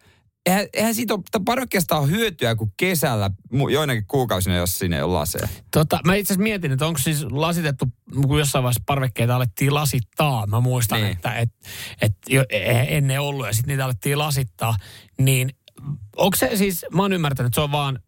Eihän, 0.46 0.66
eihän 0.72 0.94
siitä 0.94 1.14
ole, 1.14 1.22
parvekkeesta 1.44 1.96
on 1.96 2.10
hyötyä 2.10 2.54
kuin 2.54 2.72
kesällä 2.76 3.30
joinakin 3.72 4.04
kuukausina, 4.06 4.56
jos 4.56 4.78
sinne 4.78 4.96
ei 4.96 5.02
ole 5.02 5.12
laseja. 5.12 5.48
Tota, 5.70 6.00
mä 6.04 6.14
itse 6.14 6.32
asiassa 6.32 6.42
mietin, 6.42 6.72
että 6.72 6.86
onko 6.86 6.98
siis 6.98 7.24
lasitettu, 7.30 7.86
kun 8.26 8.38
jossain 8.38 8.62
vaiheessa 8.62 8.82
parvekkeita 8.86 9.36
alettiin 9.36 9.74
lasittaa. 9.74 10.46
Mä 10.46 10.60
muistan, 10.60 11.00
Niin. 11.00 11.12
että 11.12 11.34
et, 11.34 11.50
et 12.00 12.12
jo, 12.28 12.44
e- 12.50 12.96
ennen 12.96 13.20
ollut 13.20 13.46
ja 13.46 13.52
sitten 13.52 13.68
niitä 13.72 13.84
alettiin 13.84 14.18
lasittaa. 14.18 14.76
Niin 15.18 15.50
onko 16.16 16.36
se 16.36 16.56
siis, 16.56 16.86
mä 16.92 17.02
oon 17.02 17.12
ymmärtänyt, 17.12 17.50
että 17.50 17.54
se 17.54 17.60
on 17.60 17.72
vaan, 17.72 17.98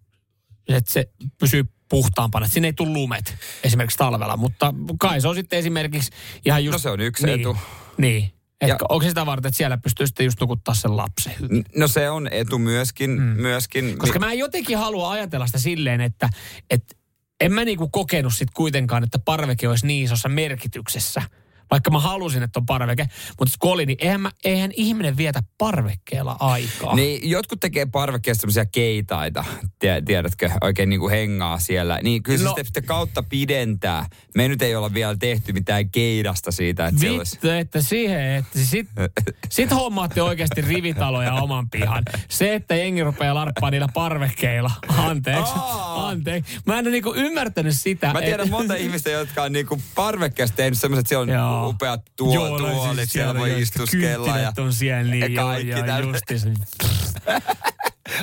että 0.68 0.92
se 0.92 1.10
pysyy 1.40 1.64
puhtaampana. 1.88 2.46
Että 2.46 2.54
sinne 2.54 2.68
ei 2.68 2.72
tule 2.72 2.88
lumet 2.88 3.36
esimerkiksi 3.64 3.98
talvella, 3.98 4.36
mutta 4.36 4.74
kai 4.98 5.20
se 5.20 5.28
on 5.28 5.34
sitten 5.34 5.58
esimerkiksi 5.58 6.10
ihan 6.44 6.64
just... 6.64 6.72
No 6.74 6.78
se 6.78 6.90
on 6.90 7.00
yksi 7.00 7.26
niin, 7.26 7.40
etu. 7.40 7.56
Niin. 7.98 8.32
Et 8.60 8.68
Ja- 8.68 8.76
onko 8.88 9.08
sitä 9.08 9.26
varten, 9.26 9.48
että 9.48 9.56
siellä 9.56 9.78
pystyy 9.78 10.06
sitten 10.06 10.24
just 10.24 10.40
nukuttaa 10.40 10.74
sen 10.74 10.96
lapsen 10.96 11.32
No 11.76 11.88
se 11.88 12.10
on 12.10 12.28
etu 12.30 12.58
myöskin. 12.58 13.10
Mm. 13.10 13.22
myöskin. 13.22 13.98
Koska 13.98 14.18
mä 14.18 14.32
en 14.32 14.38
jotenkin 14.38 14.78
halua 14.78 15.10
ajatella 15.10 15.46
sitä 15.46 15.58
silleen, 15.58 16.00
että, 16.00 16.28
että 16.70 16.96
en 17.40 17.52
mä 17.52 17.64
niinku 17.64 17.88
kokenut 17.88 18.34
sit 18.34 18.50
kuitenkaan, 18.54 19.04
että 19.04 19.18
parveke 19.18 19.68
olisi 19.68 19.86
niin 19.86 20.04
isossa 20.04 20.28
merkityksessä. 20.28 21.22
Vaikka 21.70 21.90
mä 21.90 22.00
halusin, 22.00 22.42
että 22.42 22.60
on 22.60 22.66
parveke. 22.66 23.06
Mutta 23.40 23.54
kun 23.58 23.72
oli, 23.72 23.86
niin 23.86 23.98
eihän, 24.00 24.20
mä, 24.20 24.30
eihän 24.44 24.70
ihminen 24.76 25.16
vietä 25.16 25.42
parvekkeella 25.58 26.36
aikaa. 26.40 26.94
Niin, 26.94 27.30
jotkut 27.30 27.60
tekee 27.60 27.86
parvekkeessa 27.86 28.40
semmoisia 28.40 28.66
keitaita, 28.66 29.44
tie- 29.78 30.02
tiedätkö, 30.02 30.50
oikein 30.60 30.88
niin 30.88 31.00
kuin 31.00 31.10
hengaa 31.10 31.58
siellä. 31.58 31.98
Niin 32.02 32.22
kyllä 32.22 32.38
se 32.38 32.44
No. 32.44 32.50
sitten 32.50 32.64
sitten 32.64 32.84
kautta 32.84 33.22
pidentää. 33.22 34.06
Me 34.34 34.48
nyt 34.48 34.62
ei 34.62 34.76
olla 34.76 34.94
vielä 34.94 35.16
tehty 35.18 35.52
mitään 35.52 35.90
keidasta 35.90 36.50
siitä, 36.52 36.86
että 36.86 37.00
se 37.00 37.10
olisi... 37.10 37.32
Vittu, 37.36 37.48
että 37.50 37.80
siihen, 37.80 38.20
että 38.20 38.58
sit, 38.58 38.86
sit 39.50 39.70
hommaatte 39.70 40.22
oikeasti 40.22 40.60
rivitaloja 40.60 41.32
oman 41.34 41.70
pihan. 41.70 42.02
Se, 42.28 42.54
että 42.54 42.74
jengi 42.76 43.02
rupeaa 43.04 43.34
larppaa 43.34 43.70
niillä 43.70 43.88
parvekkeilla. 43.94 44.70
Anteeksi. 44.88 45.52
Aa. 45.56 46.08
Anteeksi. 46.08 46.58
Mä 46.66 46.78
en 46.78 46.84
ole 46.84 46.90
niinku 46.90 47.14
ymmärtänyt 47.14 47.76
sitä. 47.76 48.12
Mä 48.12 48.20
tiedän 48.22 48.46
et- 48.46 48.50
monta 48.50 48.74
ihmistä, 48.74 49.10
jotka 49.10 49.42
on 49.42 49.52
niinku 49.52 49.80
parvekkeessa 49.94 50.56
tehnyt 50.56 50.78
semmoiset, 50.78 51.00
että 51.00 51.08
siellä 51.08 51.22
on 51.22 51.28
Joo. 51.28 51.55
Upeat 51.64 52.00
tuo, 52.16 52.34
Joo, 52.34 52.48
no 52.48 52.58
tuolit, 52.58 52.96
siis 52.96 53.12
siellä 53.12 53.34
voi 53.34 53.50
joo, 53.50 53.58
istuskella. 53.58 54.38
Ja, 54.38 54.52
on 54.58 54.72
siellä, 54.72 55.10
niin 55.10 55.20
ja 55.20 55.28
joo, 55.28 55.46
kaikki 55.46 55.70
joo, 55.70 55.80
tällä- 55.86 56.00
justiinsa. 56.12 56.48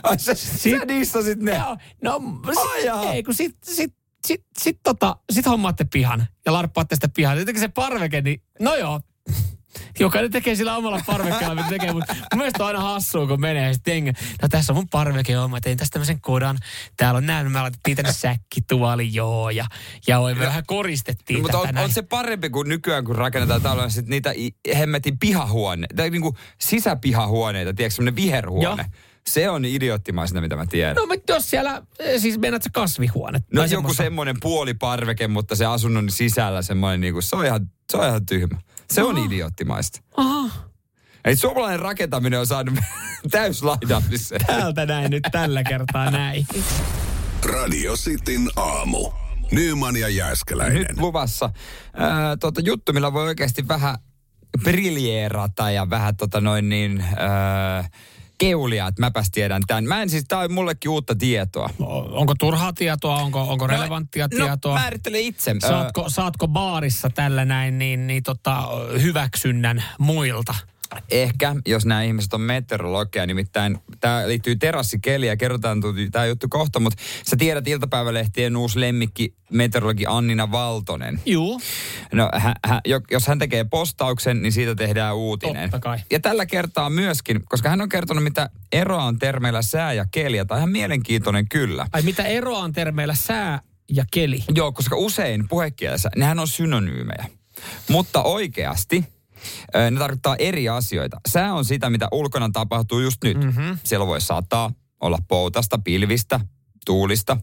Ai 0.04 0.20
sä, 0.20 0.36
sä 0.36 0.70
dissasit 0.88 1.40
ne. 1.40 1.56
Joo, 1.56 1.78
no 2.02 2.22
sit, 2.54 2.86
jaa. 2.86 3.14
ei, 3.14 3.24
kun 3.24 3.34
sit, 3.34 3.58
sit, 3.64 3.94
sit, 4.28 4.46
sit, 4.60 4.80
tota, 4.84 5.16
sit 5.32 5.46
hommaatte 5.46 5.86
pihan 5.94 6.28
ja 6.46 6.54
larppaatte 6.54 6.96
sitä 6.96 7.10
pihaa. 7.16 7.36
Sitten 7.36 7.60
se 7.60 7.68
parveke, 7.68 8.22
niin 8.22 8.42
no 8.60 8.76
joo, 8.76 9.02
Jokainen 10.00 10.32
tekee 10.32 10.56
sillä 10.56 10.76
omalla 10.76 11.02
parvekkeella, 11.06 11.56
mitä 11.56 11.70
tekee, 11.70 11.94
mutta 11.94 12.14
mun 12.14 12.38
mielestä 12.38 12.64
on 12.64 12.68
aina 12.68 12.80
hassua, 12.80 13.28
kun 13.28 13.42
menee 13.42 13.74
sitten 13.74 14.06
no 14.42 14.48
tässä 14.50 14.74
on 14.74 14.78
mun 14.78 14.90
parveke, 14.90 15.34
joo, 15.34 15.48
mä 15.48 15.62
tein 15.62 15.78
tästä 15.78 15.94
tämmöisen 15.94 16.22
kodan, 16.22 16.58
täällä 16.98 17.18
on 17.18 17.26
näin, 17.26 17.52
me 17.52 17.62
laitettiin 17.62 17.98
tänne 17.98 18.14
säkkituoli, 18.14 19.14
joo, 19.14 19.50
ja, 19.50 19.66
ja 20.08 20.20
oi, 20.20 20.36
me 20.36 20.46
vähän 20.46 20.64
koristettiin 20.68 21.42
Mutta 21.42 21.58
tätä 21.58 21.68
on, 21.70 21.76
näin. 21.76 21.86
on, 21.86 21.92
se 21.92 22.02
parempi 22.02 22.50
kuin 22.50 22.70
nykyään, 22.70 23.06
kun 23.06 23.16
rakennetaan 23.16 23.62
taloja, 23.62 23.90
sit 23.90 24.08
niitä 24.08 24.34
hemmetin 24.78 25.20
pihahuoneita, 25.20 25.96
tai 25.96 26.10
niinku 26.10 26.38
sisäpihahuoneita, 26.60 27.74
tiedätkö, 27.74 27.96
semmoinen 27.96 28.16
viherhuone. 28.16 28.64
Joo. 28.64 28.78
Se 29.28 29.50
on 29.50 29.66
idioottimaisena, 29.66 30.42
mitä 30.42 30.56
mä 30.56 30.66
tiedän. 30.66 30.96
No, 30.96 31.06
mutta 31.06 31.34
jos 31.34 31.50
siellä, 31.50 31.82
eh, 32.00 32.22
siis 32.22 32.38
meinaat 32.38 32.64
se 32.64 32.70
kasvihuone. 32.74 33.40
No 33.54 33.66
joku 33.66 33.94
semmoinen 33.94 34.36
puoliparveke, 34.42 35.28
mutta 35.28 35.56
se 35.56 35.66
asunnon 35.66 36.10
sisällä 36.10 36.62
semmoinen, 36.62 37.02
niinku, 37.02 37.22
se, 37.22 37.36
on 37.36 37.46
ihan, 37.46 37.70
se 37.92 37.98
on 37.98 38.08
ihan 38.08 38.26
tyhmä. 38.26 38.58
Se 38.94 39.04
on 39.04 39.18
idioottimaista. 39.18 40.00
Aha, 40.18 40.50
Eli 41.26 41.36
suomalainen 41.36 41.80
rakentaminen 41.80 42.40
on 42.40 42.48
saanut 42.48 42.76
täyslaidallisen. 43.32 44.40
täältä 44.48 44.86
näin 44.86 45.12
nyt 45.12 45.24
tällä 45.32 45.64
kertaa 45.64 46.12
näin. 46.12 46.48
Radio 47.46 47.96
Cityn 47.96 48.50
aamu. 48.56 49.12
Nyman 49.52 49.96
ja 49.96 50.10
Jääskeläinen. 50.10 50.78
Nyt 50.78 50.98
luvassa 50.98 51.50
ää, 51.94 52.38
tota, 52.38 52.62
juttu, 52.62 52.94
millä 52.94 53.14
voi 53.14 53.24
oikeasti 53.24 53.68
vähän 53.68 53.98
briljeerata 54.64 55.72
ja 55.72 55.90
vähän 55.90 56.16
tota 56.18 56.42
noin 56.42 56.70
niin... 56.70 57.04
Ää, 57.18 57.90
keulia, 58.38 58.88
että 58.88 59.02
mäpäs 59.02 59.32
tiedän 59.32 59.62
tämän. 59.68 59.84
Mä 59.84 60.02
en 60.02 60.10
siis, 60.10 60.26
tää 60.28 60.40
on 60.40 60.54
mullekin 60.54 60.92
uutta 60.92 61.16
tietoa. 61.16 61.70
Onko 62.12 62.36
turhaa 62.40 62.74
tietoa, 62.74 63.16
onko, 63.16 63.42
onko 63.42 63.68
relevanttia 63.68 64.28
no, 64.34 64.46
tietoa? 64.46 64.74
määrittele 64.74 65.20
itse. 65.20 65.56
Saatko, 65.60 66.10
saatko 66.10 66.48
baarissa 66.48 67.10
tällä 67.10 67.46
näin 67.46 67.78
niin, 67.78 68.08
niin 68.08 68.24
tota, 68.24 68.68
hyväksynnän 69.02 69.84
muilta? 69.98 70.56
Ehkä, 71.12 71.56
jos 71.66 71.86
nämä 71.86 72.04
ihmiset 72.04 72.34
on 72.34 72.42
meteorologia, 72.42 73.26
nimittäin 73.26 73.78
tämä 74.00 74.28
liittyy 74.28 74.56
terassikeliin 74.56 75.28
ja 75.28 75.38
kerrotaan 75.38 75.82
tämä 76.12 76.26
juttu 76.26 76.48
kohta, 76.50 76.80
mutta 76.80 77.04
sä 77.26 77.36
tiedät 77.36 77.68
iltapäivälehtien 77.68 78.58
uusi 78.58 78.80
lemmikki 78.80 79.36
meteorologi 79.52 80.06
Annina 80.08 80.52
Valtonen. 80.52 81.22
Juu. 81.26 81.62
No, 82.12 82.30
hä, 82.34 82.56
hä, 82.66 82.82
jo- 82.86 83.02
jos 83.12 83.28
hän 83.28 83.40
tekee 83.40 83.64
postauksen, 83.64 84.42
niin 84.42 84.52
siitä 84.52 84.76
tehdään 84.76 85.16
uutinen. 85.16 85.72
Totta 85.72 85.80
kai. 85.80 86.00
Ja 86.12 86.20
tällä 86.20 86.46
kertaa 86.46 86.90
myöskin, 86.90 87.42
koska 87.46 87.70
hän 87.70 87.82
on 87.82 87.90
kertonut, 87.90 88.24
mitä 88.24 88.50
eroa 88.72 89.04
on 89.04 89.20
termeillä 89.20 89.62
sää 89.62 89.94
ja 89.94 90.06
keli, 90.12 90.38
ja 90.38 90.46
tämä 90.46 90.56
on 90.56 90.60
ihan 90.60 90.72
mielenkiintoinen 90.72 91.50
kyllä. 91.50 91.88
Ai 91.94 92.02
mitä 92.02 92.24
eroa 92.24 92.60
on 92.60 92.74
termeillä 92.74 93.16
sää 93.16 93.62
ja 93.92 94.06
keli? 94.12 94.44
Joo, 94.56 94.72
koska 94.72 94.96
usein 94.96 95.48
puhekielessä, 95.48 96.10
nehän 96.16 96.40
on 96.40 96.48
synonyymejä. 96.48 97.26
Mutta 97.90 98.24
oikeasti 98.24 99.06
ne 99.92 100.00
tarkoittaa 100.00 100.36
eri 100.36 100.70
asioita. 100.70 101.22
Sää 101.30 101.54
on 101.54 101.66
sitä, 101.66 101.90
mitä 101.90 102.08
ulkona 102.12 102.50
tapahtuu 102.54 103.00
just 103.00 103.24
nyt. 103.24 103.38
Mm-hmm. 103.44 103.78
Siellä 103.84 104.08
voi 104.08 104.22
sataa, 104.22 104.72
olla 105.02 105.18
poutasta, 105.28 105.78
pilvistä, 105.78 106.40
tuulista. 106.86 107.38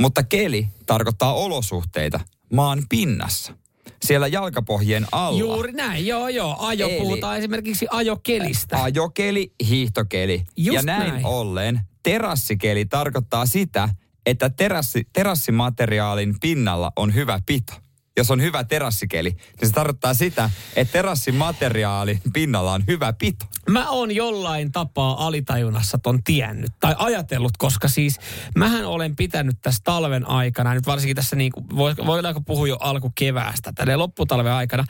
Mutta 0.00 0.22
keli 0.22 0.68
tarkoittaa 0.86 1.34
olosuhteita 1.34 2.20
maan 2.52 2.82
pinnassa. 2.88 3.54
Siellä 4.02 4.26
jalkapohjien 4.26 5.06
alla. 5.12 5.40
Juuri 5.40 5.72
näin, 5.72 6.06
joo 6.06 6.28
joo. 6.28 6.56
Ajo, 6.58 6.88
Eli- 6.88 6.98
puhutaan 6.98 7.38
esimerkiksi 7.38 7.86
ajokelistä. 7.90 8.82
Ajokeli, 8.82 9.52
hiihtokeli. 9.68 10.44
Just 10.56 10.74
ja 10.74 10.82
näin, 10.82 11.12
näin. 11.12 11.26
ollen 11.26 11.80
terassikeli 12.02 12.84
tarkoittaa 12.84 13.46
sitä, 13.46 13.88
että 14.26 14.50
terassi, 14.50 15.08
terassimateriaalin 15.12 16.34
pinnalla 16.40 16.92
on 16.96 17.14
hyvä 17.14 17.40
pito. 17.46 17.72
Jos 18.16 18.30
on 18.30 18.42
hyvä 18.42 18.64
terassikeli, 18.64 19.30
niin 19.30 19.68
se 19.68 19.72
tarkoittaa 19.72 20.14
sitä, 20.14 20.50
että 20.76 20.92
terassimateriaalin 20.92 22.20
pinnalla 22.32 22.72
on 22.72 22.84
hyvä 22.86 23.12
pito. 23.12 23.44
Mä 23.68 23.90
oon 23.90 24.14
jollain 24.14 24.72
tapaa 24.72 25.26
alitajunnassa 25.26 25.98
ton 25.98 26.22
tiennyt 26.22 26.70
tai 26.80 26.94
ajatellut, 26.98 27.56
koska 27.58 27.88
siis 27.88 28.20
mähän 28.56 28.84
olen 28.84 29.16
pitänyt 29.16 29.56
tässä 29.62 29.80
talven 29.84 30.28
aikana, 30.28 30.74
nyt 30.74 30.86
varsinkin 30.86 31.16
tässä 31.16 31.36
niin 31.36 31.52
kuin, 31.52 31.66
voidaanko 32.06 32.40
puhua 32.40 32.68
jo 32.68 32.76
alkukeväästä, 32.80 33.72
tälle 33.74 33.96
lopputalven 33.96 34.52
aikana, 34.52 34.84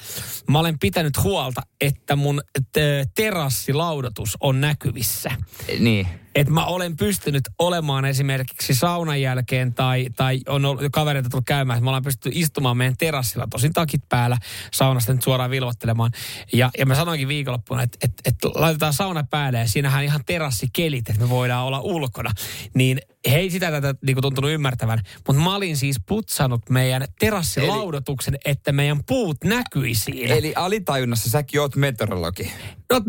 mä 0.48 0.58
olen 0.58 0.78
pitänyt 0.78 1.22
huolta, 1.22 1.62
että 1.80 2.16
mun 2.16 2.42
t- 2.72 3.14
terassilaudotus 3.14 4.36
on 4.40 4.60
näkyvissä. 4.60 5.30
Niin. 5.78 6.23
Että 6.34 6.52
mä 6.52 6.64
olen 6.64 6.96
pystynyt 6.96 7.42
olemaan 7.58 8.04
esimerkiksi 8.04 8.74
saunan 8.74 9.20
jälkeen 9.20 9.74
tai, 9.74 10.06
tai 10.16 10.40
on 10.48 10.64
ollut 10.64 10.84
kavereita 10.92 11.28
tullut 11.28 11.46
käymään, 11.46 11.76
että 11.76 11.84
mä 11.84 11.90
olen 11.90 12.02
pystynyt 12.02 12.38
istumaan 12.38 12.76
meidän 12.76 12.96
terassilla, 12.96 13.46
tosin 13.50 13.72
takit 13.72 14.02
päällä, 14.08 14.38
saunasta 14.72 15.12
nyt 15.12 15.22
suoraan 15.22 15.50
vilvoittelemaan. 15.50 16.10
Ja, 16.52 16.70
ja 16.78 16.86
mä 16.86 16.94
sanoinkin 16.94 17.28
viikonloppuna, 17.28 17.82
että, 17.82 17.98
että, 18.02 18.22
että 18.24 18.48
laitetaan 18.54 18.92
sauna 18.92 19.24
päälle 19.30 19.58
ja 19.58 19.68
siinähän 19.68 20.04
ihan 20.04 20.24
terassikelit, 20.26 21.08
että 21.08 21.22
me 21.22 21.28
voidaan 21.28 21.64
olla 21.64 21.80
ulkona. 21.80 22.30
Niin 22.74 23.00
he 23.30 23.36
ei 23.36 23.50
sitä 23.50 23.70
tätä 23.70 23.94
niin 24.06 24.14
kuin 24.14 24.22
tuntunut 24.22 24.50
ymmärtävän, 24.50 25.00
mutta 25.26 25.42
mä 25.42 25.54
olin 25.54 25.76
siis 25.76 25.96
putsannut 26.08 26.70
meidän 26.70 27.04
terassilaudotuksen, 27.18 28.38
että 28.44 28.72
meidän 28.72 29.04
puut 29.06 29.36
näkyi 29.44 29.94
siinä. 29.94 30.34
Eli 30.34 30.52
alitajunnassa 30.56 31.30
säkin 31.30 31.60
oot 31.60 31.76
meteorologi. 31.76 32.52
No, 32.92 33.00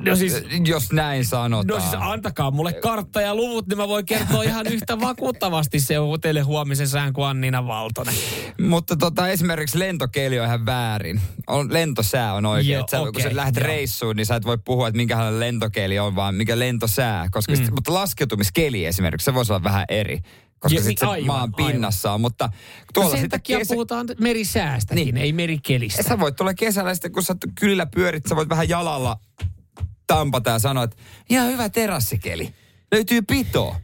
no 0.00 0.16
siis 0.16 0.42
Jos 0.66 0.92
näin 0.92 1.24
sanotaan. 1.24 1.66
No 1.66 1.80
siis 1.80 1.94
antakaa 1.98 2.50
mulle 2.50 2.72
kartta 2.72 3.20
ja 3.20 3.34
luvut, 3.34 3.66
niin 3.66 3.78
mä 3.78 3.88
voin 3.88 4.06
kertoa 4.06 4.42
ihan 4.42 4.66
yhtä 4.66 5.00
vakuuttavasti 5.00 5.80
se 5.80 5.98
on 5.98 6.20
teille 6.20 6.40
huomisen 6.40 6.88
sään 6.88 7.12
kuin 7.12 7.26
Annina 7.26 7.66
Valtonen. 7.66 8.14
Mutta 8.60 8.96
tota, 8.96 9.28
esimerkiksi 9.28 9.78
lentokeli 9.78 10.40
on 10.40 10.46
ihan 10.46 10.66
väärin. 10.66 11.20
On, 11.46 11.72
lentosää 11.72 12.34
on 12.34 12.46
oikein. 12.46 12.72
Joo, 12.72 12.86
sä, 12.90 12.98
kun 12.98 13.08
okei, 13.08 13.22
sä 13.22 13.36
lähdet 13.36 13.56
joo. 13.56 13.66
reissuun, 13.66 14.16
niin 14.16 14.26
sä 14.26 14.36
et 14.36 14.44
voi 14.44 14.58
puhua, 14.64 14.88
että 14.88 14.96
minkälainen 14.96 15.40
lentokeli 15.40 15.98
on, 15.98 16.16
vaan 16.16 16.34
mikä 16.34 16.58
lentosää. 16.58 17.28
Koska 17.30 17.52
mm. 17.52 17.56
sit, 17.56 17.70
mutta 17.70 17.94
laskeutumiskeli 17.94 18.86
esimerkiksi, 18.86 19.24
se 19.24 19.34
voisi 19.34 19.52
olla 19.52 19.57
vähän 19.64 19.84
eri. 19.88 20.20
Koska 20.58 20.68
sitten 20.82 20.88
niin, 20.88 20.98
se 20.98 21.06
aivan, 21.06 21.26
maan 21.26 21.40
aivan. 21.58 21.72
pinnassa 21.72 22.12
on. 22.12 22.20
Mutta 22.20 22.46
No 22.46 22.52
tuolla 22.94 23.10
sen 23.10 23.20
sitten 23.20 23.40
takia 23.40 23.58
kesä, 23.58 23.74
puhutaan 23.74 24.06
merisäästäkin, 24.20 25.04
Niin. 25.04 25.16
ei 25.16 25.32
merikelistä. 25.32 26.02
sä 26.02 26.18
voit 26.20 26.36
tulla 26.36 26.54
kesällä 26.54 26.94
sitten, 26.94 27.12
kun 27.12 27.22
sä 27.22 27.36
kyllä 27.60 27.86
pyörit, 27.86 28.24
sä 28.28 28.36
voit 28.36 28.48
vähän 28.48 28.68
jalalla 28.68 29.20
tampata 30.06 30.50
ja 30.50 30.58
sanoa, 30.58 30.84
että 30.84 30.96
ihan 31.30 31.48
hyvä 31.48 31.68
terassikeli. 31.68 32.54
Löytyy 32.92 33.22
pito. 33.22 33.76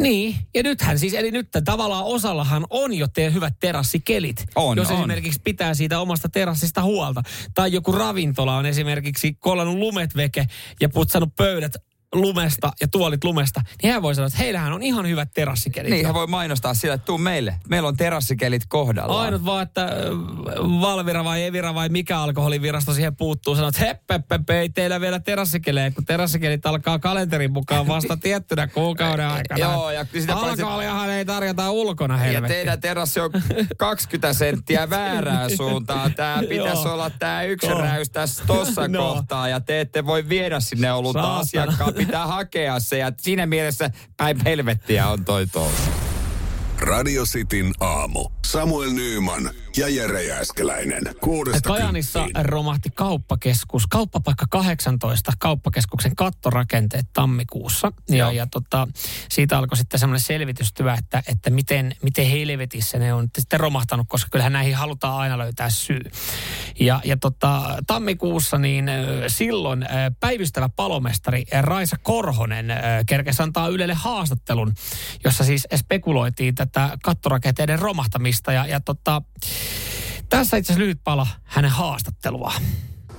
Niin, 0.00 0.36
ja 0.54 0.62
nythän 0.62 0.98
siis, 0.98 1.14
eli 1.14 1.30
nyt 1.30 1.48
tavallaan 1.64 2.04
osallahan 2.04 2.66
on 2.70 2.94
jo 2.94 3.08
te 3.08 3.32
hyvät 3.32 3.54
terassikelit. 3.60 4.44
On, 4.54 4.76
jos 4.76 4.90
on. 4.90 4.96
esimerkiksi 4.96 5.40
pitää 5.44 5.74
siitä 5.74 6.00
omasta 6.00 6.28
terassista 6.28 6.82
huolta. 6.82 7.22
Tai 7.54 7.72
joku 7.72 7.92
ravintola 7.92 8.56
on 8.56 8.66
esimerkiksi 8.66 9.34
kollannut 9.34 9.76
lumet 9.78 10.16
veke 10.16 10.46
ja 10.80 10.88
putsannut 10.88 11.36
pöydät 11.36 11.72
lumesta 12.14 12.72
ja 12.80 12.88
tuolit 12.88 13.24
lumesta, 13.24 13.60
niin 13.82 13.92
hän 13.92 14.02
voi 14.02 14.14
sanoa, 14.14 14.26
että 14.26 14.38
heillähän 14.38 14.72
on 14.72 14.82
ihan 14.82 15.08
hyvät 15.08 15.28
terassikelit. 15.34 15.90
Niin, 15.90 16.06
hän 16.06 16.14
voi 16.14 16.26
mainostaa 16.26 16.74
sillä, 16.74 16.94
että 16.94 17.04
tuu 17.04 17.18
meille. 17.18 17.54
Meillä 17.68 17.88
on 17.88 17.96
terassikelit 17.96 18.62
kohdallaan. 18.68 19.24
Ainut 19.24 19.44
vaan, 19.44 19.62
että 19.62 19.84
äh, 19.84 19.90
Valvira 20.80 21.24
vai 21.24 21.44
Evira 21.44 21.74
vai 21.74 21.88
mikä 21.88 22.18
alkoholivirasto 22.20 22.94
siihen 22.94 23.16
puuttuu, 23.16 23.54
sanoo, 23.54 23.68
että 23.68 23.80
heppe, 23.84 24.60
ei 24.60 24.68
teillä 24.68 25.00
vielä 25.00 25.20
terassikeleja, 25.20 25.90
kun 25.90 26.04
terassikelit 26.04 26.66
alkaa 26.66 26.98
kalenterin 26.98 27.52
mukaan 27.52 27.88
vasta 27.88 28.16
tiettynä 28.22 28.66
kuukauden 28.66 29.26
aikana. 29.28 29.60
Joo, 29.60 29.90
ja 29.90 30.06
sitä 30.18 30.36
Alkoholiahan 30.36 31.10
ei 31.10 31.24
tarjota 31.24 31.70
ulkona, 31.70 32.14
Ja 32.14 32.20
helvetti. 32.20 32.54
teidän 32.54 32.80
terassi 32.80 33.20
on 33.20 33.30
20 33.76 34.32
senttiä 34.32 34.90
väärään 34.90 35.50
suuntaan. 35.56 36.14
Tää 36.14 36.42
pitäisi 36.48 36.88
olla 36.88 37.10
tää 37.10 37.42
yksi 37.42 37.68
räys 37.74 38.10
tässä 38.10 38.44
tossa 38.46 38.88
No. 38.92 38.98
kohtaa. 39.12 39.48
Ja 39.48 39.60
te 39.60 39.80
ette 39.80 40.06
voi 40.06 40.28
viedä 40.28 40.60
sinne 40.60 40.92
olutta 40.92 41.36
asiakkaan. 41.36 41.94
Pitää 42.06 42.26
hakea 42.26 42.80
se. 42.80 42.98
Ja 42.98 43.12
siinä 43.20 43.46
mielessä 43.46 43.90
päin 44.16 44.44
helvettiä 44.44 45.08
on 45.08 45.24
toi 45.24 45.46
touhu. 45.46 46.11
Radio 46.82 47.24
Cityn 47.24 47.72
aamu. 47.80 48.28
Samuel 48.46 48.90
Nyyman 48.90 49.50
ja 49.76 49.88
Jere 49.88 50.24
Jääskeläinen. 50.24 51.02
Kuudesta 51.20 51.68
Kajanissa 51.68 52.18
kymppiin. 52.18 52.44
romahti 52.44 52.90
kauppakeskus, 52.90 53.86
kauppapaikka 53.86 54.46
18, 54.50 55.32
kauppakeskuksen 55.38 56.16
kattorakenteet 56.16 57.06
tammikuussa. 57.12 57.92
Ja, 58.08 58.32
ja 58.32 58.46
tota, 58.46 58.88
siitä 59.30 59.58
alkoi 59.58 59.76
sitten 59.76 60.00
semmoinen 60.00 60.20
selvitystyö, 60.20 60.94
että, 60.94 61.22
että 61.28 61.50
miten, 61.50 61.96
miten 62.02 62.26
helvetissä 62.26 62.98
ne 62.98 63.14
on 63.14 63.28
sitten 63.38 63.60
romahtanut, 63.60 64.06
koska 64.08 64.28
kyllähän 64.32 64.52
näihin 64.52 64.74
halutaan 64.74 65.18
aina 65.18 65.38
löytää 65.38 65.70
syy. 65.70 66.00
Ja, 66.80 67.00
ja 67.04 67.16
tota, 67.16 67.76
tammikuussa 67.86 68.58
niin 68.58 68.90
silloin 69.26 69.86
päivystävä 70.20 70.68
palomestari 70.68 71.44
Raisa 71.60 71.96
Korhonen 72.02 72.66
kerkesi 73.06 73.42
antaa 73.42 73.68
Ylelle 73.68 73.94
haastattelun, 73.94 74.74
jossa 75.24 75.44
siis 75.44 75.66
spekuloitiin 75.76 76.54
tätä 76.54 76.71
kattorakenteiden 77.02 77.78
romahtamista. 77.78 78.52
Ja, 78.52 78.66
ja 78.66 78.80
tota, 78.80 79.22
tässä 80.28 80.56
itse 80.56 80.72
asiassa 80.72 80.84
lyhyt 80.84 81.00
pala 81.04 81.26
hänen 81.44 81.70
haastatteluaan. 81.70 82.62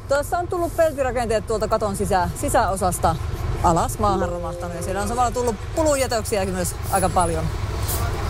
Tuossa 0.07 0.37
on 0.37 0.47
tullut 0.47 0.75
peltirakenteet 0.75 1.47
tuolta 1.47 1.67
katon 1.67 1.95
sisä, 1.95 2.29
sisäosasta 2.35 3.15
alas 3.63 3.99
maahan 3.99 4.29
romahtanut 4.29 4.75
ja 4.75 4.83
siellä 4.83 5.01
on 5.01 5.07
samalla 5.07 5.31
tullut 5.31 5.55
pulujätöksiäkin 5.75 6.53
myös 6.53 6.75
aika 6.91 7.09
paljon. 7.09 7.45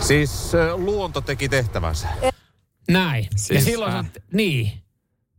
Siis 0.00 0.52
luonto 0.76 1.20
teki 1.20 1.48
tehtävänsä. 1.48 2.08
Näin. 2.88 3.28
Siis, 3.36 3.50
ja 3.58 3.64
silloin, 3.64 3.92
äh. 3.92 3.98
äh. 3.98 4.06
niin. 4.32 4.83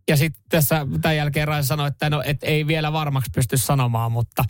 Ja 0.09 0.17
sitten 0.17 0.43
tässä 0.49 0.87
tämän 1.01 1.17
jälkeen 1.17 1.47
Raisa 1.47 1.67
sanoi, 1.67 1.87
että 1.87 2.09
no, 2.09 2.23
et 2.25 2.43
ei 2.43 2.67
vielä 2.67 2.93
varmaksi 2.93 3.31
pysty 3.35 3.57
sanomaan, 3.57 4.11
mutta 4.11 4.43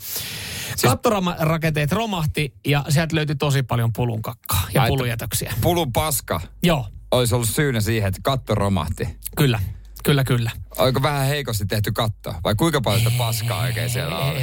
siis... 0.76 0.82
kattorakenteet 0.82 1.92
romahti 1.92 2.54
ja 2.68 2.86
sieltä 2.90 3.16
löytyi 3.16 3.36
tosi 3.36 3.64
paljon 3.64 3.94
pulunkakkaa 3.94 4.68
ja 4.74 4.82
Ai, 4.82 4.90
pulujätöksiä. 4.90 5.54
Pulun 5.62 5.94
paska 5.94 6.42
Joo, 6.64 6.88
olisi 7.12 7.36
ollut 7.36 7.50
syynä 7.50 7.82
siihen, 7.82 8.08
että 8.08 8.22
katto 8.24 8.56
romahti. 8.56 9.18
kyllä. 9.38 9.60
Kyllä, 10.06 10.24
kyllä. 10.24 10.52
Oliko 10.78 11.02
vähän 11.02 11.28
heikosti 11.28 11.66
tehty 11.66 11.92
katto? 11.92 12.36
Vai 12.44 12.56
kuinka 12.56 12.82
paljon 12.82 13.02
sitä 13.04 13.18
paskaa 13.18 13.62
oikein 13.62 13.90
siellä 13.90 14.18
oli? 14.18 14.40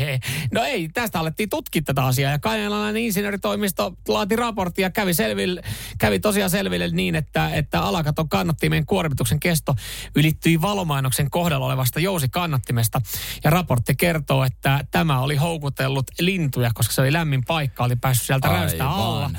No 0.53 0.62
ei, 0.62 0.88
tästä 0.88 1.20
alettiin 1.20 1.51
tutkia 1.51 1.83
tätä 1.83 2.05
asiaa 2.05 2.33
ja 2.33 2.38
Kajanalainen 2.38 3.03
insinööritoimisto 3.03 3.94
laati 4.09 4.37
raporttia 4.37 4.87
ja 4.87 4.90
kävi, 4.90 5.14
selville, 5.14 5.62
kävi 5.98 6.20
tosiaan 6.20 6.51
selville 6.51 6.88
niin, 6.88 7.14
että, 7.14 7.51
että 7.55 7.83
alakaton 7.83 8.29
kannattimen 8.29 8.87
kuormituksen 8.87 9.40
kesto 9.40 9.75
ylittyi 10.16 10.61
valomainoksen 10.61 11.31
kohdalla 11.31 11.66
olevasta 11.66 12.01
jousikannattimesta. 12.01 13.01
Ja 13.44 13.51
raportti 13.51 13.94
kertoo, 13.94 14.44
että 14.44 14.85
tämä 14.90 15.20
oli 15.20 15.37
houkutellut 15.37 16.07
lintuja, 16.20 16.70
koska 16.75 16.94
se 16.94 17.01
oli 17.01 17.12
lämmin 17.12 17.44
paikka, 17.44 17.85
oli 17.85 17.96
päässyt 17.96 18.27
sieltä 18.27 18.48
Aivan. 18.48 18.61
räystä 18.61 18.90
alla. 18.90 19.31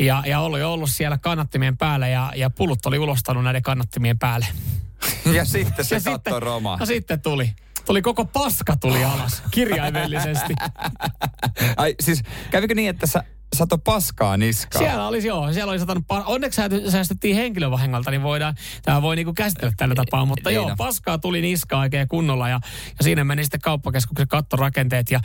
Ja, 0.00 0.22
ja 0.26 0.40
oli 0.40 0.62
ollut 0.62 0.90
siellä 0.90 1.18
kannattimien 1.18 1.76
päällä 1.76 2.08
ja, 2.08 2.32
ja 2.36 2.50
pulut 2.50 2.86
oli 2.86 2.98
ulostanut 2.98 3.44
näiden 3.44 3.62
kannattimien 3.62 4.18
päälle. 4.18 4.46
Ja 5.32 5.44
sitten 5.44 5.84
se 5.84 5.94
ja 5.94 6.00
katto 6.00 6.30
sitten, 6.30 6.42
romahti. 6.42 6.80
no 6.80 6.86
sitten 6.86 7.20
tuli. 7.20 7.52
Tuli 7.86 8.02
koko 8.02 8.24
paska 8.24 8.76
tuli 8.76 9.04
alas, 9.04 9.42
kirjaimellisesti. 9.50 10.54
Ai 11.76 11.94
siis 12.00 12.22
kävikö 12.50 12.74
niin, 12.74 12.90
että 12.90 13.06
sä 13.06 13.24
sato 13.56 13.78
paskaa 13.78 14.36
niskaan? 14.36 14.84
Siellä 14.84 15.08
olisi 15.08 15.28
joo, 15.28 15.52
siellä 15.52 15.70
oli 15.70 15.78
satanut, 15.78 16.04
pa- 16.12 16.22
onneksi 16.26 16.60
säästettiin 16.88 17.36
henkilövahingolta, 17.36 18.10
niin 18.10 18.22
voidaan, 18.22 18.54
tämä 18.82 19.02
voi 19.02 19.16
niinku 19.16 19.32
käsitellä 19.32 19.72
tällä 19.76 19.94
tapaa, 19.94 20.24
mutta 20.24 20.50
Niin 20.50 20.54
joo, 20.54 20.74
paskaa 20.76 21.18
tuli 21.18 21.40
niskaan 21.40 21.80
oikein 21.80 22.08
kunnolla 22.08 22.48
ja, 22.48 22.60
ja 22.98 23.04
siinä 23.04 23.24
meni 23.24 23.44
sitten 23.44 23.60
kauppakeskuksen 23.60 24.28
kattorakenteet 24.28 25.10
ja 25.10 25.20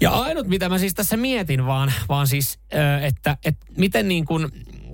ja 0.00 0.10
ainut, 0.10 0.46
mitä 0.46 0.68
mä 0.68 0.78
siis 0.78 0.94
tässä 0.94 1.16
mietin 1.16 1.66
vaan, 1.66 1.92
vaan 2.08 2.26
siis, 2.26 2.58
että, 3.02 3.36
että 3.44 3.66
miten 3.76 4.08
niin 4.08 4.24
kuin, 4.24 4.48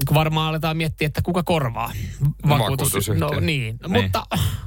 kun 0.09 0.15
varmaan 0.15 0.49
aletaan 0.49 0.77
miettiä, 0.77 1.07
että 1.07 1.23
kuka 1.23 1.43
korvaa. 1.43 1.93
vakuutusyhtiö. 2.49 3.15
No 3.15 3.31
niin, 3.41 3.79
Niin. 3.89 4.03
mutta 4.03 4.27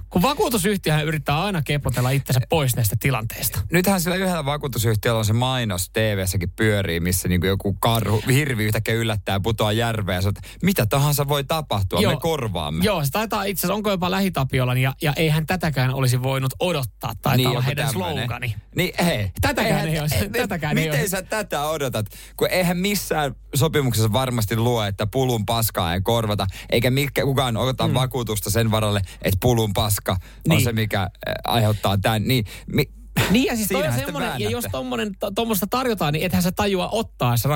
kun 0.09 0.21
vakuutusyhtiöhän 0.21 1.05
yrittää 1.05 1.43
aina 1.43 1.61
keplotella 1.61 2.09
itsensä 2.09 2.39
pois 2.49 2.75
näistä 2.75 2.95
tilanteista. 2.99 3.61
Nythän 3.71 4.01
sillä 4.01 4.15
yhdellä 4.15 4.45
vakuutusyhtiöllä 4.45 5.19
on 5.19 5.25
se 5.25 5.33
mainos 5.33 5.89
TV-säkin 5.89 6.49
pyörii, 6.55 6.99
missä 6.99 7.27
niinku 7.27 7.47
joku 7.47 7.73
karhu, 7.73 8.23
hirvi 8.27 8.63
yhtäkkiä 8.65 8.93
yllättää 8.93 9.35
ja 9.35 9.39
putoaa 9.39 9.71
järveen 9.71 10.23
ja 10.25 10.31
mitä 10.63 10.85
tahansa 10.85 11.27
voi 11.27 11.43
tapahtua, 11.43 12.01
me 12.01 12.17
korvaamme. 12.21 12.85
Joo, 12.85 13.05
se 13.05 13.11
taitaa 13.11 13.43
itse 13.43 13.59
asiassa, 13.59 13.73
onko 13.73 13.89
jopa 13.91 14.11
lähitapiolan, 14.11 14.77
ja, 14.77 14.93
ja 15.01 15.13
eihän 15.15 15.45
tätäkään 15.45 15.93
olisi 15.93 16.23
voinut 16.23 16.53
odottaa, 16.59 17.09
taitaa 17.21 17.35
niin, 17.35 17.47
olla 17.47 17.61
heidän 17.61 17.87
tämmönen. 17.87 18.17
slogani. 18.17 18.55
Niin 18.75 19.05
hei. 19.05 19.31
Tätäkään 19.41 19.87
ei 19.87 19.99
olisi- 19.99 20.29
mi- 20.29 20.39
tätäkään 20.39 20.77
ei 20.77 20.83
Miten 20.85 20.99
olisi. 20.99 21.11
sä 21.11 21.21
tätä 21.21 21.63
odotat? 21.63 22.05
Kun 22.37 22.47
eihän 22.51 22.77
missään 22.77 23.35
sopimuksessa 23.55 24.13
varmasti 24.13 24.55
luo, 24.55 24.83
että 24.83 25.07
pulun 25.19 25.45
paskaa 25.45 25.93
ei 25.93 26.01
korvata, 26.01 26.47
eikä 26.69 26.91
mikä, 26.91 27.23
kukaan 27.23 27.57
ota 27.57 27.87
mm. 27.87 27.93
vakuutusta 27.93 28.49
sen 28.49 28.71
varalle, 28.71 29.01
että 29.21 29.37
pulun 29.41 29.73
paska 29.73 30.11
on 30.11 30.19
Niin. 30.49 30.63
se, 30.63 30.73
mikä 30.73 31.01
äh, 31.01 31.09
aiheuttaa 31.43 31.97
tämän. 31.97 32.27
Niin, 32.27 32.45
mi, 32.67 32.89
Niin 33.31 33.45
ja 33.45 33.55
siis 33.55 33.67
toi 33.67 33.87
on 33.87 33.93
semmoinen, 33.93 34.39
ja 34.39 34.49
jos 34.49 34.65
tommoista 35.35 35.67
tarjotaan, 35.67 36.13
niin 36.13 36.25
ethän 36.25 36.43
sä 36.43 36.51
tajua 36.51 36.89
ottaa 36.91 37.37
se 37.37 37.49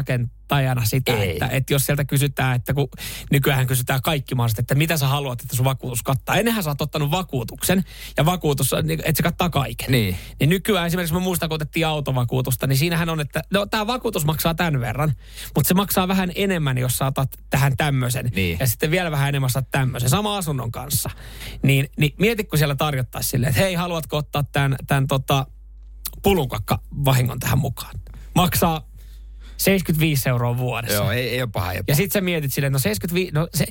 rakentajana 0.53 0.85
sitä, 0.85 1.13
Ei. 1.13 1.31
että, 1.31 1.47
että 1.47 1.73
jos 1.73 1.85
sieltä 1.85 2.05
kysytään, 2.05 2.55
että 2.55 2.73
kun 2.73 2.87
nykyään 3.31 3.67
kysytään 3.67 4.01
kaikki 4.01 4.35
maasta, 4.35 4.61
että 4.61 4.75
mitä 4.75 4.97
sä 4.97 5.07
haluat, 5.07 5.41
että 5.41 5.55
sun 5.55 5.65
vakuutus 5.65 6.03
kattaa. 6.03 6.35
Ennenhän 6.35 6.63
sä 6.63 6.69
oot 6.69 6.81
ottanut 6.81 7.11
vakuutuksen 7.11 7.83
ja 8.17 8.25
vakuutus, 8.25 8.71
niin, 8.83 8.99
että 8.99 9.17
se 9.17 9.23
kattaa 9.23 9.49
kaiken. 9.49 9.91
Niin. 9.91 10.17
niin 10.39 10.49
nykyään 10.49 10.87
esimerkiksi 10.87 11.13
mä 11.13 11.19
muistan, 11.19 11.49
kun 11.49 11.55
otettiin 11.55 11.87
autovakuutusta, 11.87 12.67
niin 12.67 12.77
siinähän 12.77 13.09
on, 13.09 13.19
että 13.19 13.41
no 13.53 13.65
tämä 13.65 13.87
vakuutus 13.87 14.25
maksaa 14.25 14.55
tämän 14.55 14.79
verran, 14.79 15.13
mutta 15.55 15.67
se 15.67 15.73
maksaa 15.73 16.07
vähän 16.07 16.31
enemmän, 16.35 16.77
jos 16.77 16.97
sä 16.97 17.05
otat 17.05 17.29
tähän 17.49 17.77
tämmöisen. 17.77 18.31
Niin. 18.35 18.57
Ja 18.59 18.67
sitten 18.67 18.91
vielä 18.91 19.11
vähän 19.11 19.29
enemmän 19.29 19.49
saat 19.49 19.71
tämmöisen, 19.71 20.09
sama 20.09 20.37
asunnon 20.37 20.71
kanssa. 20.71 21.09
Niin, 21.63 21.89
niin 21.97 22.13
mieti, 22.19 22.43
kun 22.43 22.57
siellä 22.57 22.75
tarjottaisiin 22.75 23.31
silleen, 23.31 23.49
että 23.49 23.61
hei, 23.61 23.73
haluatko 23.73 24.17
ottaa 24.17 24.43
tämän, 24.43 24.75
tämän 24.87 25.07
tota, 25.07 25.45
pulunkakka 26.23 26.79
vahingon 27.05 27.39
tähän 27.39 27.57
mukaan. 27.57 27.95
Maksaa 28.35 28.92
75 29.57 30.29
euroa 30.29 30.57
vuodessa. 30.57 30.95
joo, 30.95 31.11
ei, 31.11 31.29
ei 31.29 31.41
ole 31.41 31.49
paha. 31.53 31.71
Ei 31.71 31.77
ole 31.77 31.83
Ja 31.87 31.95
sit 31.95 32.11
sä 32.11 32.21
mietit 32.21 32.53
silleen, 32.53 32.73
no 32.73 32.79
75, 32.79 33.31
no, 33.33 33.47
se, 33.53 33.65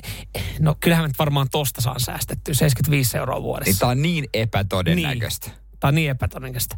no 0.59 0.75
kyllähän 0.79 1.05
nyt 1.07 1.19
varmaan 1.19 1.47
tosta 1.51 1.81
saan 1.81 1.99
säästettyä 1.99 2.53
75 2.53 3.17
euroa 3.17 3.43
vuodessa. 3.43 3.71
Niin 3.71 3.79
tää 3.79 3.89
on 3.89 4.01
niin 4.01 4.25
epätodennäköistä. 4.33 5.47
Niin. 5.47 5.57
Tämä 5.79 5.89
on 5.89 5.95
niin 5.95 6.09
epätodennäköistä. 6.09 6.77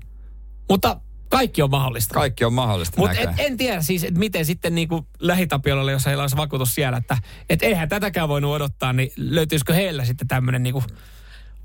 Mutta 0.69 1.01
kaikki 1.29 1.61
on 1.61 1.71
mahdollista. 1.71 2.13
Kaikki 2.13 2.45
on 2.45 2.53
mahdollista 2.53 2.97
Mutta 2.97 3.17
en, 3.17 3.29
en 3.37 3.57
tiedä 3.57 3.81
siis, 3.81 4.03
että 4.03 4.19
miten 4.19 4.45
sitten 4.45 4.75
niin 4.75 4.87
kuin 4.87 5.07
lähitapiolalle, 5.19 5.91
jos 5.91 6.05
heillä 6.05 6.23
olisi 6.23 6.37
vakuutus 6.37 6.75
siellä, 6.75 6.97
että 6.97 7.17
et 7.49 7.63
eihän 7.63 7.89
tätäkään 7.89 8.29
voinut 8.29 8.55
odottaa, 8.55 8.93
niin 8.93 9.11
löytyisikö 9.17 9.73
heillä 9.73 10.05
sitten 10.05 10.27
tämmöinen 10.27 10.63
niin 10.63 10.73
kuin 10.73 10.85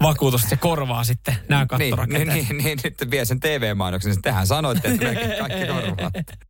vakuutus, 0.03 0.43
että 0.43 0.51
se 0.51 0.57
korvaa 0.57 1.05
sitten 1.05 1.37
nämä 1.49 1.61
niin, 1.61 1.69
kattorakenteet. 1.69 2.29
niin, 2.29 2.49
niin, 2.49 2.65
niin, 2.65 2.79
nyt 2.85 3.11
vie 3.11 3.25
sen 3.25 3.41
TV-mainoksen. 3.41 4.11
niin 4.13 4.23
Tehän 4.23 4.47
sanoitte, 4.47 4.89
että 4.89 5.05
kaikki 5.39 5.67
korvaatte. 5.67 6.25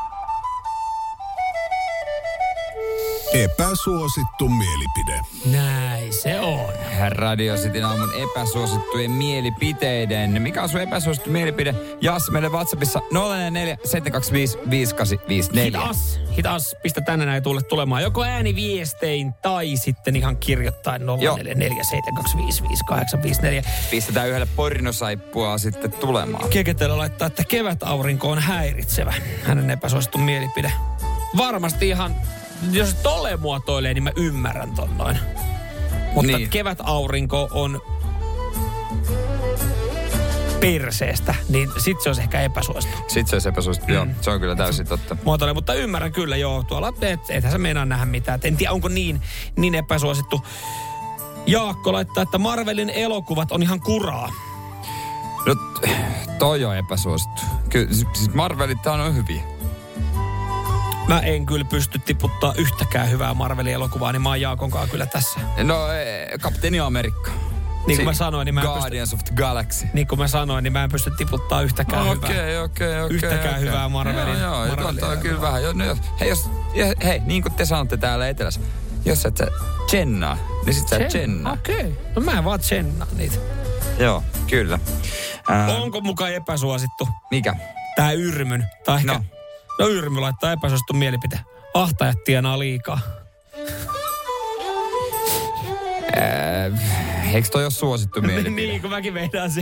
Epäsuosittu 3.33 4.49
mielipide. 4.49 5.21
Näin 5.45 6.13
se 6.13 6.39
on. 6.39 6.73
Radio 7.09 7.55
Cityn 7.55 7.85
aamun 7.85 8.09
epäsuosittujen 8.15 9.11
mielipiteiden. 9.11 10.41
Mikä 10.41 10.63
on 10.63 10.69
sun 10.69 10.81
epäsuosittu 10.81 11.29
mielipide? 11.29 11.75
Jas 12.01 12.31
meille 12.31 12.49
WhatsAppissa 12.49 13.01
044 13.11 13.77
725 13.83 14.57
5854. 14.69 15.81
Hitas, 15.81 16.19
hitas, 16.37 16.75
pistä 16.83 17.01
tänne 17.01 17.25
näin 17.25 17.43
tulle 17.43 17.61
tulemaan. 17.61 18.03
Joko 18.03 18.23
ääniviestein 18.23 19.33
tai 19.33 19.77
sitten 19.77 20.15
ihan 20.15 20.37
kirjoittain 20.37 21.01
0447255854. 21.01 21.05
Pistetään 23.91 24.29
yhdelle 24.29 24.47
pornosaippua 24.55 25.57
sitten 25.57 25.91
tulemaan. 25.91 26.49
Keketellä 26.49 26.97
laittaa, 26.97 27.27
että 27.27 27.43
kevätaurinko 27.47 28.31
on 28.31 28.39
häiritsevä. 28.39 29.13
Hänen 29.43 29.69
epäsuosittu 29.69 30.17
mielipide. 30.17 30.73
Varmasti 31.37 31.89
ihan, 31.89 32.15
jos 32.71 32.89
se 32.89 32.95
tolleen 32.95 33.39
muotoilee, 33.39 33.93
niin 33.93 34.03
mä 34.03 34.11
ymmärrän 34.15 34.71
ton 34.71 34.97
noin. 34.97 35.17
Mutta 36.13 36.37
Niin. 36.37 36.49
kevätaurinko 36.49 37.47
on 37.51 37.81
perseestä, 40.59 41.35
niin 41.49 41.69
sit 41.77 42.01
se 42.01 42.09
olisi 42.09 42.21
ehkä 42.21 42.41
epäsuosittu. 42.41 42.97
Sitten 43.07 43.27
se 43.27 43.35
olisi 43.35 43.49
epäsuosittu. 43.49 43.91
Joo, 43.93 44.07
se 44.21 44.29
on 44.31 44.39
kyllä 44.39 44.55
täysin 44.55 44.87
totta. 44.87 45.17
muotoilee, 45.23 45.53
mutta 45.53 45.73
ymmärrän 45.73 46.11
kyllä 46.11 46.37
joo. 46.37 46.63
Tuolla, 46.63 46.93
et, 47.01 47.29
ethän 47.29 47.51
sä 47.51 47.57
meinaa 47.57 47.85
nähdä 47.85 48.05
mitään. 48.05 48.35
Et 48.35 48.45
en 48.45 48.57
tiedä, 48.57 48.71
onko 48.73 48.87
niin, 48.87 49.21
niin 49.57 49.75
epäsuosittu. 49.75 50.41
Jaakko 51.47 51.93
laittaa, 51.93 52.23
että 52.23 52.37
Marvelin 52.37 52.89
elokuvat 52.89 53.51
on 53.51 53.63
ihan 53.63 53.79
kuraa. 53.79 54.31
No, 55.45 55.55
toi 56.39 56.65
on 56.65 56.77
epäsuosittu. 56.77 57.41
Kyllä, 57.69 57.93
siis 57.93 58.33
Marvelit 58.33 58.87
on 58.87 59.15
hyviä. 59.15 59.41
Mä 61.13 61.19
en 61.19 61.45
kyllä 61.45 61.65
pysty 61.65 61.99
tiputtaa 61.99 62.53
yhtäkään 62.57 63.09
hyvää 63.09 63.33
Marvelin 63.33 63.73
elokuvaa, 63.73 64.11
niin 64.11 64.21
mä 64.21 64.29
oon 64.29 64.41
Jaakon 64.41 64.71
kyllä 64.91 65.05
tässä. 65.05 65.39
No, 65.63 65.91
eh, 65.91 66.27
Kapteeni 66.41 66.79
Amerikka. 66.79 67.31
Niin 67.87 67.97
kuin 67.97 68.05
mä 68.05 68.13
sanoin, 68.13 68.45
niin 68.45 68.55
mä 68.55 68.61
en 68.61 68.67
pysty, 68.67 68.79
Guardians 68.79 69.13
of 69.13 69.23
the 69.23 69.35
Galaxy. 69.35 69.87
niin 69.93 70.07
kuin 70.07 70.19
mä 70.19 70.27
sanoin, 70.27 70.63
niin 70.63 70.73
mä 70.73 70.83
en 70.83 70.91
pysty 70.91 71.11
tiputtaa 71.17 71.61
yhtäkään 71.61 72.03
hyvää. 72.03 72.29
Okei, 72.29 72.57
okei, 72.57 73.01
okei. 73.01 73.15
Yhtäkään 73.15 73.49
okei. 73.49 73.59
hyvää 73.61 73.87
Marvelin- 73.87 74.39
Joo, 74.41 74.65
joo, 74.65 74.75
Marvelin 74.75 75.03
on 75.03 75.17
kyllä 75.17 75.41
vähän. 75.41 75.63
Jo, 75.63 75.73
no, 75.73 75.85
jos, 75.85 75.97
hei, 76.19 76.29
jos, 76.29 76.49
hei, 77.03 77.19
niin 77.25 77.41
kuin 77.43 77.53
te 77.53 77.65
sanotte 77.65 77.97
täällä 77.97 78.27
etelässä, 78.29 78.59
jos 79.05 79.25
et 79.25 79.37
sä 79.37 79.47
Jennaa, 79.91 80.37
niin 80.65 80.73
sit 80.73 80.87
sä 80.87 80.95
Jennaa. 81.17 81.53
Okei. 81.53 81.75
Okay. 81.79 81.91
No 82.15 82.21
mä 82.21 82.31
en 82.31 82.45
vaan 82.45 82.59
tsennaa 82.59 83.07
niitä. 83.17 83.35
Joo, 83.99 84.23
kyllä. 84.49 84.79
Ää, 85.49 85.67
Onko 85.67 86.01
mukaan 86.01 86.33
epäsuosittu 86.33 87.07
Mikä? 87.31 87.55
tää 87.95 88.11
Yrmyn? 88.11 88.67
Tai 88.85 88.97
ehkä, 88.97 89.13
No. 89.13 89.23
No. 89.85 89.87
Yrmy 89.89 90.19
laittaa 90.19 90.51
epäsuosittu 90.51 90.93
mielipite. 90.93 91.39
Ahtajat 91.73 92.23
tienaa 92.23 92.59
liikaa. 92.59 92.99
Eikö 97.33 97.49
toi 97.51 97.63
ole 97.63 97.71
suosittu 97.71 98.21
mielipide? 98.27 98.49
niin, 98.49 98.81
kun 98.81 98.89
mäkin 98.89 99.13
vedän 99.13 99.51
se. 99.51 99.61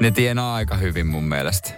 Ne 0.00 0.10
tienaa 0.10 0.54
aika 0.54 0.76
hyvin 0.76 1.06
mun 1.06 1.24
mielestä. 1.24 1.70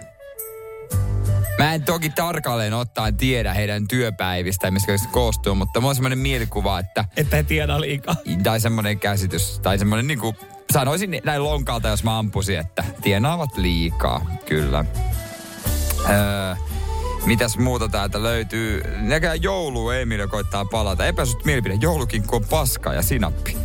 Mä 1.57 1.73
en 1.73 1.83
toki 1.83 2.09
tarkalleen 2.09 2.73
ottaen 2.73 3.17
tiedä 3.17 3.53
heidän 3.53 3.87
työpäivistä, 3.87 4.71
mistä 4.71 4.97
se 4.97 5.07
koostuu, 5.11 5.55
mutta 5.55 5.79
mulla 5.79 5.89
on 5.89 5.95
semmoinen 5.95 6.19
mielikuva, 6.19 6.79
että, 6.79 7.05
että 7.17 7.35
he 7.35 7.43
tienaa 7.43 7.81
liikaa. 7.81 8.15
tai 8.43 8.59
semmoinen 8.59 8.99
käsitys, 8.99 9.59
tai 9.59 9.77
semmoinen 9.79 10.07
niinku, 10.07 10.35
sanoisin 10.73 11.21
näin 11.23 11.43
lonkalta, 11.43 11.87
jos 11.87 12.03
mä 12.03 12.19
ampusin, 12.19 12.59
että 12.59 12.83
tienaavat 13.01 13.57
liikaa, 13.57 14.25
kyllä. 14.45 14.85
Öö, 16.09 16.55
mitäs 17.25 17.57
muuta 17.57 17.89
täältä 17.89 18.23
löytyy? 18.23 18.83
Näkään 18.97 19.41
joulu 19.43 19.89
Emilio 19.89 20.27
koittaa 20.27 20.65
palata. 20.65 21.05
Epäsuht 21.05 21.45
mielipide, 21.45 21.77
joulukinkku 21.81 22.35
on 22.35 22.45
paska 22.49 22.93
ja 22.93 23.01
sinappi. 23.01 23.57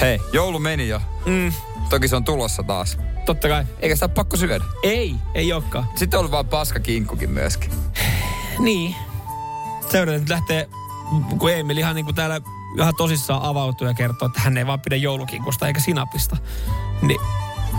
Hei, 0.00 0.20
joulu 0.32 0.58
meni 0.58 0.88
jo. 0.88 1.00
Mm, 1.26 1.52
Toki 1.90 2.08
se 2.08 2.16
on 2.16 2.24
tulossa 2.24 2.62
taas. 2.62 2.98
totta 3.26 3.48
kai. 3.48 3.64
Eikä 3.80 3.94
sitä 3.96 4.06
ole 4.06 4.12
pakko 4.14 4.36
syödä. 4.36 4.64
Ei, 4.82 5.14
ei 5.34 5.52
olekaan. 5.52 5.88
Sitten 5.96 6.18
on 6.18 6.20
ollut 6.20 6.32
vaan 6.32 6.46
paskakinkkukin 6.48 7.30
myöskin. 7.30 7.70
Niin. 8.58 8.94
Seuraavaksi 9.90 10.20
nyt 10.20 10.28
lähtee, 10.28 10.68
kun 11.38 11.50
Emil 11.52 11.76
ihan 11.78 11.94
niin 11.94 12.04
kuin 12.04 12.14
täällä 12.14 12.40
ihan 12.78 12.94
tosissaan 12.96 13.42
avautuu 13.42 13.86
ja 13.86 13.94
kertoo, 13.94 14.26
että 14.26 14.40
hän 14.40 14.58
ei 14.58 14.66
vaan 14.66 14.80
pidä 14.80 14.96
joulukinkusta 14.96 15.66
eikä 15.66 15.80
sinapista. 15.80 16.36
Niin 17.02 17.20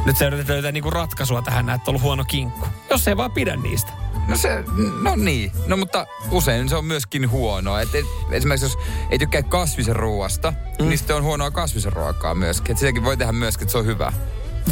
nyt 0.05 0.17
se 0.17 0.25
yritetään 0.25 0.55
löytää 0.55 0.71
niinku 0.71 0.89
ratkaisua 0.89 1.41
tähän, 1.41 1.69
että 1.69 1.91
on 1.91 1.91
ollut 1.91 2.01
huono 2.01 2.23
kinkku. 2.25 2.67
Jos 2.89 3.07
ei 3.07 3.17
vaan 3.17 3.31
pidä 3.31 3.55
niistä. 3.55 3.91
No 4.27 4.37
se, 4.37 4.63
no 5.01 5.15
niin. 5.15 5.51
No 5.67 5.77
mutta 5.77 6.07
usein 6.31 6.69
se 6.69 6.75
on 6.75 6.85
myöskin 6.85 7.31
huonoa. 7.31 7.81
Et, 7.81 7.95
et, 7.95 8.05
esimerkiksi 8.31 8.65
jos 8.65 8.77
ei 9.09 9.19
tykkää 9.19 9.43
kasvisen 9.43 9.95
ruoasta, 9.95 10.53
mm. 10.79 10.87
niin 10.87 10.97
sitten 10.97 11.15
on 11.15 11.23
huonoa 11.23 11.51
kasvisen 11.51 11.93
ruokaa 11.93 12.35
myöskin. 12.35 12.71
Et 12.71 12.77
sitäkin 12.77 13.03
voi 13.03 13.17
tehdä 13.17 13.31
myöskin, 13.31 13.63
että 13.63 13.71
se 13.71 13.77
on 13.77 13.85
hyvä. 13.85 14.13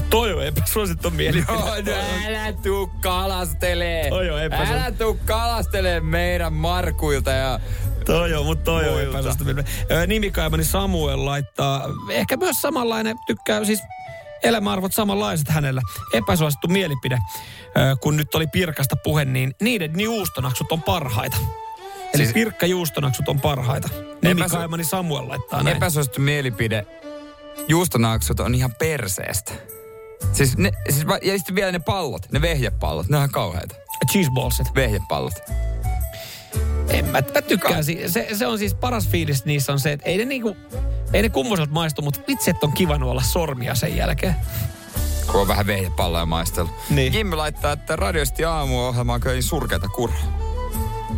Toi 0.10 0.34
on 0.34 0.45
epäsuosittu 0.45 1.10
mielipide. 1.12 1.53
Joo, 1.53 1.73
älä 2.27 2.53
tuu 2.53 2.91
kalastelee. 3.01 4.10
Toi 4.10 4.29
on 4.29 4.43
epäsuosittu. 4.43 4.82
Älä 4.82 4.91
tuu 4.91 5.19
kalastelee 5.25 5.99
meidän 5.99 6.53
Markuilta 6.53 7.32
ja... 7.32 7.60
Toi 8.05 8.34
on, 8.34 8.45
mutta 8.45 8.63
toi 8.63 8.89
on 8.89 9.01
epäsuosittu 9.01 9.43
mielipide. 9.43 9.69
Ö, 9.91 10.08
Nimikaimani 10.08 10.63
Samuel 10.63 11.25
laittaa, 11.25 11.88
ehkä 12.10 12.38
myös 12.38 12.62
samanlainen, 12.62 13.17
tykkää 13.27 13.65
siis 13.65 13.79
elämäarvot 14.43 14.93
samanlaiset 14.93 15.47
hänellä. 15.47 15.82
Epäsuosittu 16.13 16.67
mielipide. 16.67 17.17
Kun 18.02 18.17
nyt 18.17 18.36
oli 18.36 18.47
Pirkasta 18.47 18.95
puhe, 18.95 19.25
niin 19.25 19.56
niiden 19.62 19.99
juustonaksut 19.99 20.71
on 20.71 20.84
parhaita. 20.84 21.38
Eli 22.13 22.23
Siis- 22.23 22.34
Pirkka 22.34 22.65
juustonaksut 22.65 23.30
on 23.30 23.41
parhaita. 23.41 23.89
Nimikaimani 24.21 24.84
Samuel 24.84 25.30
laittaa 25.30 25.63
näin. 25.63 25.78
Epäsuosittu 25.78 26.21
mielipide. 26.21 26.86
Juustonaaksut 27.67 28.39
on 28.39 28.56
ihan 28.56 28.75
perseestä. 28.80 29.54
Siis, 30.34 30.58
ne, 30.58 30.71
siis 30.89 31.06
ja 31.23 31.38
sitten 31.38 31.56
vielä 31.56 31.71
ne 31.71 31.80
pallot, 31.80 32.32
ne 32.32 32.41
vehjepallot, 32.41 33.10
ne 33.10 33.17
on 33.17 33.19
ihan 33.19 33.30
kauheita. 33.30 33.75
Cheeseballsit. 34.12 34.75
Vehjepallot. 34.75 35.34
En 36.89 37.06
mä, 37.06 37.12
mä 37.34 37.41
tykkään. 37.47 37.84
Si- 37.84 38.04
se, 38.08 38.28
se, 38.34 38.47
on 38.47 38.60
siis 38.60 38.73
paras 38.73 39.08
fiilis 39.08 39.45
niissä 39.45 39.71
on 39.73 39.80
se, 39.80 39.91
että 39.91 40.10
ei 40.10 40.17
ne 40.17 40.25
niinku, 40.25 40.58
ei 41.13 41.21
ne 41.21 41.30
kummoiselta 41.30 41.71
maistu, 41.73 42.02
mutta 42.02 42.19
vitsi, 42.28 42.49
että 42.49 42.65
on 42.65 42.73
kiva 42.73 42.97
nuolla 42.97 43.21
sormia 43.21 43.75
sen 43.75 43.95
jälkeen. 43.97 44.36
kun 45.32 45.41
on 45.41 45.47
vähän 45.47 45.67
vehnäpalloja 45.67 46.25
maistellut. 46.25 46.71
Niin. 46.89 47.13
Jimmy 47.13 47.36
laittaa, 47.36 47.71
että 47.71 47.95
radiosti 47.95 48.45
aamuohjelma 48.45 49.13
on 49.13 49.19
kyllä 49.21 49.41
surkeata 49.41 49.88
kurraa. 49.88 50.39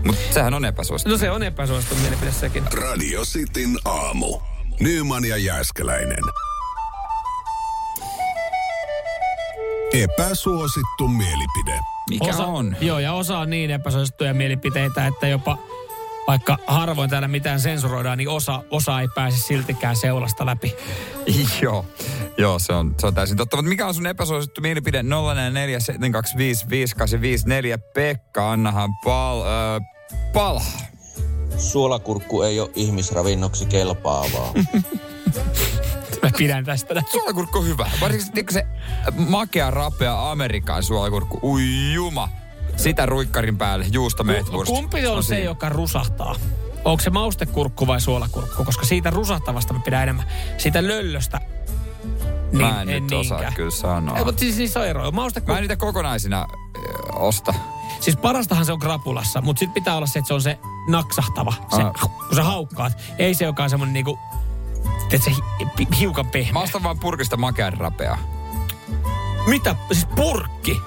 Mutta 0.06 0.34
sehän 0.34 0.54
on 0.54 0.66
epäsuosittu. 0.66 1.12
No 1.12 1.18
se 1.18 1.32
on 1.32 1.44
epäsuosittu 1.44 1.96
mielipide 1.96 2.32
sekin. 2.32 2.64
Radio 2.74 3.22
Cityn 3.22 3.78
aamu. 3.86 4.40
Nyman 4.80 5.26
ja 5.26 5.38
Jääskeläinen. 5.38 6.24
Epäsuosittu 9.94 11.08
mielipide. 11.08 11.80
Mikä 12.10 12.30
osa, 12.30 12.46
on? 12.46 12.76
Joo, 12.82 13.00
ja 13.00 13.14
osa 13.14 13.38
on 13.38 13.50
niin 13.50 13.72
epäsuosittuja 13.72 14.34
mielipiteitä, 14.34 15.08
että 15.08 15.28
jopa 15.28 15.58
vaikka 16.28 16.58
harvoin 16.68 17.10
täällä 17.10 17.28
mitään 17.28 17.60
sensuroidaan, 17.60 18.18
niin 18.18 18.30
osa, 18.30 18.64
osa 18.70 19.02
ei 19.02 19.08
pääse 19.16 19.38
siltikään 19.38 19.96
seulasta 19.96 20.46
läpi. 20.46 20.76
Joo, 21.62 21.86
joo 22.38 22.60
se, 22.60 22.74
on, 22.74 22.96
se 23.00 23.08
on 23.08 23.14
täysin 23.14 23.38
totta. 23.38 23.58
Mutta 23.58 23.70
mikä 23.70 23.88
on 23.88 23.94
sun 23.94 24.08
epäsuosittu 24.08 24.62
mielipide? 24.62 25.04
044 25.04 25.80
725 25.80 26.70
5854. 26.70 27.78
Pekka, 27.78 28.52
annahan 28.52 28.90
pal, 29.04 29.42
äh, 29.42 29.82
palha. 30.34 30.80
Suolakurkku 31.58 32.42
ei 32.42 32.60
ole 32.60 32.70
ihmisravinnoksi 32.76 33.66
kelpaavaa. 33.66 34.54
Mä 36.24 36.30
pidän 36.38 36.66
tästä. 36.66 37.04
Suolakurkku 37.12 37.58
on 37.58 37.66
hyvä. 37.68 37.90
Varsinkin 38.02 38.46
se 38.52 38.66
makea, 39.30 39.72
rapea 39.72 40.32
Amerikan 40.32 40.84
suolakurkku. 40.84 41.40
Ui 41.44 41.94
juma. 41.94 42.30
Sitä 42.78 43.06
ruikkarin 43.06 43.58
päälle, 43.58 43.86
juusto 43.92 44.24
meetwurst. 44.24 44.74
Kumpi 44.74 45.08
on 45.08 45.24
se, 45.24 45.40
joka 45.40 45.70
rusahtaa? 45.70 46.36
Onko 46.86 47.04
se 47.04 47.10
maustekurkku 47.10 47.88
vai 47.88 48.02
suolakurkku? 48.02 48.66
Koska 48.66 48.86
siitä 48.86 49.10
rusahtavasta 49.10 49.74
mä 49.74 49.80
pidän 49.80 50.04
enemmän. 50.04 50.26
Siitä 50.58 50.88
löllöstä. 50.88 51.40
Niin, 52.52 52.62
Mä 52.62 52.82
en, 52.82 52.88
nyt 52.88 53.12
osaa 53.12 53.38
niinkään. 53.38 53.54
kyllä 53.54 53.72
sanoa. 53.72 54.18
Ei, 54.18 54.24
mutta 54.26 54.40
siis 54.40 54.58
niissä 54.58 54.80
on 54.80 54.88
eroja. 54.88 55.12
Maustekurkku, 55.12 55.52
Mä 55.52 55.58
en 55.58 55.62
niitä 55.62 55.76
kokonaisina 55.76 56.46
ö, 56.78 57.14
osta. 57.14 57.54
Siis 58.00 58.18
parastahan 58.18 58.66
se 58.66 58.74
on 58.74 58.80
krapulassa, 58.80 59.42
mutta 59.42 59.60
sitten 59.60 59.74
pitää 59.74 59.96
olla 59.96 60.08
se, 60.08 60.20
että 60.20 60.28
se 60.28 60.34
on 60.34 60.42
se 60.42 60.60
naksahtava. 60.88 61.54
Se, 61.76 61.82
Ah. 61.82 61.94
kun 62.28 62.36
sä 62.36 62.44
haukkaat. 62.44 62.94
Ei 63.18 63.34
se, 63.34 63.46
joka 63.46 63.64
on 63.64 63.70
semmonen 63.70 63.94
niinku, 63.94 64.20
että 65.14 65.26
se 65.26 65.32
hi, 65.32 65.66
hi, 65.80 65.88
hiukan 66.00 66.28
pehmeä. 66.28 66.54
Mä 66.54 66.60
ostan 66.60 66.84
vaan 66.84 67.00
purkista 67.00 67.38
makean 67.38 67.74
rapeaa. 67.74 68.18
Mitä? 69.48 69.76
Siis 69.92 70.06
purkki? 70.16 70.82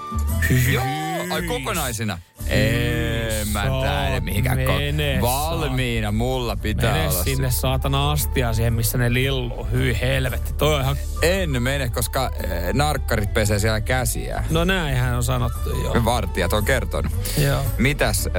Joo, 0.72 0.84
ai 1.30 1.42
kokonaisina. 1.42 2.18
En 2.46 3.48
mä 3.48 3.62
tiedä 3.62 4.20
mihinkään. 4.20 4.58
Ko- 4.58 5.20
valmiina 5.22 6.12
mulla 6.12 6.56
pitää 6.56 6.92
Mene 6.92 7.08
olla. 7.08 7.24
sinne 7.24 7.50
saatana 7.50 8.10
astia 8.12 8.52
siihen, 8.52 8.72
missä 8.72 8.98
ne 8.98 9.12
lilluu. 9.14 9.66
Hyi 9.72 9.98
helvetti. 10.00 10.52
Toi 10.52 10.74
on 10.74 10.80
ihan... 10.80 10.96
En 11.22 11.62
mene, 11.62 11.88
koska 11.88 12.30
eh, 12.42 12.72
narkkarit 12.74 13.34
pesee 13.34 13.58
siellä 13.58 13.80
käsiä. 13.80 14.44
No 14.50 14.64
näinhän 14.64 15.16
on 15.16 15.24
sanottu, 15.24 15.80
joo. 15.82 16.04
Vartijat 16.04 16.52
on 16.52 16.64
kertonut. 16.64 17.12
joo. 17.38 17.62
Mitäs 17.78 18.26
äh, 18.26 18.32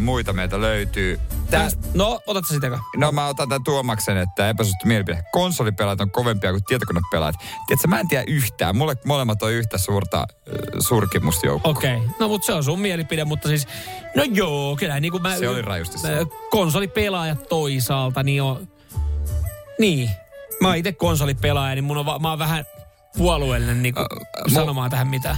muita 0.00 0.32
meiltä 0.32 0.60
löytyy? 0.60 1.20
Tää, 1.50 1.68
no, 1.94 2.20
otatko 2.26 2.54
sitäkään? 2.54 2.80
no 2.96 3.12
mä 3.12 3.26
otan 3.26 3.48
tämän 3.48 3.64
Tuomaksen, 3.64 4.16
että 4.16 4.48
epäsuosittu 4.48 4.86
mielipide. 4.86 5.24
Konsolipelaajat 5.32 6.00
on 6.00 6.10
kovempia 6.10 6.50
kuin 6.50 6.64
tietokonepelaajat. 6.64 7.36
Tiedätkö, 7.66 7.88
mä 7.88 8.00
en 8.00 8.08
tiedä 8.08 8.24
yhtään. 8.26 8.76
Mulle 8.76 8.96
molemmat 9.04 9.42
on 9.42 9.52
yhtä 9.52 9.78
suurta 9.78 10.18
äh, 10.20 10.26
surkimusjoukkoa. 10.78 11.70
Okei. 11.70 11.96
Okay. 11.96 12.08
No, 12.20 12.28
mutta 12.28 12.46
se 12.46 12.52
on 12.52 12.64
sun 12.64 12.80
mielipide, 12.80 13.24
mutta 13.24 13.48
siis... 13.48 13.68
No 14.14 14.22
joo, 14.22 14.76
kyllä 14.76 15.00
niin 15.00 15.12
kuin 15.12 15.22
mä... 15.22 15.36
Se 15.36 15.48
oli 15.48 15.62
rajusti 15.62 15.98
se. 15.98 16.10
mä- 16.10 16.26
Konsolipelaajat 16.50 17.48
toisaalta, 17.48 18.22
niin 18.22 18.42
on... 18.42 18.68
Niin. 19.78 20.10
Mä 20.60 20.68
oon 20.68 20.76
itse 20.76 20.92
konsolipelaaja, 20.92 21.74
niin 21.74 21.84
mun 21.84 21.96
on, 21.96 22.06
va- 22.06 22.18
mä 22.18 22.30
oon 22.30 22.38
vähän 22.38 22.64
puolueellinen 23.18 23.82
niin 23.82 23.94
kuin, 23.94 24.06
mu- 24.48 24.54
sanomaan 24.54 24.90
tähän 24.90 25.06
mitään. 25.08 25.36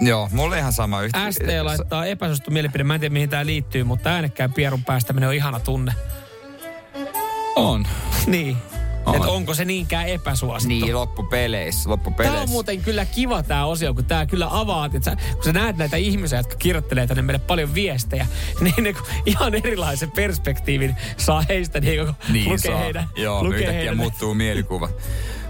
Joo, 0.00 0.28
mulla 0.32 0.56
ihan 0.56 0.72
sama 0.72 1.02
yhtä. 1.02 1.30
ST 1.32 1.40
laittaa 1.62 2.06
epäsuosittu 2.06 2.50
mielipide. 2.50 2.84
Mä 2.84 2.94
en 2.94 3.00
tiedä, 3.00 3.12
mihin 3.12 3.28
tää 3.28 3.46
liittyy, 3.46 3.84
mutta 3.84 4.10
äänekkään 4.10 4.52
pierun 4.52 4.84
päästäminen 4.84 5.28
on 5.28 5.34
ihana 5.34 5.60
tunne. 5.60 5.92
On. 7.56 7.86
Niin. 8.26 8.56
On. 9.06 9.14
Että 9.16 9.28
onko 9.28 9.54
se 9.54 9.64
niinkään 9.64 10.06
epäsuosittu? 10.08 10.68
Niin, 10.68 10.94
loppupeleissä. 10.94 11.82
Tämä 11.82 11.92
loppupeleissä. 11.92 12.40
on 12.40 12.50
muuten 12.50 12.82
kyllä 12.82 13.04
kiva 13.04 13.42
tämä 13.42 13.64
osio, 13.66 13.94
kun 13.94 14.04
tämä 14.04 14.26
kyllä 14.26 14.48
avaa, 14.50 14.86
että 14.86 15.00
sä, 15.10 15.16
kun 15.34 15.44
sä 15.44 15.52
näet 15.52 15.76
näitä 15.76 15.96
ihmisiä, 15.96 16.38
jotka 16.38 16.56
kirjoittelee 16.56 17.06
tänne 17.06 17.22
meille 17.22 17.38
paljon 17.46 17.74
viestejä, 17.74 18.26
niin 18.60 18.84
ne 18.84 18.94
ihan 19.26 19.54
erilaisen 19.54 20.10
perspektiivin 20.10 20.96
saa 21.16 21.44
heistä, 21.48 21.80
niin 21.80 22.06
kun 22.06 22.14
Niin 22.32 22.44
lukee 22.44 22.58
saa. 22.72 22.78
heidän, 22.80 23.08
Joo, 23.16 23.44
lukee 23.44 23.58
yhtäkkiä 23.58 23.78
heidän 23.78 23.96
muuttuu 23.96 24.34
mielikuva. 24.34 24.88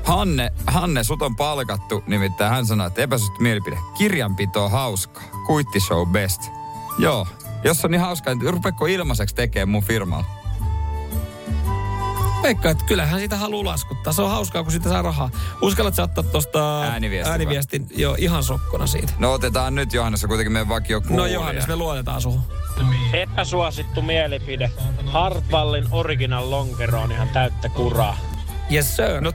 Hanne, 0.07 0.53
Hanne, 0.67 1.05
sut 1.05 1.23
on 1.23 1.37
palkattu, 1.37 2.05
nimittäin 2.07 2.51
hän 2.51 2.67
sanoi, 2.67 2.87
että 2.87 3.03
epäsuosittu 3.03 3.43
mielipide. 3.43 3.79
Kirjanpito 3.99 4.65
on 4.65 4.71
hauskaa. 4.71 5.23
Kuittishow 5.47 6.09
best. 6.09 6.43
Joo, 6.99 7.27
jos 7.65 7.85
on 7.85 7.91
niin 7.91 8.01
hauskaa, 8.01 8.35
niin 8.35 8.53
rupeeko 8.53 8.87
ilmaiseksi 8.87 9.35
tekemään 9.35 9.69
mun 9.69 9.83
firmalla? 9.83 10.25
veikkaan, 12.43 12.73
että 12.73 12.85
kyllähän 12.85 13.19
siitä 13.19 13.37
haluaa 13.37 13.65
laskuttaa. 13.65 14.13
Se 14.13 14.23
on 14.23 14.31
hauskaa, 14.31 14.63
kun 14.63 14.73
siitä 14.73 14.89
saa 14.89 15.03
rahaa. 15.03 15.31
Uskallatko 15.63 16.03
ottaa 16.03 16.25
tuosta 16.25 16.83
Ääniviestin 16.83 17.33
ääniviestin 17.33 17.87
jo 17.97 18.15
ihan 18.19 18.43
sokkona 18.43 18.87
siitä? 18.87 19.13
No 19.19 19.33
otetaan 19.33 19.75
nyt 19.75 19.93
Johannes, 19.93 20.25
on 20.25 20.29
kuitenkin 20.29 20.53
meidän 20.53 20.69
vakio 20.69 20.99
No 21.01 21.07
kuulija. 21.09 21.35
Johannes, 21.35 21.69
me 21.69 21.77
luotetaan 21.77 22.21
suhun. 22.23 22.41
Epäsuosittu 23.13 24.03
mielipide. 24.03 24.71
Hartwallin 25.07 25.87
original 25.91 26.51
lonkero 26.51 27.01
on 27.01 27.13
ihan 27.13 27.29
täyttä 27.29 27.69
kuraa. 27.69 28.17
Yes 28.73 28.97
sir. 28.97 29.21
No 29.21 29.33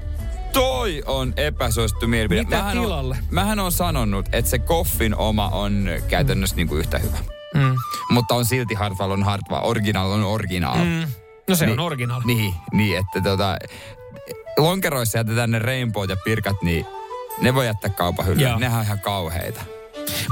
toi 0.81 1.03
on 1.05 1.33
epäsuosittu 1.37 2.07
mielipide. 2.07 2.43
Mitä 2.43 2.55
mähän 2.57 2.77
tilalle? 2.77 3.15
On, 3.19 3.23
mähän 3.31 3.59
on 3.59 3.71
sanonut, 3.71 4.25
että 4.31 4.51
se 4.51 4.59
koffin 4.59 5.15
oma 5.15 5.47
on 5.47 5.85
käytännössä 6.07 6.55
niinku 6.55 6.75
yhtä 6.75 6.99
hyvä. 6.99 7.17
Mm. 7.55 7.75
Mutta 8.09 8.35
on 8.35 8.45
silti 8.45 8.73
Hartwall 8.73 9.11
on 9.11 9.23
Hartwall. 9.23 9.69
Original 9.69 10.11
on 10.11 10.23
original. 10.23 10.77
Mm. 10.77 11.07
No 11.49 11.55
se 11.55 11.65
Niin. 11.65 11.79
on 11.79 11.85
originaali. 11.85 12.23
Niin, 12.25 12.53
niin, 12.71 12.97
että 12.97 13.21
tota, 13.29 13.57
lonkeroissa 14.57 15.17
jätetään 15.17 15.51
ne 15.51 15.59
rainbowt 15.59 16.09
ja 16.09 16.15
pirkat, 16.25 16.61
niin 16.61 16.85
ne 17.41 17.53
voi 17.55 17.65
jättää 17.65 17.89
kaupan 17.89 18.25
hyllyyn. 18.25 18.59
Nehän 18.59 18.79
on 18.79 18.85
ihan 18.85 18.99
kauheita. 18.99 19.61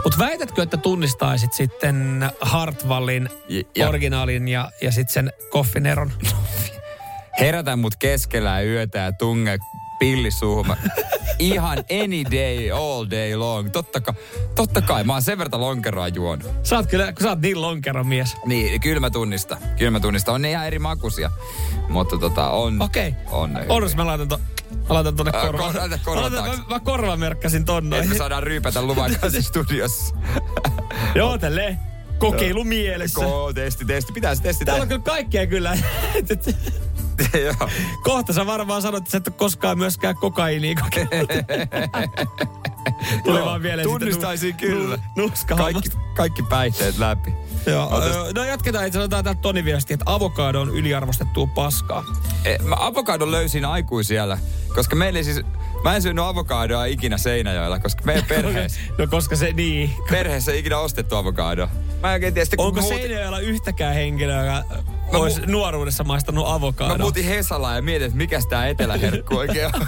Mutta 0.04 0.20
väitätkö, 0.20 0.64
että 0.64 0.78
tunnistaisit 0.78 1.54
sitten 1.54 2.30
Hartwallin 2.41 3.30
Ja- 3.50 3.64
ja- 3.76 3.89
originaalin 3.89 4.47
ja, 4.47 4.72
ja 4.82 4.91
sitten 4.91 5.14
sen 5.14 5.34
koffin 5.50 5.86
eron? 5.86 6.12
Herätä 7.39 7.76
mut 7.76 7.95
keskellä 7.95 8.62
yötä 8.62 9.00
ja 9.00 9.12
tunge 9.12 9.58
pilli 10.00 10.32
suuhun. 10.32 10.68
Mä- 10.68 10.78
Ihan 11.39 11.78
any 11.78 12.24
day, 12.32 12.72
all 12.72 13.06
day 13.12 13.36
long. 13.36 13.70
Totta 13.72 14.02
kai, 14.02 14.14
totta 14.56 14.82
kai. 14.82 15.04
mä 15.04 15.14
oon 15.14 15.22
sen 15.22 15.38
verran 15.38 15.62
lonkeroa 15.62 16.08
juonut. 16.08 16.47
Sä 16.64 16.76
oot 16.78 16.88
kyllä, 16.88 17.14
kun 17.14 17.24
sä 17.24 17.30
oot 17.30 17.41
niin 17.41 17.62
lonkeron 17.62 18.08
mies. 18.08 18.36
Niin, 18.45 18.82
kyllä 18.82 19.00
mä 19.00 19.10
tunnistan. 19.10 19.58
Kyllä 19.78 19.91
mä 19.91 20.00
tunnistan. 20.00 20.36
On 20.36 20.41
ne 20.41 20.50
ihan 20.52 20.68
eri 20.68 20.80
makuisia. 20.80 21.32
Mutta 21.89 22.18
tota, 22.18 22.50
on. 22.50 22.82
Okei. 22.82 23.14
On 23.32 23.54
ne. 23.54 23.66
Onneksi 23.70 23.97
mä 23.97 24.06
laitan, 24.06 24.28
to, 24.28 24.38
mä 24.72 24.93
laitan 24.93 25.16
tonne 25.16 25.32
korvaan. 25.32 25.74
kor- 25.74 25.82
laita 25.82 25.97
Mä 25.97 26.04
korvan 26.06 26.24
laitan- 26.34 26.58
mä, 26.60 26.64
mä 26.70 26.80
korvamerkkasin 26.80 27.66
tonne. 27.66 27.97
Että 27.97 28.10
me 28.10 28.18
saadaan 28.18 28.43
ryypätä 28.43 28.82
luvan 28.82 29.12
kanssa 29.22 29.41
studiossa. 29.41 30.16
Joo, 31.16 31.38
tälleen 31.38 31.80
kokeilu 32.20 32.63
mielessä. 32.63 33.20
Ko, 33.20 33.53
testi, 33.53 33.86
testi. 33.86 34.13
Pitää 34.13 34.36
se 34.36 34.41
testi 34.41 34.65
Täällä 34.65 34.82
on 34.82 34.88
kyllä 34.88 35.01
kaikkea 35.01 35.47
kyllä. 35.47 35.78
Kohta 38.03 38.34
sä 38.34 38.45
varmaan 38.45 38.82
sanot, 38.82 38.97
että 38.97 39.11
sä 39.11 39.17
et 39.17 39.28
ole 39.28 39.36
koskaan 39.38 39.78
myöskään 39.78 40.15
kokainia 40.15 40.76
kokeillut. 40.76 41.32
Tuli 43.24 43.41
vaan 43.41 43.63
vielä 43.63 43.84
tunnistaisin 43.84 44.55
kyllä. 44.55 44.99
Nuska 45.15 45.55
Kaikki, 45.55 45.89
kaikki 46.15 46.43
päihteet 46.43 46.97
läpi. 46.97 47.34
Joo, 47.70 47.88
Otas- 47.91 48.34
no 48.36 48.43
jatketaan, 48.43 48.86
että 48.86 48.93
sanotaan 48.97 49.24
täältä 49.24 49.41
Toni 49.41 49.65
viesti, 49.65 49.93
että 49.93 50.03
avokado 50.07 50.61
on 50.61 50.70
yliarvostettua 50.70 51.47
paskaa. 51.47 52.03
E, 52.45 52.57
Mä 52.57 52.76
avokadon 52.80 53.32
löysin 53.32 53.65
aikuisiellä, 53.65 54.38
koska 54.76 54.95
meillä 54.95 55.17
ei 55.20 55.24
siis... 55.24 55.41
Mä 55.84 55.95
en 55.95 56.01
syönyt 56.01 56.26
avokadoa 56.26 56.86
ikinä 56.86 57.17
Seinäjoella, 57.17 57.80
koska 57.80 58.01
meidän 58.05 58.26
perheessä, 58.36 58.80
No 58.97 59.07
koska 59.07 59.36
se 59.36 59.53
niin. 59.53 59.93
perheessä 60.09 60.51
ei 60.51 60.59
ikinä 60.59 60.78
ostettu 60.80 61.15
avokadoa. 61.15 61.70
Mä 62.01 62.07
en 62.07 62.13
oikein 62.13 62.34
tiedä 62.34 62.47
Onko 62.57 62.80
muut- 62.82 62.88
Seinäjoella 62.88 63.39
yhtäkään 63.39 63.93
henkilöä, 63.93 64.45
joka 64.45 64.63
Mä 65.11 65.17
olisi 65.17 65.41
mu- 65.41 65.45
nuoruudessa 65.51 66.03
maistanut 66.03 66.45
Mä 66.47 66.53
avokadoa? 66.53 66.97
muutin 66.97 67.26
Hesalaan 67.26 67.76
ja 67.76 67.82
mietin, 67.82 68.05
että 68.05 68.17
mikäs 68.17 68.45
tää 68.47 68.67
eteläherkku 68.67 69.36
oikein 69.38 69.65
on. 69.65 69.88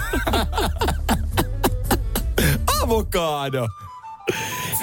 Avokado! 2.82 3.68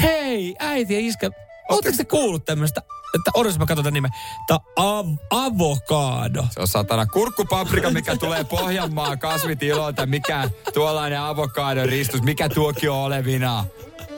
Hei, 0.01 0.55
äiti 0.59 0.93
ja 0.93 0.99
iskä, 0.99 1.29
ootteko 1.70 1.97
te 1.97 2.05
kuullut 2.05 2.45
tämmöistä, 2.45 2.82
että 3.15 3.32
odotas 3.34 3.59
mä 3.59 3.65
katson 3.65 3.84
tämän 3.84 3.93
nimen, 3.93 4.11
Tää 4.47 4.57
av- 4.80 5.17
avokado. 5.30 6.45
Se 6.51 6.61
on 6.61 6.67
satana 6.67 7.05
kurkkupaprika, 7.05 7.89
mikä 7.89 8.15
tulee 8.17 8.43
Pohjanmaan 8.43 9.20
kasvitilolta. 9.20 10.05
Mikä 10.05 10.49
tuollainen 10.74 11.22
avokadon 11.22 11.89
ristus, 11.89 12.22
mikä 12.22 12.49
tuokio 12.49 13.03
olevina. 13.03 13.65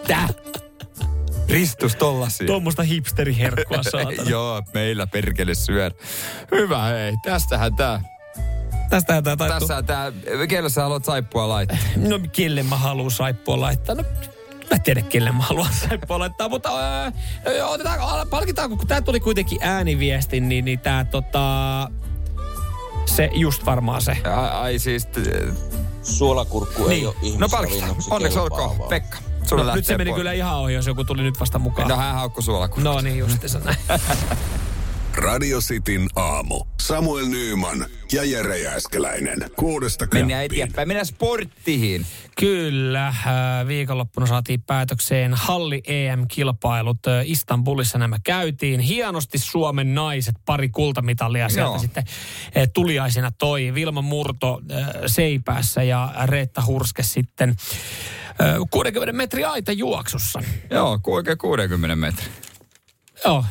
Tää? 0.07 0.27
Ristus 1.49 1.95
tollasia. 1.95 2.47
Tuommoista 2.47 2.83
hipsteriherkkua 2.83 3.83
saatana. 3.91 4.29
Joo, 4.29 4.61
meillä 4.73 5.07
perkele 5.07 5.55
syödä. 5.55 5.95
Hyvä 6.51 6.83
hei, 6.83 7.13
tästähän 7.23 7.75
tää. 7.75 8.01
Tästähän 8.89 9.23
tää 9.23 9.35
taittuu. 9.37 9.67
Tässä 9.67 9.83
tää, 9.83 10.11
kelle 10.49 10.69
sä 10.69 10.81
haluat 10.81 11.05
saippua 11.05 11.49
laittaa? 11.49 11.77
No 11.95 12.19
kelle 12.31 12.63
mä 12.63 12.77
haluan 12.77 13.11
saippua 13.11 13.59
laittaa? 13.59 13.95
No 13.95 14.03
mä 14.71 14.75
en 14.75 14.81
tiedä, 14.81 15.01
kelle 15.01 15.31
mä 15.31 15.43
haluan 15.43 15.73
saippua 15.73 16.19
laittaa, 16.19 16.49
mutta 16.49 16.69
ää, 16.79 17.11
otetaan, 17.65 18.27
palkitaanko, 18.29 18.77
kun 18.77 18.87
tää 18.87 19.01
tuli 19.01 19.19
kuitenkin 19.19 19.57
ääniviesti, 19.61 20.39
niin, 20.39 20.65
niin 20.65 20.79
tää 20.79 21.05
tota... 21.05 21.89
Se 23.05 23.29
just 23.33 23.65
varmaan 23.65 24.01
se. 24.01 24.11
Ai, 24.11 24.49
ai 24.49 24.79
siis, 24.79 25.05
t- 25.05 25.19
Suolakurkku 26.03 26.87
Niin. 26.87 26.99
ei 26.99 27.05
ole 27.07 27.15
no 27.37 27.49
palkitaan. 27.49 27.95
Onneksi 28.09 28.39
olkoon. 28.39 28.75
Pekka, 28.89 29.17
sulle 29.49 29.63
No, 29.63 29.75
nyt 29.75 29.85
se 29.85 29.97
meni 29.97 30.09
pois. 30.09 30.17
kyllä 30.19 30.33
ihan 30.33 30.55
ohi, 30.57 30.73
jos 30.73 30.87
joku 30.87 31.03
tuli 31.03 31.21
nyt 31.21 31.39
vasta 31.39 31.59
mukaan. 31.59 31.87
No 31.87 31.95
hän 31.95 32.15
haukku 32.15 32.41
suolakurkku. 32.41 32.89
No 32.89 33.01
niin, 33.01 33.17
justiinsa 33.17 33.59
näin. 33.59 33.77
Radio 35.15 35.59
Cityn 35.59 36.07
aamu. 36.15 36.65
Samuel 36.81 37.25
Nyyman 37.25 37.85
ja 38.11 38.23
Jere 38.23 38.59
Jääskeläinen. 38.59 39.45
Kuudesta 39.55 40.07
Mennään 40.13 40.45
eteenpäin. 40.45 40.87
Mennään 40.87 41.05
sporttiin. 41.05 42.05
Kyllä, 42.39 43.07
äh, 43.07 43.15
viikonloppuna 43.67 44.25
saatiin 44.25 44.61
päätökseen 44.61 45.33
Halli 45.33 45.81
EM-kilpailut. 45.87 47.07
Äh, 47.07 47.29
Istanbulissa 47.29 47.97
nämä 47.97 48.17
käytiin. 48.23 48.79
Hienosti 48.79 49.37
Suomen 49.37 49.95
naiset, 49.95 50.35
pari 50.45 50.69
kultamitalia 50.69 51.49
sieltä 51.49 51.69
Joo. 51.69 51.79
sitten 51.79 52.03
äh, 52.57 52.67
tuliaisina 52.73 53.31
toi. 53.31 53.73
Vilma 53.73 54.01
Murto 54.01 54.61
seipäässä 55.07 55.83
ja 55.83 56.13
Reetta 56.25 56.63
Hurske 56.65 57.03
sitten 57.03 57.49
äh, 57.49 58.55
60 58.69 59.13
metrin 59.13 59.47
aita 59.47 59.71
juoksussa. 59.71 60.43
Joo, 60.69 60.99
oikein 61.07 61.37
60 61.37 61.95
metriä. 61.95 62.31
Joo. 63.25 63.45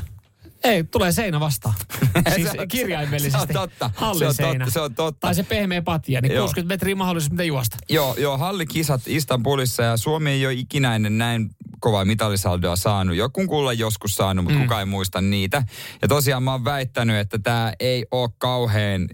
Ei, 0.64 0.84
tulee 0.84 1.12
seinä 1.12 1.40
vastaan. 1.40 1.74
siis 2.34 2.50
Se 2.50 2.60
on- 2.60 2.68
kirjaimellisesti. 2.68 3.52
se 3.52 3.58
on 3.58 3.68
totta. 3.68 3.90
Hallin 3.94 4.18
Se 4.18 4.26
on 4.26 4.34
seinä. 4.34 4.64
totta, 4.64 4.70
se 4.72 4.80
on 4.80 4.94
totta. 4.94 5.20
Tai 5.20 5.34
se 5.34 5.42
pehmeä 5.42 5.82
patja, 5.82 6.20
niin 6.20 6.32
Joo. 6.32 6.42
60 6.44 6.74
metriä 6.74 6.94
mahdollisuus, 6.94 7.30
mitä 7.30 7.44
juosta. 7.44 7.76
Joo, 7.88 8.14
joo, 8.18 8.38
hallikisat 8.38 9.00
Istanbulissa 9.06 9.82
ja 9.82 9.96
Suomi 9.96 10.30
ei 10.30 10.46
ole 10.46 10.54
ikinä 10.54 10.94
ennen 10.96 11.18
näin 11.18 11.50
kovaa 11.80 12.04
mitalisaldoa 12.04 12.76
saanut. 12.76 13.16
Joku 13.16 13.46
kuulla 13.46 13.72
joskus 13.72 14.14
saanut, 14.14 14.44
mutta 14.44 14.58
mm. 14.58 14.62
kukaan 14.64 14.80
ei 14.80 14.86
muista 14.86 15.20
niitä. 15.20 15.62
Ja 16.02 16.08
tosiaan 16.08 16.42
mä 16.42 16.52
oon 16.52 16.64
väittänyt, 16.64 17.16
että 17.16 17.38
tämä 17.38 17.72
ei 17.80 18.06
ole 18.10 18.30
kauhean 18.38 19.08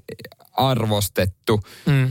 arvostettu. 0.52 1.60
Mm. 1.86 2.10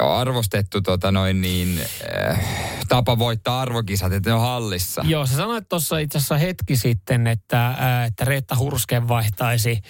Arvostettu 0.00 0.82
tota 0.82 1.12
noin 1.12 1.40
niin, 1.40 1.80
äh, 2.28 2.40
tapa 2.88 3.18
voittaa 3.18 3.60
arvokisat, 3.60 4.12
että 4.12 4.30
ne 4.30 4.34
on 4.34 4.40
hallissa. 4.40 5.02
Joo, 5.04 5.26
sä 5.26 5.36
sanoit 5.36 5.68
tuossa 5.68 5.98
itse 5.98 6.18
asiassa 6.18 6.36
hetki 6.36 6.76
sitten, 6.76 7.26
että, 7.26 7.66
ää, 7.66 8.04
että 8.04 8.24
Reetta 8.24 8.56
Hurske 8.56 9.08
vaihtaisi 9.08 9.80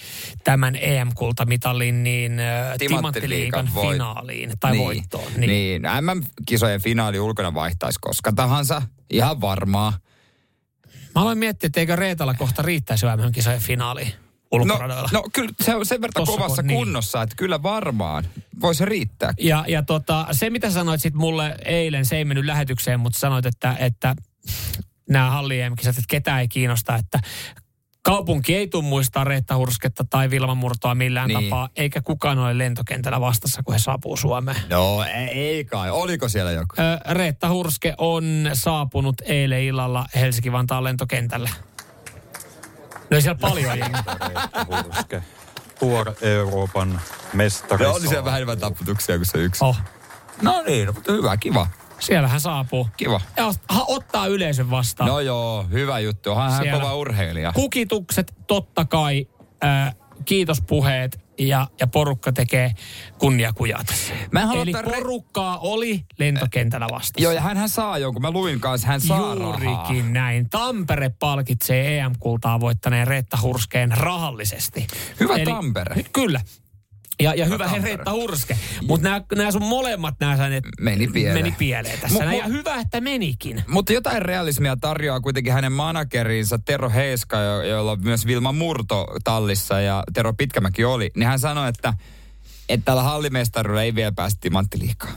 tämän 0.45 0.77
EM-kultamitalin 0.77 2.03
niin 2.03 2.33
Timanttiliigan 2.79 3.71
voit- 3.75 3.93
finaaliin 3.93 4.53
tai 4.61 4.73
niin, 4.73 4.85
voittoon. 4.85 5.33
Niin. 5.37 5.51
niin. 5.51 5.83
MM-kisojen 6.01 6.83
finaali 6.83 7.21
ulkona 7.21 7.55
vaihtaisi 7.55 7.99
koska 8.01 8.33
tahansa. 8.33 8.83
Ihan 9.11 9.41
varmaa. 9.41 9.93
Mä 11.15 11.23
aloin 11.23 11.39
miettiä, 11.39 11.67
että 11.67 11.81
eikö 11.81 11.97
Reetalla 11.97 12.35
kohta 12.35 12.63
riittäisi 12.63 13.07
MM-kisojen 13.07 13.61
finaaliin 13.61 14.24
ulkoradoilla. 14.63 15.09
no 15.13 15.25
kyllä 15.33 15.51
se 15.63 15.75
on 15.75 15.87
sen 15.87 16.01
verran 16.01 16.13
Tossa 16.15 16.33
kovassa 16.33 16.63
kun- 16.63 16.67
niin. 16.67 16.77
kunnossa, 16.79 17.23
että 17.23 17.35
kyllä 17.37 17.63
varmaan. 17.63 18.25
Voisi 18.61 18.85
riittää. 18.85 19.33
Ja, 19.41 19.65
ja 19.69 19.83
tota, 19.83 20.27
se, 20.33 20.51
mitä 20.51 20.71
sanoit 20.71 21.01
sit 21.01 21.15
mulle 21.15 21.57
eilen, 21.65 22.07
se 22.07 22.17
ei 22.17 22.25
mennyt 22.25 22.45
lähetykseen, 22.45 23.01
mutta 23.01 23.19
sanoit, 23.19 23.47
että, 23.47 23.77
että 23.79 24.15
nämä 25.11 25.31
halli 25.31 25.61
että 25.61 25.83
ketään 26.09 26.41
ei 26.41 26.49
kiinnosta, 26.49 26.97
että 26.97 27.21
kaupunki 28.03 28.55
ei 28.57 28.69
tule 28.69 28.85
muistaa 28.85 29.25
Reetta 29.25 29.57
Hursketta 29.57 30.05
tai 30.11 30.31
Vilma 30.31 30.55
Murtoa 30.55 30.95
millään 30.95 31.29
Niin. 31.29 31.45
tapaa, 31.45 31.69
eikä 31.77 32.01
kukaan 32.01 32.39
ole 32.39 32.59
lentokentällä 32.59 33.21
vastassa, 33.21 33.63
kun 33.63 33.75
he 33.75 33.79
saapuu 33.79 34.17
Suomeen. 34.17 34.57
No 34.71 35.05
ei, 35.33 35.65
kai. 35.65 35.91
Oliko 35.91 36.29
siellä 36.29 36.51
joku? 36.53 36.75
Reetta 37.11 37.49
Hurske 37.49 37.95
on 37.99 38.51
saapunut 38.53 39.15
eilen 39.25 39.63
illalla 39.63 40.07
Helsinki-Vantaan 40.15 40.85
lentokentällä. 40.85 41.51
No 43.11 43.21
siellä 43.21 43.39
paljon 43.41 43.79
jengiä. 43.79 44.05
Tuore 45.79 46.15
Euroopan 46.23 47.01
mestari. 47.33 47.85
No 47.85 47.93
oli 47.93 48.01
siellä 48.09 48.25
vähän 48.25 48.39
enemmän 48.39 48.59
taputuksia 48.59 49.17
kuin 49.17 49.27
se 49.27 49.39
yksi. 49.39 49.65
Oh. 49.65 49.77
No 50.43 50.63
niin, 50.67 50.95
mutta 50.95 51.13
hyvä, 51.13 51.37
kiva. 51.37 51.67
Siellä 51.99 52.29
hän 52.29 52.41
saapuu. 52.41 52.89
Kiva. 52.97 53.21
Ja 53.37 53.53
ottaa 53.87 54.27
yleisön 54.27 54.71
vastaan. 54.71 55.09
No 55.09 55.21
joo, 55.21 55.67
hyvä 55.73 55.99
juttu. 55.99 56.35
Hän 56.35 56.63
Siellä. 56.63 56.81
kova 56.81 56.95
urheilija. 56.95 57.53
Kukitukset, 57.53 58.33
totta 58.47 58.85
kai, 58.85 59.29
äh, 59.65 59.95
kiitospuheet 60.25 61.24
ja, 61.39 61.67
ja 61.81 61.87
porukka 61.87 62.33
tekee 62.33 62.73
kunniakujat. 63.19 63.87
Mä 64.31 64.43
en 64.43 64.49
Eli 64.51 64.73
re- 64.73 64.85
porukkaa 64.85 65.59
oli 65.59 66.05
lentokentällä 66.19 66.87
vastassa. 66.91 67.23
Joo, 67.23 67.33
ja 67.33 67.41
hän 67.41 67.69
saa 67.69 67.99
jonkun. 67.99 68.23
Mä 68.23 68.31
luin 68.31 68.61
kanssa, 68.61 68.87
hän 68.87 69.01
saa 69.01 69.35
rahaa. 69.35 69.61
Juurikin 69.65 70.13
näin. 70.13 70.51
Tampere 70.51 71.11
palkitsee 71.19 71.99
EM-kultaa 71.99 72.61
voittaneen 72.61 73.07
Reetta 73.07 73.39
Hurskeen 73.43 73.93
rahallisesti. 73.93 74.87
Hyvä 75.21 75.35
Tampere. 75.45 76.05
Kyllä. 76.13 76.41
Ja, 77.23 77.35
ja 77.35 77.45
hyvä 77.47 77.69
he 77.69 77.73
Tampere. 77.75 77.95
Reetta 77.97 78.13
Hurske. 78.13 78.57
Mutta 78.83 79.23
nämä 79.35 79.51
sun 79.51 79.63
molemmat 79.65 80.15
nämä 80.21 80.37
säännöt 80.37 80.65
Meni 80.81 81.09
pieleen. 81.09 81.37
meni 81.45 81.55
pieleen 81.59 81.99
tässä. 82.01 82.19
Mu- 82.19 82.23
Mu- 82.23 82.31
mu- 82.31 82.39
ja 82.39 82.45
hyvä, 82.47 82.75
että 82.81 83.01
menikin. 83.01 83.63
Mutta 83.69 83.93
jotain 83.93 84.23
realismia 84.23 84.77
tarjoaa 84.81 85.21
kuitenkin 85.21 85.53
hänen 85.53 85.73
managerinsa 85.73 86.59
Tero 86.59 86.91
Heiska, 86.91 87.41
jo- 87.41 87.63
jolla 87.63 87.93
on 87.93 88.03
myös 88.03 88.27
Vilma 88.27 88.53
Murto 88.53 89.07
tallissa 89.25 89.81
ja 89.81 90.05
Tero 90.15 90.33
Pitkämäki 90.33 90.85
oli. 90.85 91.11
Niin 91.17 91.27
hän 91.27 91.39
sanoi, 91.39 91.69
että, 91.69 91.95
että 92.69 92.85
tällä 92.85 93.03
hallimestaruudella 93.03 93.83
ei 93.83 93.95
vielä 93.95 94.13
päästä 94.13 94.39
timanttiliikaa. 94.41 95.11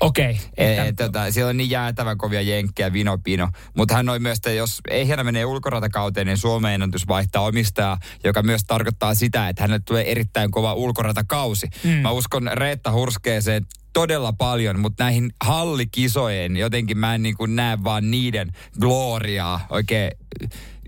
Okei. 0.00 0.40
Okay. 0.52 0.86
E, 0.88 0.92
tota, 0.92 1.32
siellä 1.32 1.50
on 1.50 1.56
niin 1.56 1.70
jäätävän 1.70 2.18
kovia 2.18 2.40
jenkkejä, 2.40 2.92
vino 2.92 3.18
pino. 3.18 3.48
Mutta 3.76 3.94
hän 3.94 4.08
oli 4.08 4.18
myös, 4.18 4.38
että 4.38 4.50
jos 4.50 4.80
ei 4.90 5.08
hän 5.08 5.26
menee 5.26 5.44
ulkoratakauteen, 5.44 6.26
niin 6.26 6.38
Suomen 6.38 6.74
ennätys 6.74 7.08
vaihtaa 7.08 7.42
omistajaa, 7.42 7.98
joka 8.24 8.42
myös 8.42 8.62
tarkoittaa 8.66 9.14
sitä, 9.14 9.48
että 9.48 9.62
hänelle 9.62 9.82
tulee 9.86 10.10
erittäin 10.10 10.50
kova 10.50 10.74
ulkoratakausi. 10.74 11.66
Mm. 11.84 11.90
Mä 11.90 12.10
uskon 12.10 12.50
Reetta 12.52 12.92
Hurskeeseen 12.92 13.66
todella 13.92 14.32
paljon, 14.32 14.80
mutta 14.80 15.04
näihin 15.04 15.30
hallikisojen 15.44 16.56
jotenkin 16.56 16.98
mä 16.98 17.14
en 17.14 17.22
niin 17.22 17.36
kuin 17.36 17.56
näe 17.56 17.78
vaan 17.84 18.10
niiden 18.10 18.52
gloriaa 18.80 19.66
oikein 19.70 20.10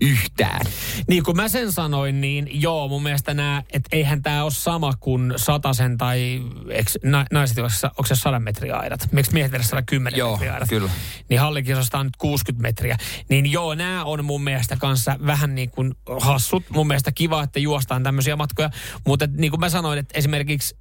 yhtään. 0.01 0.65
Niin 1.07 1.23
kuin 1.23 1.37
mä 1.37 1.47
sen 1.47 1.71
sanoin, 1.71 2.21
niin 2.21 2.61
joo, 2.61 2.87
mun 2.87 3.03
mielestä 3.03 3.33
nämä, 3.33 3.63
että 3.73 3.89
eihän 3.91 4.21
tämä 4.21 4.43
ole 4.43 4.51
sama 4.51 4.93
kuin 4.99 5.33
satasen 5.35 5.97
tai 5.97 6.41
eks, 6.69 6.97
na, 7.03 7.25
naiset, 7.31 7.57
onko 7.57 8.05
se 8.05 8.15
100 8.15 8.39
metriä 8.39 8.75
aidat? 8.75 9.07
Miksi 9.11 9.33
miehet 9.33 9.51
vedä 9.51 9.63
110 9.63 10.17
Joo, 10.17 10.31
metriä 10.31 10.53
aidat? 10.53 10.69
kyllä. 10.69 10.89
Niin 11.29 11.39
hallikisasta 11.39 11.99
on 11.99 12.05
nyt 12.05 12.17
60 12.17 12.61
metriä. 12.61 12.97
Niin 13.29 13.51
joo, 13.51 13.75
nämä 13.75 14.03
on 14.03 14.25
mun 14.25 14.43
mielestä 14.43 14.77
kanssa 14.77 15.17
vähän 15.25 15.55
niin 15.55 15.71
kuin 15.71 15.93
hassut. 16.19 16.63
Mun 16.69 16.87
mielestä 16.87 17.11
kiva, 17.11 17.43
että 17.43 17.59
juostaan 17.59 18.03
tämmöisiä 18.03 18.35
matkoja. 18.35 18.69
Mutta 19.07 19.27
niin 19.37 19.51
kuin 19.51 19.59
mä 19.59 19.69
sanoin, 19.69 19.99
että 19.99 20.17
esimerkiksi 20.17 20.75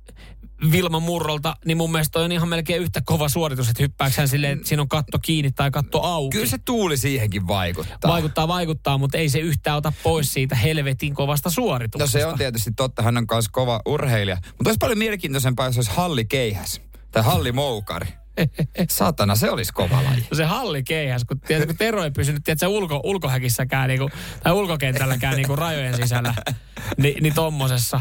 Vilma 0.72 1.00
Murrolta, 1.00 1.56
niin 1.64 1.76
mun 1.76 1.92
mielestä 1.92 2.12
toi 2.12 2.24
on 2.24 2.32
ihan 2.32 2.48
melkein 2.48 2.82
yhtä 2.82 3.02
kova 3.04 3.28
suoritus, 3.28 3.68
että 3.68 3.82
hyppääkö 3.82 4.14
hän 4.18 4.28
silleen, 4.28 4.56
että 4.58 4.68
siinä 4.68 4.82
on 4.82 4.88
katto 4.88 5.18
kiinni 5.22 5.50
tai 5.50 5.70
katto 5.70 6.02
auki. 6.02 6.32
Kyllä 6.36 6.50
se 6.50 6.58
tuuli 6.64 6.96
siihenkin 6.96 7.46
vaikuttaa. 7.48 8.11
Vaikuttaa, 8.12 8.48
vaikuttaa, 8.48 8.98
mutta 8.98 9.18
ei 9.18 9.28
se 9.28 9.38
yhtään 9.38 9.76
ota 9.76 9.92
pois 10.02 10.32
siitä 10.32 10.54
helvetin 10.54 11.14
kovasta 11.14 11.48
No 11.48 11.50
suorituksesta. 11.52 12.18
se 12.18 12.26
on 12.26 12.38
tietysti 12.38 12.70
totta, 12.76 13.02
hän 13.02 13.16
on 13.16 13.26
myös 13.32 13.48
kova 13.48 13.80
urheilija. 13.86 14.36
Mutta 14.36 14.68
olisi 14.68 14.78
paljon 14.78 14.98
mielenkiintoisempaa, 14.98 15.66
jos 15.66 15.76
olisi 15.76 15.90
hallikeihäs 15.90 16.80
tai 17.12 17.22
hallimoukari. 17.22 18.06
Satana, 18.90 19.36
se 19.42 19.50
olisi 19.50 19.72
kova 19.72 20.04
laji. 20.04 20.26
se 20.32 20.44
halli 20.44 20.82
keihäs, 20.82 21.24
kun, 21.24 21.40
tiedät, 21.40 21.66
kun 21.66 21.76
Tero 21.76 22.04
ei 22.04 22.11
pysynyt 22.11 22.44
tiedät, 22.44 22.62
ulko, 22.62 23.00
ulkohäkissäkään 23.04 23.88
niinku, 23.88 24.11
tai 24.42 24.52
ulkokentälläkään 24.52 25.36
niinku 25.36 25.56
rajojen 25.56 25.96
sisällä, 25.96 26.34
Ni, 26.96 27.16
niin 27.20 27.34
tommosessa. 27.34 28.00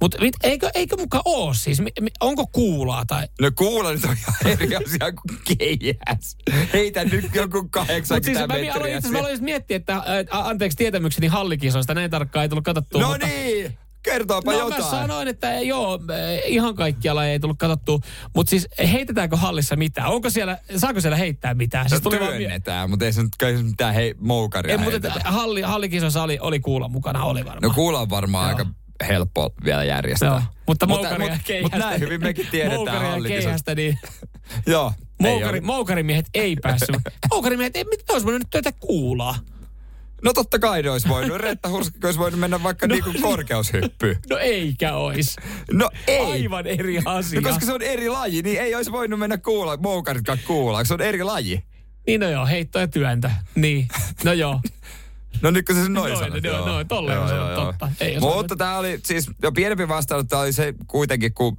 Mutta 0.00 0.18
eikö, 0.42 0.70
eikö 0.74 0.96
muka 0.96 1.22
oo 1.24 1.54
siis? 1.54 1.82
Onko 2.20 2.46
kuulaa 2.46 3.04
tai... 3.06 3.28
No 3.40 3.50
kuulla 3.56 3.92
nyt 3.92 4.04
on 4.04 4.16
ihan 4.18 4.34
eri 4.60 4.76
asia 4.76 5.12
kuin 5.12 5.58
keihäs. 5.58 6.36
Heitä 6.72 7.04
nyt 7.04 7.34
joku 7.34 7.68
80 7.70 8.14
Mutta 8.14 8.26
siis 8.26 8.38
mä, 8.38 8.46
metriä. 8.46 8.74
aloin, 8.74 8.94
itse, 8.96 9.10
mä 9.10 9.18
aloin 9.18 9.44
miettiä, 9.44 9.76
että 9.76 9.94
ä, 9.96 10.02
anteeksi 10.30 10.76
tietämykseni 10.78 11.26
hallikisoista, 11.26 11.94
näin 11.94 12.10
tarkkaan 12.10 12.42
ei 12.42 12.48
tullut 12.48 12.64
katsottua. 12.64 13.00
No 13.00 13.08
mutta, 13.08 13.26
niin, 13.26 13.78
kertoopa 14.02 14.52
No 14.52 14.58
jotain. 14.58 14.82
mä 14.82 14.90
sanoin, 14.90 15.28
että 15.28 15.60
joo, 15.60 16.00
ihan 16.46 16.74
kaikkia 16.74 17.14
lajeja 17.14 17.32
ei 17.32 17.40
tullut 17.40 17.58
katsottua. 17.58 17.98
Mutta 18.36 18.50
siis 18.50 18.68
heitetäänkö 18.92 19.36
hallissa 19.36 19.76
mitään? 19.76 20.08
Onko 20.08 20.30
siellä, 20.30 20.58
saako 20.76 21.00
siellä 21.00 21.16
heittää 21.16 21.54
mitään? 21.54 21.88
Siis 21.88 22.04
No 22.04 22.10
tuli 22.10 22.20
vaan 22.20 22.36
työnnetään, 22.36 22.90
mutta 22.90 23.04
ei 23.04 23.12
se 23.12 23.22
nyt 23.22 23.36
kai 23.40 23.62
mitään 23.62 23.94
hei, 23.94 24.14
moukaria 24.18 24.72
Ei, 24.72 24.78
mutta 24.90 25.10
halli, 25.24 25.60
hallikisoissa 25.62 26.22
oli, 26.22 26.38
oli 26.40 26.60
kuulla 26.60 26.88
mukana, 26.88 27.24
oli 27.24 27.44
varmaan. 27.44 27.62
No 27.62 27.70
kuulla 27.74 28.00
on 28.00 28.10
varmaan 28.10 28.50
Joo. 28.50 28.58
aika 28.58 28.70
helppo 29.08 29.54
vielä 29.64 29.84
järjestää. 29.84 30.28
Joo, 30.28 30.40
mutta 30.66 30.86
Mutta- 30.86 30.86
moukaria 30.86 31.26
ja 31.26 31.32
mut- 31.34 31.42
keihästä. 31.46 31.76
mut 31.76 31.84
näin 31.86 32.00
hyvin 32.00 32.20
mekin 32.20 32.46
tiedetään 32.50 33.22
keihästä, 33.22 33.74
niin 33.74 33.98
Joo. 34.66 34.92
ei 34.98 35.30
moukari, 35.30 35.58
ole. 35.58 35.66
moukarimiehet 35.66 36.26
ei 36.34 36.56
päässyt. 36.56 36.96
moukarimiehet, 37.30 37.76
ei, 37.76 37.84
mitä 37.84 38.12
olisi 38.12 38.26
voinut 38.26 38.40
nyt 38.40 38.50
työtä 38.50 38.72
kuulaa? 38.72 39.38
No 40.22 40.32
totta 40.32 40.58
kai 40.58 40.82
ne 40.82 40.90
olisi 40.90 41.08
voinut. 41.08 41.38
Retta 41.38 41.68
Hurskakko 41.68 42.08
olisi 42.08 42.20
voinut 42.20 42.40
mennä 42.40 42.62
vaikka 42.62 42.86
no, 42.88 42.94
niinku 42.94 43.10
korkeushyppyyn. 43.22 44.16
No 44.30 44.36
eikä 44.38 44.94
ois. 44.96 45.36
No 45.72 45.90
ei. 46.06 46.32
Aivan 46.32 46.66
eri 46.66 46.98
asia. 47.04 47.40
No 47.40 47.48
koska 47.48 47.66
se 47.66 47.72
on 47.72 47.82
eri 47.82 48.08
laji, 48.08 48.42
niin 48.42 48.60
ei 48.60 48.74
olisi 48.74 48.92
voinut 48.92 49.18
mennä 49.18 49.38
kuulla, 49.38 49.76
moukaritkaan 49.76 50.38
kuulla, 50.46 50.84
se 50.84 50.94
on 50.94 51.00
eri 51.00 51.22
laji. 51.22 51.64
Niin 52.06 52.20
no 52.20 52.28
joo, 52.30 52.46
heitto 52.46 52.78
ja 52.78 52.88
työntö. 52.88 53.30
Niin, 53.54 53.88
no 54.24 54.32
joo. 54.32 54.60
No 55.42 55.50
nyt 55.50 55.66
kun 55.66 55.74
se 55.74 55.80
noin 55.80 55.92
Noin, 55.92 56.16
sanot, 56.16 56.44
joo, 56.44 56.66
noin, 56.66 56.88
tolleen 56.88 57.18
on 57.18 57.28
sanottu, 57.28 57.60
totta. 57.60 57.88
Ei 58.00 58.20
Mutta 58.20 58.56
tämä 58.56 58.78
oli 58.78 59.00
siis, 59.04 59.30
jo 59.42 59.52
pienempi 59.52 59.88
vastaanotto 59.88 60.40
oli 60.40 60.52
se 60.52 60.74
kuitenkin, 60.86 61.34
kun 61.34 61.56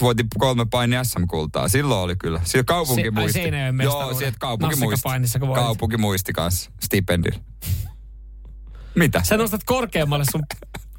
voitiin 0.00 0.28
kolme 0.38 0.66
paini 0.70 0.96
SM-kultaa. 1.02 1.68
Silloin 1.68 2.00
oli 2.00 2.16
kyllä. 2.16 2.40
Siellä 2.44 2.64
kaupunki 2.64 3.02
Se- 3.02 3.08
ai 3.08 3.10
muisti. 3.10 3.32
Seinäjoen 3.40 3.80
Joo, 3.82 4.14
sieltä 4.14 4.36
kaupunki 4.40 4.76
muisti. 4.76 5.08
Kaupunki 5.54 5.96
muisti 5.96 6.32
kanssa 6.32 6.70
stipendillä. 6.82 7.40
Mitä? 8.94 9.20
Sä 9.24 9.36
nostat 9.36 9.60
korkeammalle 9.64 10.24
sun 10.32 10.42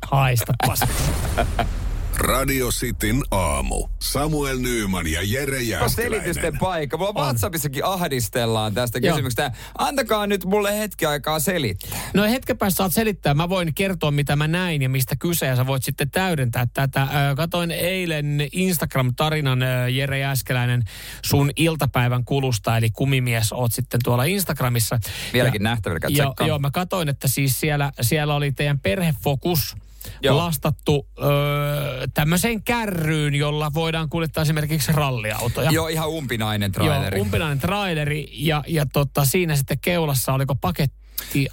haista 0.05 0.53
paska. 0.67 0.87
Radio 2.19 2.69
Cityn 2.69 3.23
aamu. 3.31 3.87
Samuel 3.99 4.59
Nyyman 4.59 5.07
ja 5.07 5.21
Jere 5.23 5.57
on 5.57 5.67
Jääskeläinen. 5.67 6.19
selitysten 6.19 6.57
paikka. 6.59 6.97
Mulla 6.97 7.13
WhatsAppissakin 7.13 7.85
ahdistellaan 7.85 8.73
tästä 8.73 8.99
Joo. 8.99 9.13
kysymyksestä. 9.15 9.51
Antakaa 9.77 10.27
nyt 10.27 10.45
mulle 10.45 10.79
hetki 10.79 11.05
aikaa 11.05 11.39
selittää. 11.39 11.99
No 12.13 12.23
hetken 12.23 12.57
päästä 12.57 12.77
saat 12.77 12.93
selittää. 12.93 13.33
Mä 13.33 13.49
voin 13.49 13.73
kertoa, 13.73 14.11
mitä 14.11 14.35
mä 14.35 14.47
näin 14.47 14.81
ja 14.81 14.89
mistä 14.89 15.15
kyse, 15.15 15.45
ja 15.45 15.55
sä 15.55 15.67
voit 15.67 15.83
sitten 15.83 16.11
täydentää 16.11 16.67
tätä. 16.73 17.07
Katoin 17.35 17.71
eilen 17.71 18.47
Instagram-tarinan, 18.51 19.59
Jere 19.91 20.19
Jääskeläinen, 20.19 20.83
sun 21.25 21.51
iltapäivän 21.55 22.25
kulusta, 22.25 22.77
eli 22.77 22.89
kumimies, 22.89 23.53
oot 23.53 23.73
sitten 23.73 23.99
tuolla 24.03 24.23
Instagramissa. 24.23 24.99
Vieläkin 25.33 25.61
ja, 25.61 25.69
nähtävillä, 25.69 26.07
joo, 26.09 26.33
joo, 26.47 26.59
mä 26.59 26.71
katoin, 26.71 27.09
että 27.09 27.27
siis 27.27 27.59
siellä, 27.59 27.91
siellä 28.01 28.35
oli 28.35 28.51
teidän 28.51 28.79
perhefokus 28.79 29.75
Joo. 30.21 30.37
lastattu 30.37 31.07
öö, 31.23 32.07
tämmöiseen 32.13 32.63
kärryyn, 32.63 33.35
jolla 33.35 33.71
voidaan 33.73 34.09
kuljettaa 34.09 34.41
esimerkiksi 34.41 34.91
ralliautoja. 34.91 35.71
Joo, 35.71 35.87
ihan 35.87 36.09
umpinainen 36.09 36.71
traileri. 36.71 37.17
Joo, 37.17 37.23
umpinainen 37.23 37.59
traileri 37.59 38.27
ja, 38.31 38.63
ja 38.67 38.85
tota, 38.93 39.25
siinä 39.25 39.55
sitten 39.55 39.79
keulassa 39.79 40.33
oliko 40.33 40.55
paketti 40.55 40.99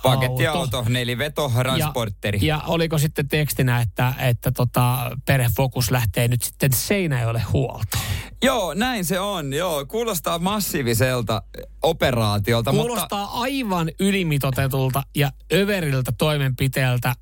Pakettiauto, 0.02 0.84
neliveto, 0.88 1.52
transporteri. 1.56 2.38
Ja, 2.42 2.46
ja 2.46 2.62
oliko 2.66 2.98
sitten 2.98 3.28
tekstinä, 3.28 3.80
että, 3.80 4.14
että 4.18 4.52
tota, 4.52 5.10
perhefokus 5.24 5.90
lähtee 5.90 6.28
nyt 6.28 6.42
sitten 6.42 6.72
Seinäjoelle 6.72 7.42
huoltoon? 7.52 8.04
Joo, 8.42 8.74
näin 8.74 9.04
se 9.04 9.20
on. 9.20 9.52
Joo, 9.52 9.86
kuulostaa 9.86 10.38
massiiviselta 10.38 11.42
operaatiolta, 11.82 12.72
mutta... 12.72 12.86
Kuulostaa 12.86 13.40
aivan 13.40 13.90
ylimitotetulta 14.00 15.02
ja 15.16 15.30
överiltä 15.52 16.12
toimenpiteeltä. 16.18 17.14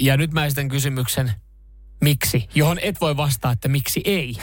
Ja 0.00 0.16
nyt 0.16 0.32
mä 0.32 0.46
esitän 0.46 0.68
kysymyksen, 0.68 1.32
miksi? 2.00 2.48
Johon 2.54 2.78
et 2.82 3.00
voi 3.00 3.16
vastaa, 3.16 3.52
että 3.52 3.68
miksi 3.68 4.00
ei. 4.04 4.36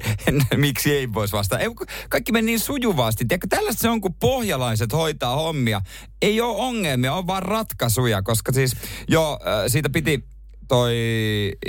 Miksi 0.56 0.92
ei 0.92 1.12
voisi 1.14 1.32
vastata? 1.32 1.62
Ei, 1.62 1.68
kaikki 2.08 2.32
meni 2.32 2.46
niin 2.46 2.60
sujuvasti. 2.60 3.24
Tiedätkö, 3.24 3.46
tällaista 3.50 3.80
se 3.80 3.88
on, 3.88 4.00
kun 4.00 4.14
pohjalaiset 4.14 4.92
hoitaa 4.92 5.34
hommia. 5.34 5.80
Ei 6.22 6.40
ole 6.40 6.56
ongelmia, 6.56 7.14
on 7.14 7.26
vaan 7.26 7.42
ratkaisuja, 7.42 8.22
koska 8.22 8.52
siis 8.52 8.76
joo, 9.08 9.38
äh, 9.46 9.64
siitä 9.66 9.90
piti 9.90 10.24
toi 10.68 10.94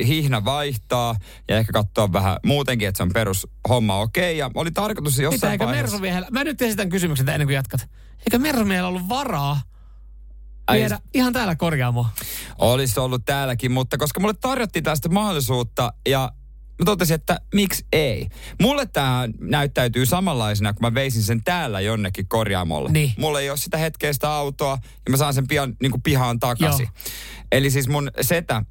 hihna 0.06 0.46
vaihtaa 0.46 1.16
ja 1.50 1.58
ehkä 1.58 1.74
katsoa 1.74 2.14
vähän 2.14 2.38
muutenkin, 2.46 2.88
että 2.88 2.98
se 2.98 3.04
on 3.04 3.12
perushomma 3.14 4.00
okei. 4.00 4.38
Ja 4.38 4.52
oli 4.56 4.72
tarkoitus 4.72 5.20
jossain 5.20 5.36
Mitä, 5.36 5.52
eikö 5.52 5.66
vaiheessa... 5.66 6.02
Vielä, 6.02 6.28
mä 6.32 6.44
nyt 6.44 6.62
esitän 6.62 6.90
kysymyksen 6.90 7.30
ennen 7.30 7.48
kuin 7.48 7.56
jatkat. 7.56 7.90
Eikö 8.20 8.40
Mersu 8.40 8.68
vielä 8.68 8.88
ollut 8.88 9.10
varaa 9.10 9.62
Ai, 10.68 10.80
viedä 10.80 11.00
ihan 11.14 11.34
täällä 11.34 11.56
korjaamoon? 11.56 12.08
Olisi 12.58 13.00
ollut 13.00 13.26
täälläkin, 13.26 13.72
mutta 13.72 13.98
koska 13.98 14.20
mulle 14.20 14.34
tarjottiin 14.34 14.84
tästä 14.84 15.10
mahdollisuutta 15.10 15.94
ja 16.08 16.32
mä 16.80 16.86
totesin, 16.86 17.16
että 17.16 17.40
miksi 17.54 17.86
ei. 17.94 18.28
Mulle 18.62 18.86
tämä 18.86 19.30
näyttäytyy 19.40 20.06
samanlaisena, 20.06 20.74
kun 20.74 20.82
mä 20.82 20.94
veisin 20.94 21.24
sen 21.24 21.44
täällä 21.44 21.82
jonnekin 21.82 22.28
korjaamolle. 22.28 22.92
Niin. 22.92 23.14
Mulla 23.18 23.40
ei 23.40 23.50
ole 23.50 23.58
sitä 23.58 23.78
hetkeistä 23.78 24.32
autoa 24.32 24.78
ja 25.06 25.12
mä 25.12 25.18
saan 25.18 25.34
sen 25.34 25.48
pian 25.48 25.76
niin 25.82 25.92
kuin 25.92 26.02
pihaan 26.02 26.40
takaisin. 26.40 26.90
Joo. 26.96 27.14
Eli 27.52 27.70
siis 27.70 27.88
mun 27.88 28.12
setä, 28.22 28.64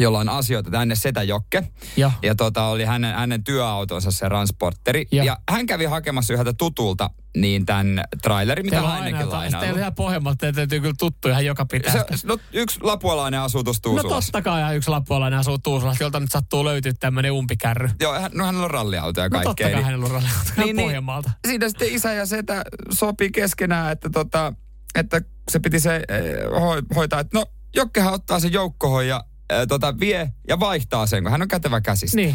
jolla 0.00 0.18
on 0.18 0.28
asioita 0.28 0.70
tänne 0.70 0.94
Setä 0.94 1.22
Jokke. 1.22 1.64
Joo. 1.96 2.12
Ja 2.22 2.34
tota, 2.34 2.64
oli 2.64 2.84
hänen, 2.84 3.14
hänen 3.14 3.44
työautonsa 3.44 4.10
se 4.10 4.26
transporteri. 4.26 5.06
Joo. 5.12 5.26
Ja 5.26 5.38
hän 5.50 5.66
kävi 5.66 5.84
hakemassa 5.84 6.32
yhdeltä 6.32 6.52
tutulta 6.52 7.10
niin 7.36 7.66
tämän 7.66 8.04
traileri, 8.22 8.62
mitä 8.62 8.82
on 8.82 8.88
aina, 8.90 9.30
lainaa. 9.30 9.60
teillä 9.60 9.80
ihan 9.80 9.94
Pohjanmaalta, 9.94 10.38
teillä 10.38 10.56
täytyy 10.56 10.80
kyllä 10.80 10.94
tuttu 10.98 11.28
ihan 11.28 11.44
joka 11.44 11.66
pitää. 11.66 11.92
Se, 11.92 12.26
no, 12.26 12.38
yksi 12.52 12.78
lapualainen 12.82 13.40
asuu 13.40 13.64
tuossa 13.64 13.80
No 13.86 13.90
Tuusulassa. 13.92 14.32
totta 14.32 14.50
kai 14.50 14.60
ja 14.60 14.72
yksi 14.72 14.90
lappualainen 14.90 15.38
asuu 15.38 15.58
Tuusulassa, 15.58 16.04
jolta 16.04 16.20
nyt 16.20 16.30
sattuu 16.32 16.64
löytyä 16.64 16.92
tämmöinen 17.00 17.32
umpikärry. 17.32 17.90
Joo, 18.00 18.12
hän, 18.20 18.30
no 18.34 18.44
hänellä 18.44 18.64
on 18.64 18.70
ralliauto 18.70 19.20
ja 19.20 19.28
No 19.28 19.38
totta 19.38 19.44
kaikkea. 19.44 19.70
kai 19.70 19.82
hänellä 19.82 20.04
on 20.04 20.10
ralliauto 20.10 20.50
niin, 20.56 20.76
Pohjanmaalta. 20.76 21.30
Siinä 21.46 21.68
sitten 21.68 21.88
isä 21.94 22.12
ja 22.12 22.26
setä 22.26 22.62
sopii 22.90 23.30
keskenään, 23.30 23.92
että, 23.92 24.10
tota, 24.10 24.52
että 24.94 25.20
se 25.50 25.58
piti 25.60 25.80
se 25.80 25.96
eh, 25.96 26.60
hoi, 26.60 26.82
hoitaa, 26.96 27.20
että 27.20 27.38
no 27.38 27.46
Jokkehan 27.74 28.14
ottaa 28.14 28.40
sen 28.40 28.52
joukkohon 28.52 29.08
ja 29.08 29.24
tota, 29.68 30.00
vie 30.00 30.32
ja 30.48 30.60
vaihtaa 30.60 31.06
sen, 31.06 31.22
kun 31.22 31.32
hän 31.32 31.42
on 31.42 31.48
kätevä 31.48 31.80
käsistä. 31.80 32.16
Niin. 32.16 32.34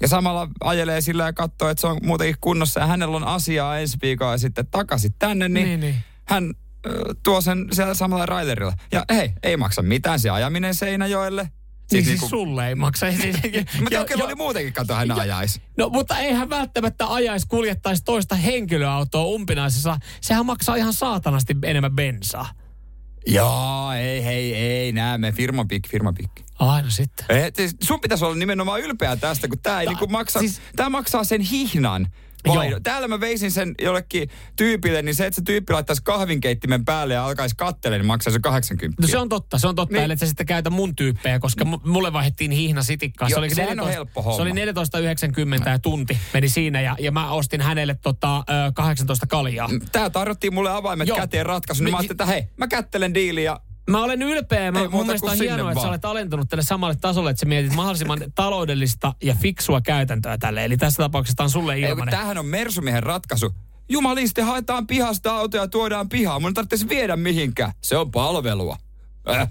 Ja 0.00 0.08
samalla 0.08 0.48
ajelee 0.60 1.00
sillä 1.00 1.24
ja 1.24 1.32
katsoo, 1.32 1.68
että 1.68 1.80
se 1.80 1.86
on 1.86 1.98
muutenkin 2.02 2.36
kunnossa 2.40 2.80
ja 2.80 2.86
hänellä 2.86 3.16
on 3.16 3.24
asiaa 3.24 3.78
ensi 3.78 3.98
viikolla 4.02 4.32
ja 4.32 4.38
sitten 4.38 4.66
takaisin 4.70 5.14
tänne, 5.18 5.48
niin, 5.48 5.64
Niin, 5.66 5.80
niin. 5.80 5.96
hän 6.24 6.44
äh, 6.86 6.92
tuo 7.22 7.40
sen 7.40 7.68
siellä 7.72 7.94
samalla 7.94 8.26
raiderilla. 8.26 8.72
Ja 8.92 9.04
hei, 9.12 9.32
ei 9.42 9.56
maksa 9.56 9.82
mitään 9.82 10.20
se 10.20 10.30
ajaminen 10.30 10.74
Seinäjoelle. 10.74 11.50
Siis, 11.88 12.06
siis 12.06 12.20
sulle 12.20 12.68
ei 12.68 12.74
maksa. 12.74 13.06
Mutta 13.80 13.94
ja- 13.94 14.06
ja- 14.18 14.24
oli 14.24 14.34
muutenkin, 14.34 14.72
kato, 14.72 14.94
hän 14.94 15.10
ajaisi. 15.10 15.62
No 15.78 15.88
mutta 15.88 16.18
eihän 16.18 16.50
välttämättä 16.50 17.06
ajaisi 17.14 17.46
kuljettaisi 17.46 18.04
toista 18.04 18.34
henkilöautoa 18.34 19.22
umpinaisessa. 19.24 19.96
Sehän 20.20 20.46
maksaa 20.46 20.76
ihan 20.76 20.92
saatanasti 20.92 21.56
enemmän 21.62 21.92
bensaa. 21.92 22.48
Joo, 23.26 23.92
ei, 23.92 24.24
hei, 24.24 24.54
ei, 24.54 24.92
näemme. 24.92 25.32
Firma 25.32 25.64
pik, 25.64 25.88
firma 25.88 26.12
pik. 26.12 26.30
Aina 26.58 26.90
sitten. 26.90 27.26
Eh, 27.28 27.52
siis 27.56 27.76
sun 27.82 28.00
pitäisi 28.00 28.24
olla 28.24 28.36
nimenomaan 28.36 28.80
ylpeä 28.80 29.16
tästä, 29.16 29.48
kun 29.48 29.58
tämä 29.58 29.80
ei 29.80 29.86
Ta- 29.86 29.90
niinku 29.92 30.06
maksa, 30.06 30.38
siis, 30.38 30.60
tää 30.76 30.88
maksaa 30.88 31.24
sen 31.24 31.40
hihnan. 31.40 32.06
Joo. 32.44 32.56
Vai, 32.56 32.76
täällä 32.82 33.08
mä 33.08 33.20
veisin 33.20 33.50
sen 33.50 33.74
jollekin 33.82 34.30
tyypille, 34.56 35.02
niin 35.02 35.14
se, 35.14 35.26
että 35.26 35.34
se 35.34 35.42
tyyppi 35.42 35.72
laittaisi 35.72 36.02
kahvinkeittimen 36.02 36.84
päälle 36.84 37.14
ja 37.14 37.24
alkaisi 37.26 37.54
kattelemaan, 37.56 38.00
niin 38.00 38.06
maksaa 38.06 38.32
se 38.32 38.38
80. 38.38 39.02
No 39.02 39.08
se 39.08 39.18
on 39.18 39.28
totta, 39.28 39.58
se 39.58 39.68
on 39.68 39.74
totta, 39.74 39.92
Niin. 39.92 40.00
niin. 40.02 40.10
että 40.10 40.26
sä 40.26 40.28
sitten 40.28 40.46
käytä 40.46 40.70
mun 40.70 40.96
tyyppejä, 40.96 41.38
koska 41.38 41.64
mu- 41.64 41.88
mulle 41.88 42.12
vaihdettiin 42.12 42.50
hihna. 42.50 42.80
Joo, 43.30 43.44
sehän 43.54 43.80
on 43.80 43.88
helppo 43.88 44.22
homma. 44.22 44.36
Se 44.36 44.42
oli 44.42 44.52
14,90 45.64 45.70
ja 45.70 45.78
tunti 45.78 46.18
meni 46.34 46.48
siinä 46.48 46.80
ja, 46.80 46.96
ja 47.00 47.12
mä 47.12 47.30
ostin 47.30 47.60
hänelle 47.60 47.94
tota, 48.02 48.38
ö, 48.38 48.42
18 48.74 49.26
kaljaa. 49.26 49.68
Tää 49.92 50.10
tarjottiin 50.10 50.54
mulle 50.54 50.70
avaimet 50.70 51.08
Joo. 51.08 51.16
käteen 51.18 51.46
ratkaisun, 51.46 51.84
niin 51.84 51.92
mä 51.92 51.98
ajattelin, 51.98 52.14
että 52.14 52.26
hei, 52.26 52.44
mä 52.56 52.68
kättelen 52.68 53.14
diiliä 53.14 53.56
Mä 53.88 54.02
olen 54.04 54.22
ylpeä. 54.22 54.72
Mä, 54.72 54.80
Ei 54.80 54.88
mun 54.88 55.06
mielestä 55.06 55.30
on 55.30 55.36
hienoa, 55.36 55.70
että 55.70 55.80
sä 55.80 55.82
vaan. 55.82 55.88
olet 55.88 56.04
alentunut 56.04 56.48
tälle 56.48 56.62
samalle 56.62 56.96
tasolle, 57.00 57.30
että 57.30 57.40
sä 57.40 57.46
mietit 57.46 57.74
mahdollisimman 57.74 58.18
taloudellista 58.34 59.14
ja 59.22 59.34
fiksua 59.34 59.80
käytäntöä 59.80 60.38
tälle. 60.38 60.64
Eli 60.64 60.76
tässä 60.76 61.02
tapauksessa 61.02 61.36
tää 61.36 61.44
on 61.44 61.50
sulle 61.50 61.74
Ei, 61.74 61.82
ilmanen. 61.82 62.12
tämähän 62.12 62.38
on 62.38 62.46
Mersumiehen 62.46 63.02
ratkaisu. 63.02 63.54
Jumalisti, 63.88 64.40
haetaan 64.40 64.86
pihasta 64.86 65.36
autoja 65.36 65.62
ja 65.62 65.68
tuodaan 65.68 66.08
pihaan. 66.08 66.42
Mun 66.42 66.50
ei 66.50 66.54
tarvitsisi 66.54 66.88
viedä 66.88 67.16
mihinkään. 67.16 67.72
Se 67.82 67.96
on 67.96 68.10
palvelua. 68.10 68.76
Äh. 69.30 69.48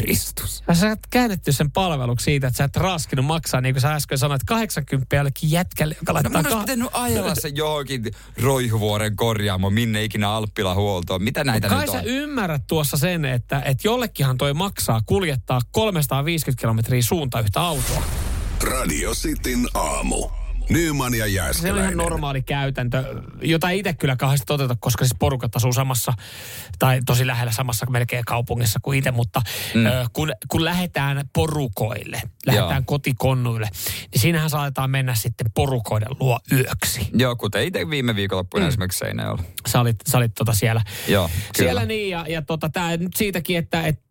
Ristus. 0.00 0.62
Ja 0.68 0.74
sä 0.74 0.88
oot 0.88 0.98
käännetty 1.10 1.52
sen 1.52 1.70
palveluksi 1.70 2.24
siitä, 2.24 2.46
että 2.46 2.56
sä 2.58 2.64
et 2.64 2.76
raskinut 2.76 3.24
maksaa, 3.26 3.60
niin 3.60 3.74
kuin 3.74 3.82
sä 3.82 3.94
äsken 3.94 4.18
sanoit, 4.18 4.42
80 4.46 5.16
jollekin 5.16 5.50
jätkälle, 5.50 5.96
joka 6.00 6.12
No 6.12 6.14
laittaa... 6.14 6.30
mun 6.32 6.46
olisi 6.46 6.56
ka- 6.56 6.60
pitänyt 6.62 6.88
ajella 6.92 7.34
se 7.34 7.48
johonkin 7.48 8.04
Roihuvuoren 8.42 9.16
korjaamo, 9.16 9.70
minne 9.70 10.04
ikinä 10.04 10.30
Alppila 10.30 10.74
huoltoon. 10.74 11.22
Mitä 11.22 11.44
näitä 11.44 11.68
Kai 11.68 11.80
nyt 11.80 11.90
sä 11.92 11.98
on? 11.98 12.04
ymmärrät 12.06 12.62
tuossa 12.66 12.96
sen, 12.96 13.24
että, 13.24 13.62
että 13.64 13.88
jollekinhan 13.88 14.38
toi 14.38 14.54
maksaa 14.54 15.00
kuljettaa 15.06 15.60
350 15.70 16.60
kilometriä 16.60 17.02
suunta 17.02 17.40
yhtä 17.40 17.60
autoa. 17.60 18.02
Radio 18.62 19.12
Cityn 19.14 19.66
aamu. 19.74 20.30
Nyman 20.68 21.14
ja 21.14 21.18
Se 21.18 21.24
on 21.24 21.34
Jääskeläinen. 21.34 21.84
ihan 21.84 21.96
normaali 21.96 22.42
käytäntö, 22.42 23.04
jota 23.42 23.70
ei 23.70 23.78
itse 23.78 23.94
kyllä 23.94 24.16
kauheasti 24.16 24.46
toteuta, 24.46 24.76
koska 24.80 25.04
siis 25.04 25.16
porukat 25.18 25.56
asuu 25.56 25.72
samassa 25.72 26.12
tai 26.78 27.00
tosi 27.06 27.26
lähellä 27.26 27.52
samassa 27.52 27.86
melkein 27.90 28.24
kaupungissa 28.24 28.78
kuin 28.82 28.98
itse, 28.98 29.10
mutta 29.10 29.42
mm. 29.74 29.86
ö, 29.86 30.06
kun, 30.12 30.32
kun 30.48 30.64
lähdetään 30.64 31.28
porukoille, 31.34 32.22
lähdetään 32.46 32.72
Joo. 32.72 32.82
kotikonnuille, 32.86 33.68
niin 34.12 34.20
siinähän 34.20 34.50
saatetaan 34.50 34.90
mennä 34.90 35.14
sitten 35.14 35.46
porukoiden 35.54 36.08
luo 36.20 36.40
yöksi. 36.52 37.08
Joo, 37.14 37.36
kuten 37.36 37.64
itse 37.64 37.90
viime 37.90 38.16
viikonloppuna 38.16 38.64
mm. 38.64 38.68
esimerkiksi 38.68 38.98
Seinäjoella. 38.98 39.42
Sä 39.68 39.80
olit, 39.80 39.96
sä 40.06 40.18
olit 40.18 40.34
tota 40.34 40.52
siellä, 40.52 40.82
Joo, 41.08 41.28
kyllä. 41.28 41.52
siellä 41.54 41.84
niin, 41.86 42.10
ja, 42.10 42.24
ja 42.28 42.42
tota, 42.42 42.68
tämä 42.68 42.96
nyt 42.96 43.16
siitäkin, 43.16 43.58
että 43.58 43.86
et, 43.86 44.07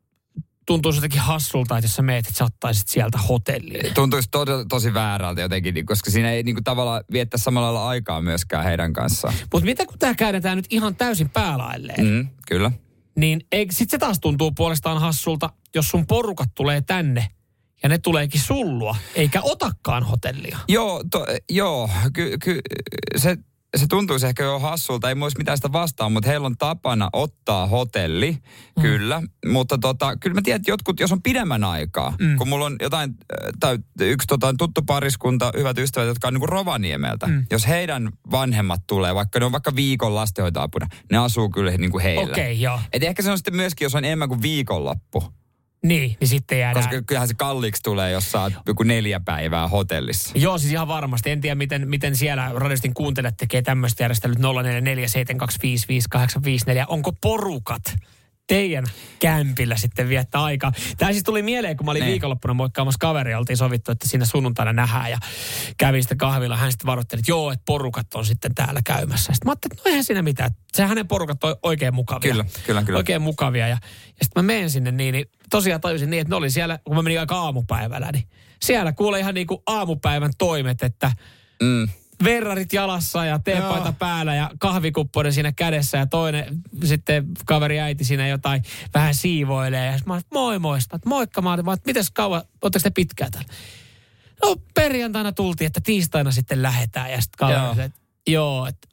tuntuu 0.67 0.91
jotenkin 0.93 1.21
hassulta, 1.21 1.77
että 1.77 1.85
jos 1.85 1.95
sä 1.95 2.01
meet, 2.01 2.27
että 2.27 2.37
sä 2.37 2.45
ottaisit 2.45 2.87
sieltä 2.87 3.17
hotelliin. 3.17 3.93
Tuntuisi 3.93 4.29
to, 4.31 4.45
tosi 4.69 4.93
väärältä 4.93 5.41
jotenkin, 5.41 5.73
niin- 5.73 5.85
koska 5.85 6.11
siinä 6.11 6.31
ei 6.31 6.43
niinku 6.43 6.61
tavallaan 6.63 7.03
viettää 7.11 7.37
samalla 7.37 7.67
lailla 7.73 7.89
aikaa 7.89 8.21
myöskään 8.21 8.63
heidän 8.63 8.93
kanssaan. 8.93 9.33
Mutta 9.53 9.65
mitä 9.65 9.85
kun 9.85 9.99
tämä 9.99 10.15
käännetään 10.15 10.57
nyt 10.57 10.65
ihan 10.69 10.95
täysin 10.95 11.29
päälailleen? 11.29 12.05
Mm, 12.05 12.27
kyllä. 12.47 12.71
niin 13.15 13.41
sitten 13.51 13.91
se 13.91 13.97
taas 13.97 14.19
tuntuu 14.19 14.51
puolestaan 14.51 15.01
hassulta, 15.01 15.49
jos 15.75 15.89
sun 15.89 16.07
porukat 16.07 16.49
tulee 16.55 16.81
tänne 16.81 17.27
ja 17.83 17.89
ne 17.89 17.97
tuleekin 17.97 18.41
sullua, 18.41 18.95
eikä 19.15 19.41
otakaan 19.41 20.03
hotellia. 20.03 20.57
Joo, 20.67 21.03
to, 21.11 21.25
joo 21.49 21.89
ky, 22.13 22.37
ky, 22.43 22.59
se, 23.15 23.37
se 23.77 23.87
tuntuisi 23.89 24.27
ehkä 24.27 24.43
jo 24.43 24.59
hassulta, 24.59 25.09
ei 25.09 25.15
olisi 25.21 25.37
mitään 25.37 25.57
sitä 25.57 25.71
vastaan, 25.71 26.11
mutta 26.11 26.29
heillä 26.29 26.45
on 26.45 26.57
tapana 26.57 27.09
ottaa 27.13 27.67
hotelli, 27.67 28.31
mm. 28.31 28.81
kyllä. 28.81 29.21
Mutta 29.45 29.77
tota, 29.77 30.15
kyllä 30.15 30.33
mä 30.33 30.41
tiedän, 30.41 30.59
että 30.59 30.71
jotkut, 30.71 30.99
jos 30.99 31.11
on 31.11 31.21
pidemmän 31.21 31.63
aikaa, 31.63 32.13
mm. 32.19 32.37
kun 32.37 32.49
mulla 32.49 32.65
on 32.65 32.75
jotain, 32.81 33.09
äh, 33.09 33.49
tai 33.59 33.77
yksi 34.01 34.27
tota, 34.27 34.53
tuttu 34.57 34.81
pariskunta, 34.81 35.51
hyvät 35.57 35.77
ystävät, 35.77 36.07
jotka 36.07 36.27
on 36.27 36.33
niinku 36.33 36.47
Rovaniemeltä. 36.47 37.27
Mm. 37.27 37.45
Jos 37.51 37.67
heidän 37.67 38.09
vanhemmat 38.31 38.81
tulee, 38.87 39.15
vaikka 39.15 39.39
ne 39.39 39.45
on 39.45 39.51
vaikka 39.51 39.75
viikon 39.75 40.15
lastenhoitoapuna, 40.15 40.87
ne 41.11 41.17
asuu 41.17 41.49
kyllä 41.49 41.71
niinku 41.71 41.99
heillä. 41.99 42.23
Okei, 42.23 42.43
okay, 42.43 42.53
joo. 42.53 42.79
Et 42.93 43.03
ehkä 43.03 43.21
se 43.21 43.31
on 43.31 43.37
sitten 43.37 43.55
myöskin, 43.55 43.85
jos 43.85 43.95
on 43.95 44.05
enemmän 44.05 44.29
kuin 44.29 44.41
viikonloppu. 44.41 45.23
Niin, 45.83 46.17
niin 46.19 46.27
sitten 46.27 46.59
jäädään. 46.59 46.85
Koska 46.85 47.01
kyllähän 47.01 47.27
se 47.27 47.33
kalliiksi 47.33 47.83
tulee, 47.83 48.11
jos 48.11 48.35
oot 48.35 48.53
joku 48.65 48.83
neljä 48.83 49.19
päivää 49.19 49.67
hotellissa. 49.67 50.31
Joo, 50.35 50.57
siis 50.57 50.73
ihan 50.73 50.87
varmasti. 50.87 51.31
En 51.31 51.41
tiedä, 51.41 51.55
miten, 51.55 51.89
miten 51.89 52.15
siellä 52.15 52.51
radistin 52.55 52.93
kuuntelijat 52.93 53.37
tekee 53.37 53.61
tämmöistä 53.61 54.03
järjestelyt 54.03 54.37
0447255854. 54.39 54.41
Onko 56.87 57.11
porukat 57.21 57.95
teidän 58.47 58.85
kämpillä 59.19 59.75
sitten 59.75 60.09
viettää 60.09 60.43
aikaa? 60.43 60.71
Tämä 60.97 61.11
siis 61.11 61.23
tuli 61.23 61.41
mieleen, 61.41 61.77
kun 61.77 61.85
mä 61.85 61.91
olin 61.91 61.99
Niin. 61.99 62.11
viikonloppuna 62.11 62.53
moikkaamassa 62.53 62.97
kaveria. 62.99 63.37
Oltiin 63.37 63.57
sovittu, 63.57 63.91
että 63.91 64.07
siinä 64.07 64.25
sunnuntaina 64.25 64.73
nähdään 64.73 65.11
ja 65.11 65.17
kävin 65.77 66.03
sitten 66.03 66.17
kahvilla. 66.17 66.57
Hän 66.57 66.71
sitten 66.71 66.85
varoitteli, 66.87 67.19
että 67.19 67.31
joo, 67.31 67.51
että 67.51 67.63
porukat 67.65 68.13
on 68.13 68.25
sitten 68.25 68.55
täällä 68.55 68.81
käymässä. 68.85 69.33
Sitten 69.33 69.47
mä 69.47 69.51
ajattelin, 69.51 69.73
että 69.73 69.89
no 69.89 69.91
eihän 69.91 70.03
siinä 70.03 70.21
mitään. 70.21 70.51
Se 70.73 70.83
hänen 70.85 71.07
porukat 71.07 71.43
on 71.43 71.55
oikein 71.63 71.95
mukavia. 71.95 72.31
Kyllä, 72.31 72.45
kyllä, 72.65 72.83
kyllä. 72.83 72.97
Oikein 72.97 73.21
mukavia. 73.21 73.67
Ja, 73.67 73.77
ja 74.19 74.25
sitten 74.25 74.43
mä 74.43 74.47
menen 74.47 74.69
sinne 74.69 74.91
niin, 74.91 75.11
niin 75.13 75.25
tosiaan 75.49 75.81
tajusin 75.81 76.09
niin, 76.09 76.21
että 76.21 76.29
ne 76.31 76.35
oli 76.35 76.49
siellä, 76.51 76.79
kun 76.83 76.95
mä 76.95 77.01
menin 77.01 77.19
aika 77.19 77.35
aamupäivällä, 77.35 78.11
niin 78.11 78.27
siellä 78.61 78.93
kuulee 78.93 79.19
ihan 79.19 79.33
niin 79.33 79.47
kuin 79.47 79.61
aamupäivän 79.65 80.31
toimet, 80.37 80.83
että 80.83 81.11
Mm. 81.63 81.87
Verrarit 82.23 82.73
jalassa 82.73 83.25
ja 83.25 83.39
teepaita 83.39 83.87
Joo. 83.87 83.95
päällä 83.99 84.35
ja 84.35 84.49
kahvikupponen 84.59 85.33
siinä 85.33 85.51
kädessä 85.51 85.97
ja 85.97 86.05
toinen 86.05 86.45
sitten 86.83 87.25
kaveri 87.45 87.79
äiti 87.79 88.03
siinä 88.03 88.27
jotain 88.27 88.63
vähän 88.93 89.15
siivoilee. 89.15 89.85
Ja 89.85 89.99
mä 90.05 90.13
olin, 90.13 90.23
moi 90.33 90.59
moi. 90.59 90.77
Mä, 90.77 90.95
että 90.95 91.09
moikka. 91.09 91.41
Mä 91.41 91.53
olin, 91.53 91.65
mites 91.85 92.11
kauan, 92.11 92.41
ootteko 92.61 92.83
te 92.83 92.89
pitkään 92.89 93.31
täällä? 93.31 93.49
No 94.43 94.55
perjantaina 94.73 95.31
tultiin, 95.31 95.65
että 95.67 95.81
tiistaina 95.83 96.31
sitten 96.31 96.61
lähdetään. 96.61 97.11
Ja 97.11 97.21
sitten 97.21 97.37
kaveri, 97.37 97.59
Joo. 97.59 97.85
että 97.85 97.99
joo, 98.27 98.65
että 98.67 98.87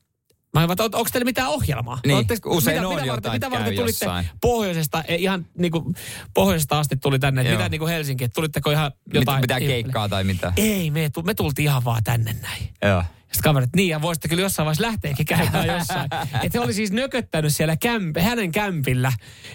Mä 0.55 0.61
olin, 0.61 0.71
että 0.73 0.85
onko 0.85 1.09
teillä 1.13 1.25
mitään 1.25 1.49
ohjelmaa? 1.49 1.99
Niin, 2.07 2.17
Ootteko- 2.17 2.57
usein 2.57 2.77
mitä, 2.77 2.89
on 2.89 2.95
mitä 2.95 3.13
varten, 3.13 3.33
mitä 3.33 3.47
että 3.47 3.51
varten 3.59 3.77
tulitte 3.77 4.05
jossain. 4.05 4.27
pohjoisesta, 4.41 5.05
eh, 5.09 5.21
ihan 5.21 5.47
niin 5.59 5.73
kuin 5.73 5.95
pohjoisesta 6.35 6.79
asti 6.79 6.97
tuli 6.97 7.19
tänne, 7.19 7.43
Joo. 7.43 7.53
mitä 7.57 7.69
niin 7.69 7.79
kuin 7.79 7.93
Helsinki, 7.93 8.25
että 8.25 8.35
tulitteko 8.35 8.71
ihan 8.71 8.93
jotain? 9.15 9.41
mitään 9.41 9.63
keikkaa 9.63 10.09
tai 10.09 10.25
mitä? 10.25 10.53
Ei, 10.57 10.91
me, 10.91 11.11
me 11.25 11.35
tultiin 11.35 11.67
ihan 11.69 11.85
vaan 11.85 12.05
tänne 12.05 12.37
näin. 12.43 12.69
Joo. 12.85 13.03
Sitten 13.23 13.51
kaverit, 13.51 13.71
niin 13.77 13.89
ja 13.89 14.03
voisitte 14.03 14.29
kyllä 14.29 14.43
jossain 14.43 14.65
vaiheessa 14.65 14.83
lähteäkin 14.87 15.27
käymään 15.27 15.67
jossain. 15.67 16.09
Että 16.43 16.59
he 16.59 16.61
oli 16.61 16.73
siis 16.73 16.93
nököttänyt 16.93 17.55
siellä 17.57 17.75
kämp- 17.75 18.21
hänen 18.21 18.53
kämpillä 18.53 19.13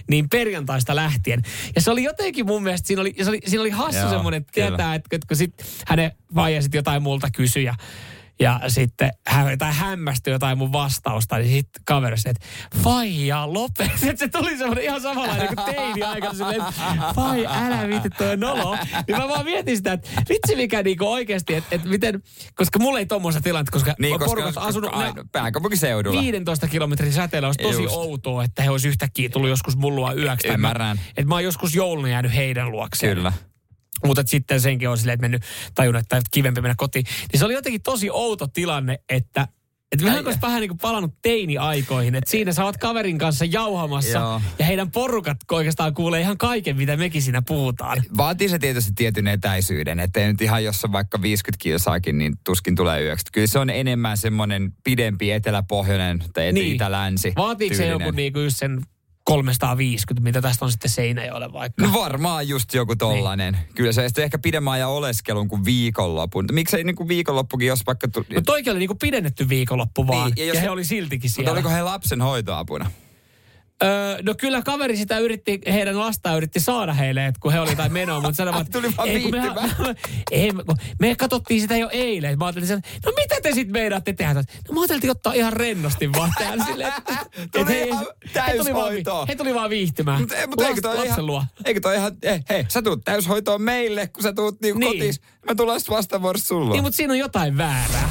niin 0.09 0.29
perjantaista 0.29 0.95
lähtien. 0.95 1.41
Ja 1.75 1.81
se 1.81 1.91
oli 1.91 2.03
jotenkin 2.03 2.45
mun 2.45 2.63
mielestä, 2.63 2.87
siinä 2.87 3.01
oli, 3.01 3.15
se 3.23 3.29
oli, 3.29 3.39
siinä 3.45 3.61
oli 3.61 3.69
hassu 3.69 4.01
Joo, 4.01 4.09
semmoinen, 4.09 4.41
että 4.41 4.51
tietää, 4.53 4.95
että, 4.95 5.15
että 5.15 5.27
kun 5.27 5.37
sit 5.37 5.53
hänen 5.87 6.11
vaija 6.35 6.61
jotain 6.73 7.03
multa 7.03 7.27
kysyi 7.31 7.63
ja, 7.63 7.75
ja 8.39 8.59
sitten 8.67 9.11
hän, 9.27 9.57
tai 9.57 9.73
hämmästyi 9.73 10.33
jotain 10.33 10.57
mun 10.57 10.71
vastausta, 10.71 11.37
niin 11.37 11.49
sitten 11.51 11.81
kaveri 11.85 12.17
sanoi, 12.17 12.31
että 12.31 12.47
faija 12.83 13.53
lopet. 13.53 13.91
Se 14.15 14.27
tuli 14.27 14.57
semmoinen 14.57 14.83
ihan 14.83 15.01
samanlainen 15.01 15.47
kuin 15.47 15.75
teini 15.75 16.03
aikana 16.03 16.33
silleen, 16.33 16.61
fai 17.15 17.45
älä 17.45 17.87
viitti 17.87 18.09
toi 18.09 18.37
nolo. 18.37 18.77
Niin 19.07 19.17
mä 19.17 19.27
vaan 19.27 19.45
mietin 19.45 19.77
sitä, 19.77 19.93
että 19.93 20.09
vitsi 20.29 20.55
mikä 20.55 20.83
niinku 20.83 21.11
oikeasti, 21.11 21.55
että, 21.55 21.75
että 21.75 21.89
miten, 21.89 22.23
koska 22.55 22.79
mulla 22.79 22.99
ei 22.99 23.05
tommoista 23.05 23.41
tilannetta, 23.41 23.71
koska 23.71 23.95
Niin, 23.99 24.11
koska, 24.11 24.25
porukassa 24.25 24.61
asunut 24.61 24.91
pääkaupunkiseudulla. 25.31 26.21
15 26.21 26.67
kilometrin 26.67 27.13
säteellä 27.13 27.47
olisi 27.47 27.63
tosi 27.63 27.83
Just. 27.83 27.95
outoa, 27.95 28.43
että 28.43 28.63
he 28.63 28.69
olisi 28.69 28.87
yhtäkkiä 28.87 29.29
tullut 29.29 29.49
joskus 29.49 29.77
mullua 29.77 30.13
yöksi. 30.13 30.47
Ymmärrän. 30.47 30.97
Mä, 30.97 31.03
että 31.09 31.29
mä 31.29 31.35
oon 31.35 31.43
joskus 31.43 31.75
jouluna 31.75 32.09
jäänyt 32.09 32.35
heidän 32.35 32.71
luokseen. 32.71 33.17
Kyllä. 33.17 33.33
Mutta 34.05 34.23
sitten 34.25 34.61
senkin 34.61 34.89
on 34.89 34.97
silleen, 34.97 35.13
että 35.13 35.21
mennyt 35.21 35.43
tajunnut, 35.75 36.01
että 36.01 36.21
kivempi 36.31 36.61
mennä 36.61 36.75
kotiin. 36.77 37.05
Niin 37.31 37.39
se 37.39 37.45
oli 37.45 37.53
jotenkin 37.53 37.81
tosi 37.81 38.09
outo 38.11 38.47
tilanne, 38.47 38.99
että 39.09 39.47
että 39.91 40.05
vähän 40.05 40.25
olisi 40.25 40.41
vähän 40.41 40.61
niin 40.61 40.69
kuin 40.69 40.77
palannut 40.77 41.13
teini-aikoihin. 41.21 42.15
Että 42.15 42.29
siinä 42.31 42.53
sä 42.53 42.65
oot 42.65 42.77
kaverin 42.77 43.17
kanssa 43.17 43.45
jauhamassa 43.45 44.17
Joo. 44.17 44.41
ja 44.59 44.65
heidän 44.65 44.91
porukat 44.91 45.37
oikeastaan 45.51 45.93
kuulee 45.93 46.21
ihan 46.21 46.37
kaiken, 46.37 46.77
mitä 46.77 46.97
mekin 46.97 47.21
siinä 47.21 47.41
puhutaan. 47.41 48.03
Vaatii 48.17 48.49
se 48.49 48.59
tietysti 48.59 48.91
tietyn 48.95 49.27
etäisyyden, 49.27 49.99
ettei 49.99 50.27
nyt 50.27 50.41
ihan 50.41 50.63
jos 50.63 50.85
on 50.85 50.91
vaikka 50.91 51.21
50 51.21 51.63
kilsaakin, 51.63 52.17
niin 52.17 52.33
tuskin 52.43 52.75
tulee 52.75 53.03
yöksi. 53.03 53.25
Kyllä 53.33 53.47
se 53.47 53.59
on 53.59 53.69
enemmän 53.69 54.17
semmoinen 54.17 54.73
pidempi 54.83 55.31
etelä-pohjoinen 55.31 56.23
tai 56.33 56.51
Niin. 56.51 56.75
itä-länsi. 56.75 57.33
Vaatiiko 57.35 57.75
se 57.75 57.83
tyylinen. 57.83 58.05
joku 58.05 58.15
niinku 58.15 58.39
just 58.39 58.57
sen 58.57 58.81
350, 59.29 60.23
mitä 60.23 60.41
tästä 60.41 60.65
on 60.65 60.71
sitten 60.71 60.89
Seinäjoelle 60.91 61.53
vaikka. 61.53 61.87
No 61.87 61.93
varmaan 61.93 62.47
just 62.47 62.73
joku 62.73 62.95
tollanen. 62.95 63.53
Niin. 63.53 63.65
Kyllä 63.75 63.91
se 63.91 64.07
sitten 64.07 64.23
ehkä 64.23 64.37
pidemmän 64.39 64.73
ajan 64.73 64.89
oleskelun 64.89 65.47
kuin 65.47 65.65
viikonlopun. 65.65 66.45
Miksei 66.51 66.83
niin 66.83 66.95
kuin 66.95 67.07
viikonloppukin, 67.07 67.67
jos 67.67 67.85
vaikka... 67.87 68.07
Tuli... 68.07 68.25
No 68.35 68.41
toikin 68.41 68.71
oli 68.71 68.79
niinku 68.79 68.95
pidennetty 68.95 69.49
viikonloppu 69.49 70.07
vaan, 70.07 70.25
Niin, 70.25 70.35
niin, 70.35 70.41
ja 70.43 70.47
jos 70.47 70.55
ja 70.55 70.61
he- 70.61 70.69
oli 70.69 70.85
siltikin 70.85 71.29
Mutta 71.29 71.35
siellä. 71.35 71.51
oliko 71.51 71.69
he 71.69 71.81
lapsen 71.81 72.21
hoitoapuna? 72.21 72.91
Öö, 73.83 74.17
no 74.21 74.33
kyllä 74.37 74.61
kaveri 74.61 74.97
sitä 74.97 75.19
yritti, 75.19 75.59
heidän 75.73 75.99
lastaan 75.99 76.37
yritti 76.37 76.59
saada 76.59 76.93
heille, 76.93 77.25
että 77.25 77.39
kun 77.39 77.51
he 77.53 77.59
oli 77.59 77.69
jotain 77.69 77.93
menoa, 77.93 78.19
mutta 78.21 78.33
sanoivat, 78.37 78.61
että 78.67 78.81
Tuli 78.81 78.93
vaan 78.97 79.09
ei, 79.09 79.21
kun 79.21 79.31
mehän, 79.31 79.55
viihtymään. 79.55 79.95
ei, 80.31 80.51
kun 80.51 80.77
me 80.99 81.15
katsottiin 81.15 81.61
sitä 81.61 81.77
jo 81.77 81.89
eilen. 81.91 82.37
Mä 82.39 82.45
ajattelin, 82.45 82.71
että 82.71 82.89
no 83.05 83.11
mitä 83.15 83.35
te 83.43 83.51
sitten 83.53 83.71
meinaatte 83.73 84.13
tehdä? 84.13 84.33
No 84.33 84.73
mä 84.73 84.79
ajattelin 84.81 85.11
ottaa 85.11 85.33
ihan 85.33 85.53
rennosti 85.53 86.11
vaan 86.11 86.31
täällä 86.39 86.65
silleen, 86.65 86.93
että, 86.97 87.13
Tuli 87.59 87.69
he, 87.69 87.83
ihan 87.83 88.05
he, 88.47 88.57
tuli 88.57 88.73
vaan, 88.73 88.93
he 89.27 89.35
tuli 89.35 89.53
vaan 89.55 89.69
viihtymään. 89.69 90.19
Mutta, 90.19 90.35
mutta 90.47 90.67
eikö 90.67 90.81
toi 90.81 90.91
Last- 90.95 90.97
ihan, 90.97 91.07
lapsen 91.09 91.25
luo. 91.25 91.43
eikö 91.65 91.79
toi 91.79 91.95
ihan, 91.95 92.11
hei, 92.23 92.39
hei, 92.49 92.65
sä 92.67 92.81
tuut 92.81 93.01
täyshoitoon 93.05 93.61
meille, 93.61 94.07
kun 94.07 94.23
sä 94.23 94.33
tuut 94.33 94.61
niinku 94.61 94.79
Niin. 94.79 94.91
kotiin. 94.93 95.13
Mä 95.45 95.55
tullaan 95.55 95.81
vastavuorossa 95.89 96.47
sulla. 96.47 96.71
Niin, 96.71 96.83
mutta 96.83 96.97
siinä 96.97 97.13
on 97.13 97.19
jotain 97.19 97.57
väärää. 97.57 98.09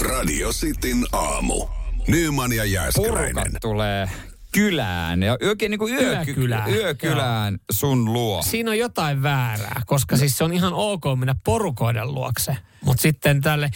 Radio 0.00 0.50
Cityn 0.52 1.04
aamu. 1.12 1.66
Nyman 2.08 2.52
ja 2.52 2.64
Jääskeläinen. 2.64 3.34
Porukat 3.34 3.52
tulee 3.62 4.10
kylään. 4.52 5.22
Ja 5.22 5.36
oikein 5.42 5.70
niinku 5.70 5.88
yöky, 5.88 6.30
Yökylään. 6.30 6.70
yökylään 6.74 7.58
sun 7.72 8.12
luo. 8.12 8.42
Siinä 8.42 8.70
on 8.70 8.78
jotain 8.78 9.22
väärää, 9.22 9.82
koska 9.86 10.16
siis 10.16 10.38
se 10.38 10.44
on 10.44 10.52
ihan 10.52 10.72
ok 10.74 11.02
mennä 11.18 11.34
porukoiden 11.44 12.14
luokse. 12.14 12.56
Mutta 12.84 13.02
sitten 13.02 13.40
tälle... 13.40 13.70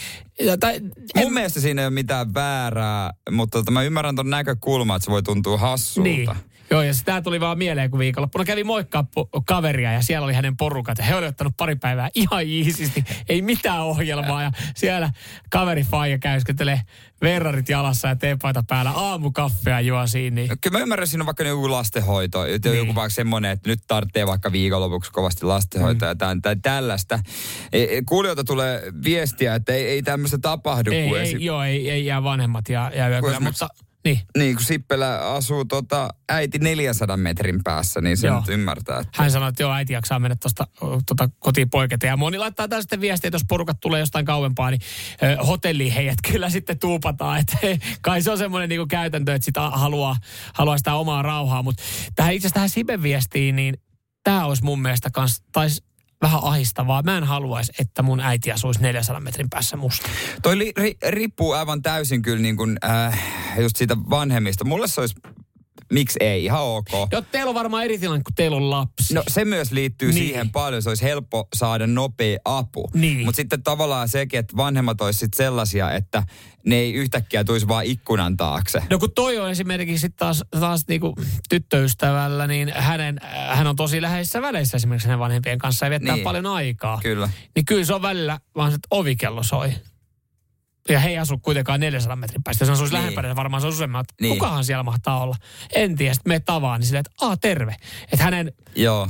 Tai, 0.60 0.80
Mun 1.16 1.32
mielestä 1.34 1.60
siinä 1.60 1.82
ei 1.82 1.86
ole 1.86 1.94
mitään 1.94 2.34
väärää, 2.34 3.10
mutta 3.30 3.58
tota, 3.58 3.70
mä 3.70 3.82
ymmärrän 3.82 4.16
ton 4.16 4.30
näkökulman, 4.30 4.96
että 4.96 5.04
se 5.04 5.10
voi 5.10 5.22
tuntua 5.22 5.58
hassulta. 5.58 6.08
Niin. 6.08 6.28
Joo, 6.70 6.82
ja 6.82 6.94
sitä 6.94 7.22
tuli 7.22 7.40
vaan 7.40 7.58
mieleen, 7.58 7.90
kun 7.90 7.98
viikonloppuna 7.98 8.44
kävi 8.44 8.64
moikkaa 8.64 9.04
po- 9.20 9.42
kaveria 9.46 9.92
ja 9.92 10.02
siellä 10.02 10.24
oli 10.24 10.34
hänen 10.34 10.56
porukat. 10.56 10.98
Ja 10.98 11.04
he 11.04 11.14
oli 11.14 11.26
ottanut 11.26 11.56
pari 11.56 11.76
päivää 11.76 12.10
ihan 12.14 12.42
iisisti, 12.46 13.04
ei 13.28 13.42
mitään 13.42 13.80
ohjelmaa. 13.80 14.42
Ja 14.42 14.52
siellä 14.76 15.10
kaveri 15.50 15.82
Faija 15.84 16.18
käyskentelee 16.18 16.80
verrarit 17.22 17.68
jalassa 17.68 18.08
ja 18.08 18.16
teepaita 18.16 18.64
päällä 18.68 18.90
aamukaffea 18.90 19.80
juo 19.80 20.06
siinä. 20.06 20.34
Niin. 20.34 20.50
Kyllä 20.60 20.78
mä 20.78 20.82
ymmärrän, 20.82 21.08
siinä 21.08 21.22
on 21.22 21.26
vaikka 21.26 21.44
joku 21.44 21.70
lastenhoito, 21.70 22.44
niin. 22.44 22.76
Joku 22.76 22.94
vaikka 22.94 23.14
semmoinen, 23.14 23.50
että 23.50 23.70
nyt 23.70 23.80
tarvitsee 23.86 24.26
vaikka 24.26 24.52
viikonlopuksi 24.52 25.12
kovasti 25.12 25.46
lastenhoitoa 25.46 26.14
mm. 26.14 26.18
tai, 26.18 26.36
tai 26.42 26.56
tällaista. 26.62 27.18
E, 27.72 27.82
e, 27.82 28.02
Kuulijoilta 28.08 28.44
tulee 28.44 28.82
viestiä, 29.04 29.54
että 29.54 29.72
ei, 29.72 29.86
ei 29.86 30.02
tämmöistä 30.02 30.38
tapahdu. 30.38 30.90
Ei, 30.92 30.98
ei, 30.98 31.18
esi- 31.18 31.44
joo, 31.44 31.62
ei, 31.62 31.90
ei 31.90 32.06
jää 32.06 32.22
vanhemmat 32.22 32.68
ja, 32.68 32.90
ja 32.94 33.08
yökylä, 33.08 33.32
esimerkiksi- 33.32 33.64
mutta 33.64 33.85
niin. 34.06 34.20
Niin, 34.38 34.56
kun 34.56 34.64
Sippelä 34.64 35.18
asuu 35.18 35.64
tota, 35.64 36.08
äiti 36.28 36.58
400 36.58 37.16
metrin 37.16 37.60
päässä, 37.64 38.00
niin 38.00 38.16
se 38.16 38.26
Joo. 38.26 38.40
nyt 38.40 38.48
ymmärtää. 38.48 38.98
Että... 38.98 39.22
Hän 39.22 39.30
sanoi, 39.30 39.48
että 39.48 39.62
joo, 39.62 39.72
äiti 39.72 39.92
jaksaa 39.92 40.18
mennä 40.18 40.36
tuosta 40.42 40.66
tota, 41.06 41.28
kotiin 41.38 41.70
poiketa. 41.70 42.06
Ja 42.06 42.16
moni 42.16 42.38
laittaa 42.38 42.68
tästä 42.68 42.82
sitten 42.82 43.00
viestiä, 43.00 43.28
että 43.28 43.34
jos 43.34 43.44
porukat 43.48 43.80
tulee 43.80 44.00
jostain 44.00 44.24
kauempaa, 44.24 44.70
niin 44.70 44.80
ö, 45.22 45.44
hotelliin 45.44 45.92
heidät 45.92 46.18
kyllä 46.30 46.50
sitten 46.50 46.78
tuupataan. 46.78 47.40
Että 47.40 47.56
kai 48.02 48.22
se 48.22 48.30
on 48.30 48.38
semmoinen 48.38 48.68
niin 48.68 48.88
käytäntö, 48.88 49.34
että 49.34 49.44
sitä 49.44 49.70
haluaa, 49.70 50.16
haluaa 50.54 50.78
sitä 50.78 50.94
omaa 50.94 51.22
rauhaa. 51.22 51.62
Mutta 51.62 51.82
tähän 52.14 52.34
itse 52.34 52.46
asiassa 52.46 52.54
tähän 52.54 52.68
Siben 52.68 53.02
viestiin, 53.02 53.56
niin 53.56 53.76
tämä 54.24 54.46
olisi 54.46 54.64
mun 54.64 54.82
mielestä 54.82 55.10
kans, 55.10 55.42
taisi 55.52 55.84
vähän 56.22 56.40
ahistavaa. 56.42 57.02
Mä 57.02 57.16
en 57.16 57.24
haluaisi, 57.24 57.72
että 57.78 58.02
mun 58.02 58.20
äiti 58.20 58.52
asuisi 58.52 58.82
400 58.82 59.20
metrin 59.20 59.50
päässä 59.50 59.76
musta. 59.76 60.08
Toi 60.42 60.58
li, 60.58 60.72
ri, 60.76 60.96
riippuu 61.08 61.52
aivan 61.52 61.82
täysin 61.82 62.22
kyllä 62.22 62.42
niin 62.42 62.56
kuin, 62.56 62.78
äh, 62.84 63.24
just 63.58 63.76
siitä 63.76 63.96
vanhemmista. 64.10 64.64
Mulle 64.64 64.88
se 64.88 65.00
olisi, 65.00 65.14
miksi 65.92 66.18
ei, 66.20 66.44
ihan 66.44 66.62
ok. 66.62 66.88
Joo, 67.12 67.22
teillä 67.22 67.48
on 67.48 67.54
varmaan 67.54 67.84
eri 67.84 67.98
tilanne, 67.98 68.22
kun 68.22 68.34
teillä 68.34 68.56
on 68.56 68.70
lapsi. 68.70 69.14
No 69.14 69.22
se 69.28 69.44
myös 69.44 69.72
liittyy 69.72 70.12
Niin. 70.12 70.18
siihen 70.28 70.50
paljon, 70.50 70.82
se 70.82 70.88
olisi 70.88 71.02
helppo 71.04 71.48
saada 71.56 71.86
nopea 71.86 72.38
apu. 72.44 72.88
Niin. 72.94 73.24
Mutta 73.24 73.36
sitten 73.36 73.62
tavallaan 73.62 74.08
sekin, 74.08 74.40
että 74.40 74.56
vanhemmat 74.56 75.00
olisi 75.00 75.18
sit 75.18 75.34
sellaisia, 75.34 75.90
että 75.92 76.22
ne 76.66 76.76
ei 76.76 76.92
yhtäkkiä 76.92 77.44
tulisi 77.44 77.68
vaan 77.68 77.84
ikkunan 77.84 78.36
taakse. 78.36 78.82
No 78.90 78.98
kun 78.98 79.12
toi 79.14 79.38
on 79.38 79.50
esimerkiksi 79.50 80.00
sit 80.00 80.16
taas, 80.16 80.44
taas 80.60 80.82
niinku 80.88 81.14
tyttöystävällä, 81.48 82.46
niin 82.46 82.72
hänen, 82.76 83.20
äh, 83.24 83.58
hän 83.58 83.66
on 83.66 83.76
tosi 83.76 84.02
läheisissä 84.02 84.42
väleissä 84.42 84.76
esimerkiksi 84.76 85.08
hänen 85.08 85.18
vanhempien 85.18 85.58
kanssa 85.58 85.86
ja 85.86 85.90
viettää 85.90 86.06
Niin. 86.12 86.16
niin. 86.18 86.24
paljon 86.24 86.46
aikaa. 86.46 87.00
Kyllä. 87.02 87.28
Niin 87.54 87.64
kyllä 87.64 87.84
se 87.84 87.94
on 87.94 88.02
välillä 88.02 88.40
vaan 88.56 88.70
se, 88.70 88.74
että 88.74 88.88
ovikello 88.90 89.42
soi. 89.42 89.72
Ja 90.88 91.00
he 91.00 91.08
ei 91.08 91.18
asu 91.18 91.38
kuitenkaan 91.38 91.80
400 91.80 92.16
metrin 92.16 92.42
päästä. 92.42 92.64
Ne 92.64 92.72
asuisi 92.72 92.94
Niin. 92.94 93.02
lähempänä, 93.02 93.36
varmaan 93.36 93.60
se 93.60 93.66
on 93.66 93.72
useamman, 93.72 94.00
että 94.00 94.14
Niin. 94.20 94.34
kukahan 94.34 94.64
siellä 94.64 94.82
mahtaa 94.82 95.20
olla. 95.22 95.36
En 95.74 95.96
tiedä. 95.96 96.14
Sitten 96.14 96.32
me 96.32 96.40
tavaan, 96.40 96.80
niin 96.80 96.86
silleen, 96.86 97.04
että 97.06 97.26
aa 97.26 97.36
terve. 97.36 97.76
Että 98.12 98.24
hänen 98.24 98.52
Joo. 98.76 99.08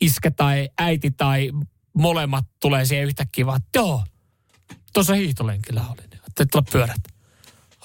iskä 0.00 0.30
tai 0.30 0.68
äiti 0.78 1.10
tai 1.10 1.50
molemmat 1.92 2.44
tulee 2.60 2.84
siihen 2.84 3.06
yhtäkkiä 3.06 3.46
vaan, 3.46 3.56
että 3.66 3.78
joo, 3.78 4.04
tuossa 4.92 5.14
hiihtolenkillä 5.14 5.84
oli. 5.88 6.02
Että 6.26 6.46
tulla 6.52 6.64
pyörät. 6.72 7.00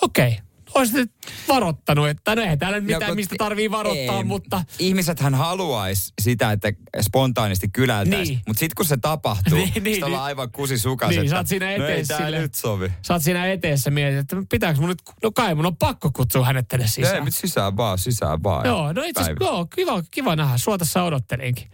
Okei. 0.02 0.28
Olisit 0.32 0.51
nyt 0.94 1.12
varoittanut, 1.48 2.08
että 2.10 2.36
no 2.36 2.42
eihän 2.42 2.60
täällä 2.60 2.80
nyt 2.80 2.86
mitään, 2.86 3.16
mistä 3.16 3.36
tarvii 3.38 3.72
varoittaa, 3.72 4.18
ei. 4.18 4.24
mutta 4.24 4.64
Ihmisethän 4.80 5.36
haluaisi 5.36 6.14
sitä, 6.22 6.52
että 6.52 6.74
spontaanisti 7.02 7.68
kylältäisi. 7.74 8.32
Niin. 8.32 8.42
Mutta 8.48 8.60
sitten 8.60 8.76
kun 8.76 8.86
se 8.86 8.98
tapahtuu, 8.98 9.58
Niin, 9.58 9.72
niin, 9.74 9.84
niin, 9.84 10.04
ollaan 10.04 10.24
aivan 10.24 10.52
kusisukas. 10.52 11.10
Niin, 11.10 11.20
että, 11.22 11.30
sä 11.30 11.38
oot 11.38 11.48
siinä 11.48 11.78
no 11.78 11.86
ei 11.88 12.06
silleen- 12.06 12.42
nyt 12.42 12.56
sovi. 12.56 12.92
sä 13.02 13.14
oot 13.14 13.24
siinä 13.24 13.48
eteessä 13.52 13.92
mietit, 13.92 14.20
että 14.20 14.36
pitääkö 14.50 14.80
mun 14.80 14.90
nyt, 14.90 15.02
no 15.24 15.32
kai 15.32 15.56
mun 15.56 15.66
on 15.66 15.78
pakko 15.78 16.12
kutsua 16.14 16.46
hänet 16.46 16.68
tänne 16.68 16.84
Ei, 16.86 16.90
sisään. 16.90 17.26
nyt 17.26 17.36
sisään 17.36 17.78
vaan, 17.78 17.98
sisään 17.98 18.44
vaan. 18.44 18.66
Joo, 18.66 18.94
no 18.94 19.04
itse 19.04 19.22
asiassa, 19.22 19.44
joo, 19.46 19.66
kiva, 19.66 20.04
kiva 20.12 20.36
nähdä. 20.36 20.58
Sua 20.58 20.78
tässä 20.78 21.04
odottelinkin. 21.04 21.72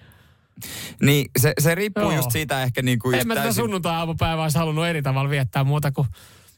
Niin, 1.02 1.30
se, 1.40 1.54
se 1.60 1.76
riippuu 1.76 2.04
Joo. 2.04 2.16
just 2.16 2.32
siitä 2.32 2.64
ehkä 2.64 2.82
niin 2.82 3.00
kuin 3.00 3.16
En 3.16 3.28
mä 3.28 3.36
tätä 3.36 3.54
sunnuntai-aamupäivää 3.54 4.44
olisi 4.44 4.58
halunnut 4.58 4.86
eri 4.86 5.02
tavalla 5.02 5.30
viettää 5.30 5.64
muuta 5.64 5.92
kuin 5.92 6.08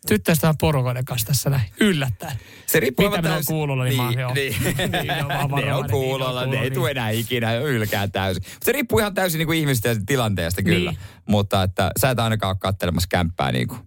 tyttöystävän 0.07 0.55
porukoiden 0.57 1.05
kanssa 1.05 1.27
tässä 1.27 1.49
näin. 1.49 1.69
Yllättäen. 1.79 2.39
Se 2.65 2.79
riippuu 2.79 3.09
Mitä 3.09 3.21
ne 3.21 3.29
on 3.29 3.33
täysin- 3.35 3.45
kuulolla, 3.53 3.83
niin 3.83 3.95
mä 3.97 4.03
oon- 4.03 4.11
niin, 4.13 4.19
joo. 4.21 4.33
niin. 4.33 4.55
Niin, 4.91 5.07
ne 5.07 5.23
on 5.23 5.51
ne 5.65 5.73
on 5.73 5.89
kuulolla, 5.91 6.41
niin, 6.41 6.51
ne 6.51 6.57
ne 6.57 6.63
ei 6.63 6.71
tule 6.71 6.91
enää 6.91 7.09
ikinä 7.09 7.53
ylkää 7.55 8.07
täysin. 8.07 8.43
Se 8.63 8.71
riippuu 8.71 8.99
ihan 8.99 9.13
täysin 9.13 9.37
niin 9.39 9.47
kuin 9.47 9.59
ja 9.59 9.95
tilanteesta 10.05 10.63
kyllä. 10.63 10.91
Niin. 10.91 10.99
Mutta 11.27 11.63
että 11.63 11.91
sä 11.99 12.09
et 12.09 12.19
ainakaan 12.19 12.51
ole 12.51 12.57
kattelemassa 12.59 13.07
kämppää 13.11 13.51
niin 13.51 13.67
kuin 13.67 13.79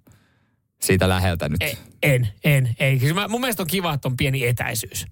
siitä 0.82 1.08
läheltä 1.08 1.48
nyt. 1.48 1.62
Ei, 1.62 1.78
En, 2.02 2.28
en, 2.44 2.76
ei. 2.78 2.98
Siis 2.98 3.14
mä, 3.14 3.28
mun 3.28 3.40
mielestä 3.40 3.62
on 3.62 3.66
kiva, 3.66 3.94
että 3.94 4.08
on 4.08 4.16
pieni 4.16 4.46
etäisyys. 4.46 5.06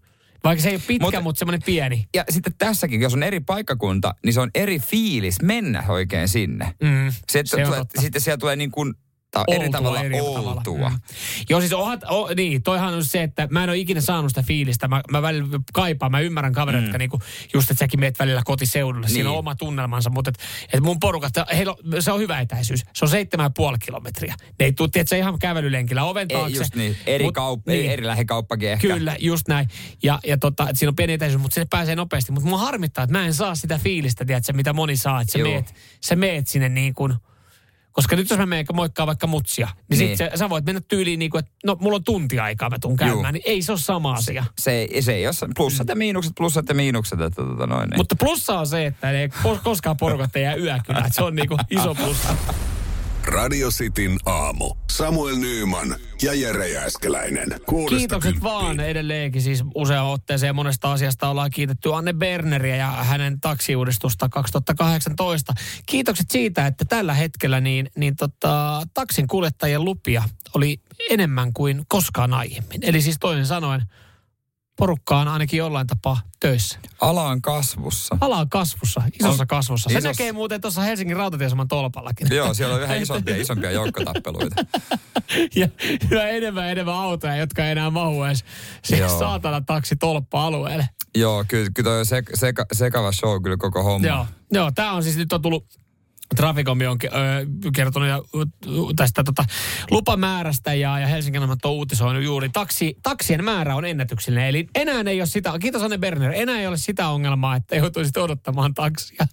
Vaikka 0.44 0.62
se 0.62 0.68
ei 0.68 0.74
ole 0.74 0.82
pitkä, 0.86 1.04
Mutta- 1.04 1.18
mutta, 1.18 1.22
mutta 1.22 1.38
semmoinen 1.38 1.62
pieni. 1.62 2.08
Ja 2.14 2.24
sitten 2.30 2.54
tässäkin, 2.58 3.00
jos 3.00 3.14
on 3.14 3.22
eri 3.22 3.40
paikkakunta, 3.40 4.14
niin 4.24 4.32
se 4.34 4.40
on 4.40 4.50
eri 4.54 4.78
fiilis 4.78 5.42
mennä 5.42 5.84
oikein 5.88 6.28
sinne. 6.28 6.74
Mm, 6.82 7.12
Se, 7.30 7.42
se 7.44 7.64
tulee, 7.64 7.82
sitten 8.00 8.20
siellä 8.20 8.38
tulee 8.38 8.56
niin 8.56 8.70
kuin 8.70 8.94
ta, 9.30 9.44
eri 9.48 9.64
Oltua 9.64 9.78
tavalla 9.78 10.02
eri 10.02 10.20
oltua. 10.20 10.62
tavalla. 10.62 10.90
Mm. 10.90 11.00
Joo, 11.48 11.60
siis 11.60 11.72
onhan, 11.72 11.98
o, 12.10 12.28
niin, 12.36 12.62
toihan 12.62 12.94
on 12.94 13.04
se, 13.04 13.22
että 13.22 13.48
mä 13.50 13.64
en 13.64 13.70
ole 13.70 13.78
ikinä 13.78 14.00
saanut 14.00 14.30
sitä 14.30 14.42
fiilistä. 14.42 14.88
Mä, 14.88 15.00
mä 15.10 15.22
välillä 15.22 15.60
kaipaan, 15.72 16.12
mä 16.12 16.20
ymmärrän 16.20 16.52
kavereita, 16.52 16.82
mm. 16.82 16.86
jotka 16.86 16.98
niinku, 16.98 17.20
just, 17.54 17.70
että 17.70 17.78
säkin 17.78 18.00
meet 18.00 18.18
välillä 18.18 18.42
kotiseudulle. 18.44 19.06
Niin. 19.06 19.14
Siinä 19.14 19.30
on 19.30 19.38
oma 19.38 19.54
tunnelmansa, 19.54 20.10
mutta 20.10 20.28
et, 20.28 20.38
et 20.72 20.80
mun 20.80 21.00
porukat, 21.00 21.32
heillä 21.52 21.72
on, 21.72 22.02
se 22.02 22.12
on 22.12 22.20
hyvä 22.20 22.40
etäisyys. 22.40 22.80
Se 22.94 23.04
on 23.04 23.10
7,5 23.72 23.78
kilometriä. 23.84 24.34
Ne 24.58 24.66
ei 24.66 24.72
tuu, 24.72 24.88
tiedätkö, 24.88 25.16
ihan 25.16 25.38
kävelylenkillä 25.38 26.04
oven 26.04 26.28
taakse. 26.28 26.52
Ei, 26.52 26.58
just 26.58 26.74
niin. 26.74 26.96
Eri, 27.06 27.24
Mut- 27.24 27.36
kaup- 27.38 27.62
niin. 27.66 27.90
eri 27.90 28.06
lähikauppakin 28.06 28.70
ehkä. 28.70 28.88
Kyllä, 28.88 29.16
just 29.18 29.48
näin. 29.48 29.68
Ja, 30.02 30.18
ja 30.26 30.38
tota, 30.38 30.62
että 30.62 30.78
siinä 30.78 30.88
on 30.88 30.96
pieni 30.96 31.12
etäisyys, 31.12 31.42
mutta 31.42 31.54
sinne 31.54 31.66
pääsee 31.70 31.96
nopeasti. 31.96 32.32
Mutta 32.32 32.48
mua 32.48 32.58
harmittaa, 32.58 33.04
että 33.04 33.18
mä 33.18 33.26
en 33.26 33.34
saa 33.34 33.54
sitä 33.54 33.78
fiilistä, 33.78 34.24
tiedätkö, 34.24 34.52
mitä 34.52 34.72
moni 34.72 34.96
saa. 34.96 35.20
Että 35.20 35.32
sä 35.32 35.38
Joo. 35.38 35.50
meet, 35.50 35.74
sä 36.00 36.16
meet 36.16 36.46
sinne 36.46 36.68
niin 36.68 36.94
kuin, 36.94 37.14
koska 37.92 38.16
nyt 38.16 38.30
jos 38.30 38.38
mä 38.38 38.46
menen 38.46 38.64
moikkaa 38.72 39.06
vaikka 39.06 39.26
mutsia, 39.26 39.66
niin, 39.66 39.98
Niin. 39.98 39.98
niin. 40.08 40.18
Sit 40.18 40.30
sä, 40.30 40.36
sä 40.36 40.48
voit 40.50 40.64
mennä 40.64 40.80
tyyliin 40.88 41.18
niin 41.18 41.30
kuin, 41.30 41.38
että 41.38 41.50
no 41.66 41.76
mulla 41.80 41.96
on 41.96 42.04
tunti 42.04 42.38
aikaa, 42.38 42.70
mä 42.70 42.76
tuun 42.80 42.96
käymään. 42.96 43.18
Juu. 43.24 43.32
Niin 43.32 43.42
ei 43.46 43.62
se 43.62 43.72
ole 43.72 43.78
sama 43.78 44.12
asia. 44.12 44.44
Se, 44.58 44.70
ei- 44.72 45.02
se 45.02 45.12
ei 45.14 45.26
ole 45.26 45.34
plussat 45.56 45.88
ja 45.88 45.96
miinukset, 45.96 46.32
plussat 46.36 46.68
ja 46.68 46.74
miinukset. 46.74 47.20
Että, 47.20 47.42
tota 47.42 47.66
noin, 47.66 47.90
niin. 47.90 47.98
Mutta 47.98 48.16
plussa 48.16 48.58
on 48.58 48.66
se, 48.66 48.86
että 48.86 49.10
ei 49.10 49.26
kos- 49.28 49.60
koskaan 49.64 49.96
porukat 49.96 50.36
ei 50.36 50.42
jää 50.42 50.54
yökylään. 50.54 51.06
että 51.06 51.16
Se 51.16 51.22
on 51.24 51.34
niinku 51.34 51.56
iso 51.70 51.94
plussa. 51.94 52.28
Radio 53.30 53.68
Cityn 53.68 54.18
aamu. 54.26 54.74
Samuel 54.90 55.36
Nyyman 55.36 55.96
ja 56.22 56.34
Jere 56.34 56.68
Jääskeläinen. 56.68 57.48
Kiitokset 57.88 58.32
kymppiin. 58.32 58.52
vaan 58.52 58.80
edelleenkin. 58.80 59.42
Siis 59.42 59.64
useaan 59.74 60.06
otteeseen 60.06 60.54
monesta 60.54 60.92
asiasta 60.92 61.28
ollaan 61.28 61.50
kiitetty 61.50 61.94
Anne 61.94 62.12
Berneriä 62.12 62.76
ja 62.76 62.86
hänen 62.86 63.40
taksiuudistusta 63.40 64.28
2018. 64.28 65.52
Kiitokset 65.86 66.30
siitä, 66.30 66.66
että 66.66 66.84
tällä 66.84 67.14
hetkellä 67.14 67.60
niin, 67.60 67.90
niin 67.96 68.16
tota, 68.16 68.82
taksin 68.94 69.26
kuljettajien 69.26 69.84
lupia 69.84 70.22
oli 70.54 70.80
enemmän 71.10 71.52
kuin 71.52 71.84
koskaan 71.88 72.34
aiemmin. 72.34 72.80
Eli 72.82 73.02
siis 73.02 73.16
toisin 73.20 73.46
sanoen 73.46 73.82
porukka 74.80 75.18
on 75.18 75.28
ainakin 75.28 75.58
jollain 75.58 75.86
tapaa 75.86 76.20
töissä. 76.40 76.78
Ala 77.00 77.24
on 77.28 77.42
kasvussa. 77.42 78.16
Ala 78.20 78.36
on 78.36 78.48
kasvussa, 78.50 79.02
isossa 79.20 79.42
On- 79.42 79.46
kasvussa. 79.46 79.90
Se 79.90 79.98
isos- 79.98 80.04
näkee 80.04 80.32
muuten 80.32 80.60
tuossa 80.60 80.80
Helsingin 80.80 81.16
rautatiesaman 81.16 81.68
tolpallakin. 81.68 82.26
Joo, 82.30 82.54
siellä 82.54 82.74
on 82.74 82.82
yhä 82.82 82.94
isompia, 82.94 83.36
isompia 83.36 83.70
joukkotappeluita. 83.70 84.56
ja, 85.60 85.68
ja 86.10 86.28
enemmän 86.28 86.68
enemmän 86.68 86.94
autoja, 86.94 87.36
jotka 87.36 87.64
ei 87.64 87.70
enää 87.72 87.90
mahu 87.90 88.22
edes 88.24 88.44
siihen 88.84 89.10
saatana 89.10 89.60
taksi 89.60 89.96
tolppa-alueelle. 89.96 90.88
Joo, 91.14 91.44
kyllä, 91.48 91.70
kyllä 91.74 91.90
toi 91.90 91.98
on 91.98 92.06
sek, 92.06 92.30
seka, 92.34 92.64
sekava 92.72 93.12
show 93.12 93.42
kyllä 93.42 93.56
koko 93.56 93.82
homma. 93.82 94.06
Joo, 94.06 94.26
joo 94.52 94.70
tämä 94.74 94.92
on 94.92 95.02
siis 95.02 95.16
nyt 95.16 95.32
on 95.32 95.42
tullut 95.42 95.79
Traficomi 96.36 96.86
on 96.86 96.98
ö, 97.04 97.10
kertonut 97.74 98.08
ja, 98.08 98.22
ö, 98.34 98.46
tästä 98.96 99.24
tota, 99.24 99.44
lupamäärästä 99.90 100.74
ja, 100.74 100.98
ja 100.98 101.06
Helsingin 101.06 101.40
Sanomat 101.40 101.64
on 101.64 101.72
uutisoinut 101.72 102.24
juuri. 102.24 102.48
Taksi, 102.48 102.96
taksien 103.02 103.44
määrä 103.44 103.76
on 103.76 103.84
ennätyksellinen. 103.84 104.48
Eli 104.48 104.68
enää 104.74 105.02
ei 105.06 105.20
ole 105.20 105.26
sitä, 105.26 105.58
kiitos 105.58 105.82
Anne 105.82 105.98
Berner, 105.98 106.32
enää 106.34 106.60
ei 106.60 106.66
ole 106.66 106.76
sitä 106.76 107.08
ongelmaa, 107.08 107.56
että 107.56 107.76
joutuisit 107.76 108.16
odottamaan 108.16 108.74
taksia. 108.74 109.26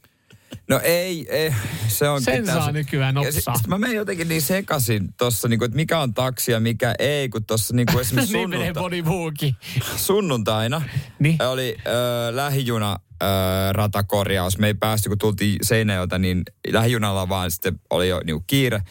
No 0.70 0.80
ei, 0.84 1.28
ei 1.30 1.54
se 1.88 2.10
on 2.10 2.22
Sen 2.22 2.46
saa 2.46 2.72
nykyään 2.72 3.16
nopsaa. 3.16 3.32
sit, 3.32 3.44
sit 3.58 3.68
mä 3.68 3.78
menen 3.78 3.96
jotenkin 3.96 4.28
niin 4.28 4.42
sekasin 4.42 5.14
tossa, 5.18 5.48
niinku, 5.48 5.66
että 5.66 5.76
mikä 5.76 6.00
on 6.00 6.14
taksi 6.14 6.52
ja 6.52 6.60
mikä 6.60 6.96
ei, 7.00 7.30
kun 7.30 7.46
tossa 7.46 7.76
niinku 7.76 8.00
esimerkiksi 8.00 8.34
niin 8.38 8.50
menee 8.50 8.66
sunnunta, 8.66 8.82
moni 8.82 9.02
muukin. 9.02 9.56
sunnuntaina 9.96 10.82
Niin. 11.20 11.38
oli 11.44 11.78
ö, 11.88 11.92
lähijuna 12.36 13.00
ö, 13.24 13.26
ratakorjaus. 13.74 14.58
Me 14.58 14.68
ei 14.68 14.74
päästy, 14.74 15.10
kun 15.10 15.18
tultiin 15.18 15.58
Seinäjoelta, 15.62 16.18
niin 16.18 16.44
lähijunalla 16.72 17.30
vaan 17.30 17.52
sitten 17.52 17.80
oli 17.90 18.10
jo 18.10 18.22
niinku 18.26 18.44
kiire. 18.48 18.82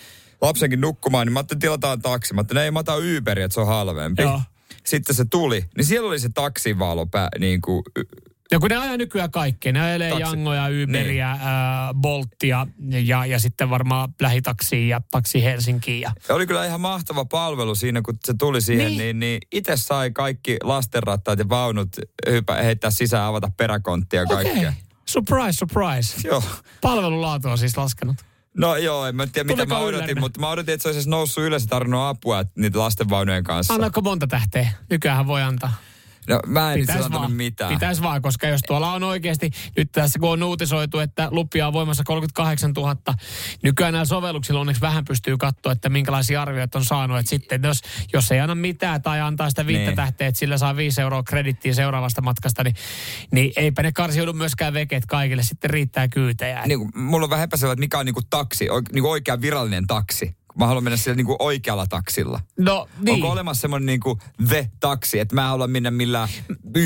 Lapsenkin 0.40 0.80
nukkumaan, 0.80 1.26
niin 1.26 1.32
mä 1.32 1.38
ajattelin, 1.38 1.60
tilataan 1.60 2.02
taksi. 2.02 2.34
Mä 2.34 2.40
ajattelin, 2.40 2.62
ei 2.62 2.70
mä 2.70 2.78
otan 2.78 2.98
Uberia, 3.18 3.44
että 3.44 3.54
se 3.54 3.60
on 3.60 3.66
halvempi. 3.66 4.22
Joo. 4.22 4.40
Sitten 4.84 5.14
se 5.16 5.24
tuli, 5.24 5.64
niin 5.76 5.84
siellä 5.84 6.08
oli 6.08 6.18
se 6.18 6.28
taksivalo 6.34 7.06
pää, 7.06 7.28
niin 7.38 7.60
kuin, 7.60 7.82
Ja 8.50 8.58
kun 8.60 8.70
ne 8.70 8.76
ajaa 8.76 8.96
nykyään 8.96 9.30
kaikkea, 9.30 9.72
ne 9.72 9.80
ajelee 9.80 10.08
Taksi. 10.10 10.22
Jangoja, 10.22 10.62
Uberia, 10.84 11.32
niin. 11.32 11.42
äh, 11.42 11.48
Bolttia 11.94 12.66
ja, 13.04 13.26
ja 13.26 13.38
sitten 13.38 13.70
varmaan 13.70 14.08
lähitaksiin 14.20 14.88
ja 14.88 15.00
taksi 15.10 15.44
Helsinkiin. 15.44 16.00
Ja... 16.00 16.12
Ja 16.28 16.34
oli 16.34 16.46
kyllä 16.46 16.66
ihan 16.66 16.80
mahtava 16.80 17.24
palvelu 17.24 17.74
siinä, 17.74 18.02
kun 18.02 18.18
se 18.24 18.34
tuli 18.38 18.60
siihen, 18.60 18.86
Niin. 18.86 18.98
niin, 18.98 19.18
niin, 19.20 19.38
itse 19.52 19.76
sai 19.76 20.10
kaikki 20.10 20.56
lastenrattaat 20.62 21.38
ja 21.38 21.48
vaunut 21.48 21.88
hypä, 22.30 22.54
heittää 22.54 22.90
sisään, 22.90 23.24
avata 23.24 23.50
peräkonttia 23.56 24.20
ja 24.20 24.26
kaikkea. 24.26 24.52
Okei. 24.68 24.70
Surprise, 25.08 25.52
surprise. 25.52 26.28
Joo. 26.28 26.42
Palvelulaatu 26.80 27.48
on 27.48 27.58
siis 27.58 27.76
laskenut. 27.76 28.16
No 28.56 28.76
joo, 28.76 29.06
en 29.06 29.16
mä 29.16 29.26
tiedä 29.26 29.46
mitä 29.46 29.66
mä 29.66 29.78
odotin, 29.78 29.94
yllärinä? 29.96 30.20
mutta 30.20 30.40
mä 30.40 30.48
odotin, 30.50 30.74
että 30.74 30.82
se 30.82 30.88
olisi 30.88 31.10
noussut 31.10 31.44
ylös 31.44 31.62
ja 31.62 31.68
tarvinnut 31.68 32.00
apua 32.02 32.44
niitä 32.56 32.78
lastenvaunujen 32.78 33.44
kanssa. 33.44 33.74
Annaako 33.74 34.00
monta 34.00 34.26
tähteä? 34.26 34.68
Nykyään 34.90 35.26
voi 35.26 35.42
antaa. 35.42 35.72
No 36.28 36.40
mä 36.46 36.72
en 36.72 36.80
Pitäis 36.80 37.10
vaan. 37.12 37.32
mitään. 37.32 37.72
Pitäis 37.72 38.02
vaan, 38.02 38.22
koska 38.22 38.46
jos 38.46 38.60
tuolla 38.66 38.92
on 38.92 39.02
oikeasti, 39.02 39.50
nyt 39.76 39.92
tässä 39.92 40.18
kun 40.18 40.28
on 40.30 40.42
uutisoitu, 40.42 40.98
että 40.98 41.28
lupia 41.30 41.66
on 41.66 41.72
voimassa 41.72 42.04
38 42.04 42.72
000, 42.72 42.96
nykyään 43.62 43.92
näillä 43.92 44.04
sovelluksilla 44.04 44.60
onneksi 44.60 44.80
vähän 44.82 45.04
pystyy 45.04 45.36
katsoa, 45.36 45.72
että 45.72 45.88
minkälaisia 45.88 46.42
arvioita 46.42 46.78
on 46.78 46.84
saanut. 46.84 47.18
Että 47.18 47.30
sitten 47.30 47.60
jos, 47.62 47.80
jos 48.12 48.32
ei 48.32 48.40
anna 48.40 48.54
mitään 48.54 49.02
tai 49.02 49.20
antaa 49.20 49.50
sitä 49.50 49.66
viittä 49.66 49.86
Niin. 49.86 49.96
tähteä, 49.96 50.28
että 50.28 50.38
sillä 50.38 50.58
saa 50.58 50.76
5 50.76 51.00
euroa 51.00 51.22
kredittiä 51.22 51.74
seuraavasta 51.74 52.22
matkasta, 52.22 52.64
niin, 52.64 52.74
niin 53.30 53.52
eipä 53.56 53.82
ne 53.82 53.92
karsiudu 53.92 54.32
myöskään 54.32 54.74
vekeet 54.74 55.06
kaikille, 55.06 55.42
sitten 55.42 55.70
riittää 55.70 56.08
kyytejä. 56.08 56.62
Niin, 56.66 56.78
kuin, 56.78 56.90
mulla 56.94 57.24
on 57.24 57.30
vähän 57.30 57.44
epäselvä, 57.44 57.72
että 57.72 57.80
mikä 57.80 57.98
on 57.98 58.06
niinku 58.06 58.22
taksi, 58.30 58.70
o, 58.70 58.80
niinku 58.92 59.10
oikea 59.10 59.40
virallinen 59.40 59.86
taksi. 59.86 60.36
Mä 60.58 60.66
haluan 60.66 60.84
mennä 60.84 60.96
siellä 60.96 61.16
niinku 61.16 61.36
oikealla 61.38 61.86
taksilla. 61.86 62.40
no 62.58 62.88
niin. 63.00 63.14
Onko 63.14 63.30
olemassa 63.30 63.60
semmoinen 63.60 63.86
niinku 63.86 64.18
the-taksi, 64.48 65.18
että 65.18 65.34
mä 65.34 65.42
en 65.42 65.48
halua 65.48 65.66
mennä 65.66 65.90
millään 65.90 66.28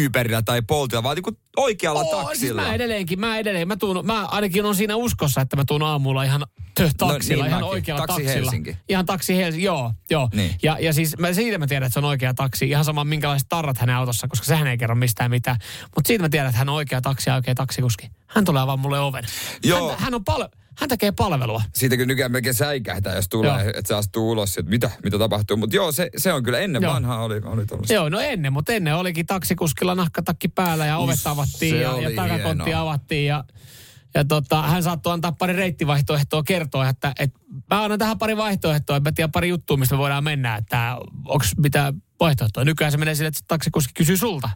Uberillä 0.07 0.43
tai 0.43 0.63
Boltilla, 0.63 1.03
vaan 1.03 1.17
niinku 1.17 1.33
oikealla 1.57 2.01
Oo, 2.01 2.17
siis 2.17 2.27
taksilla. 2.27 2.63
mä 2.63 2.75
edelleenkin, 2.75 3.21
mä 3.21 3.39
edelleen, 3.39 3.69
mä, 3.69 3.77
tuun, 3.77 4.07
mä 4.07 4.27
ainakin 4.27 4.65
on 4.65 4.75
siinä 4.75 4.97
uskossa, 4.97 5.41
että 5.41 5.57
mä 5.57 5.65
tuun 5.67 5.83
aamulla 5.83 6.23
ihan 6.25 6.47
taksilla, 6.99 7.45
niin 7.45 7.47
ihan 7.47 7.61
mäkin. 7.61 7.65
oikealla 7.65 8.07
Taksi 8.07 8.23
taksilla. 8.25 8.51
Helsinki. 8.51 8.77
Ihan 8.89 9.07
taksi 9.07 9.37
Helsinki, 9.37 9.65
joo, 9.67 9.93
joo. 10.11 10.29
Niin. 10.35 10.55
Ja, 10.63 10.77
ja 10.81 10.93
siis 10.93 11.19
mä, 11.19 11.33
siitä 11.33 11.59
mä 11.59 11.67
tiedän, 11.67 11.87
että 11.87 11.93
se 11.95 11.99
on 12.01 12.05
oikea 12.05 12.35
taksi, 12.35 12.69
ihan 12.69 12.85
sama 12.85 13.05
minkälaiset 13.05 13.49
tarrat 13.49 13.79
hänen 13.79 13.97
autossa, 13.97 14.29
koska 14.29 14.47
sehän 14.47 14.67
ei 14.67 14.79
kerro 14.79 14.95
mistään 14.95 15.31
mitään. 15.31 15.57
Mutta 15.97 16.09
siitä 16.09 16.25
mä 16.25 16.29
tiedän, 16.29 16.49
että 16.49 16.59
hän 16.59 16.69
on 16.69 16.75
oikea 16.75 17.01
taksi 17.01 17.31
ja 17.31 17.35
oikea 17.35 17.55
taksikuski. 17.55 18.11
Hän 18.27 18.45
tulee 18.45 18.67
vaan 18.67 18.79
mulle 18.81 19.01
oven. 19.01 19.25
Joo. 19.65 19.91
Hän, 19.91 19.99
hän, 19.99 20.15
on 20.15 20.25
pal- 20.25 20.49
hän 20.79 20.89
tekee 20.89 21.13
palvelua. 21.13 21.63
Siitä 21.75 21.97
kyllä 21.97 22.07
nykyään 22.07 22.33
melkein 22.33 22.55
säikähtää, 22.55 23.15
jos 23.17 23.29
tulee, 23.29 23.69
että 23.69 23.89
se 23.89 23.95
astuu 23.95 24.31
ulos, 24.31 24.59
että 24.59 24.71
mitä, 24.71 24.91
mitä 25.05 25.19
tapahtuu. 25.19 25.57
Mutta 25.57 25.77
joo, 25.77 25.93
se, 25.93 26.11
se 26.17 26.33
on 26.33 26.43
kyllä 26.43 26.59
ennen 26.59 26.83
Joo. 26.83 26.95
vanhaa 26.95 27.25
oli, 27.25 27.41
oli 27.45 27.67
tuollaista. 27.67 27.95
Joo, 27.95 28.09
no 28.09 28.21
ennen, 28.21 28.53
mutta 28.53 28.73
ennen 28.73 28.97
olikin 28.97 29.27
taksikuskilla 29.27 29.95
nahkatakki 29.95 30.49
päällä 30.49 30.87
ja 30.87 30.99
ovet 30.99 31.19
avattiin 31.25 31.75
se 31.75 31.83
ja, 31.83 32.01
ja 32.01 32.11
takakontti 32.17 32.65
hienoa. 32.65 32.83
avattiin 32.83 33.27
ja, 33.27 33.45
ja 34.15 34.25
tota, 34.25 34.63
hän 34.63 34.83
saattoi 34.83 35.13
antaa 35.13 35.33
pari 35.33 35.53
reittivaihtoehtoa 35.53 36.43
kertoa, 36.43 36.89
että, 36.89 37.13
että 37.19 37.41
mä 37.71 37.83
annan 37.83 37.99
tähän 37.99 38.19
pari 38.19 38.37
vaihtoehtoa, 38.37 38.97
että 38.97 39.11
mä 39.11 39.15
tiedän 39.15 39.33
pari 39.33 39.49
juttua, 39.49 39.77
mistä 39.77 39.95
me 39.95 39.99
voidaan 39.99 40.25
mennä, 40.25 40.57
että 40.57 40.97
onko 41.29 41.45
mitä 41.57 41.93
vaihtoehtoa. 42.21 42.65
Nykyään 42.65 42.93
se 42.93 42.99
menee 42.99 43.15
sille, 43.15 43.29
että 43.29 43.41
taksikuski 43.49 43.93
kysyy 43.95 44.17
sulta, 44.17 44.51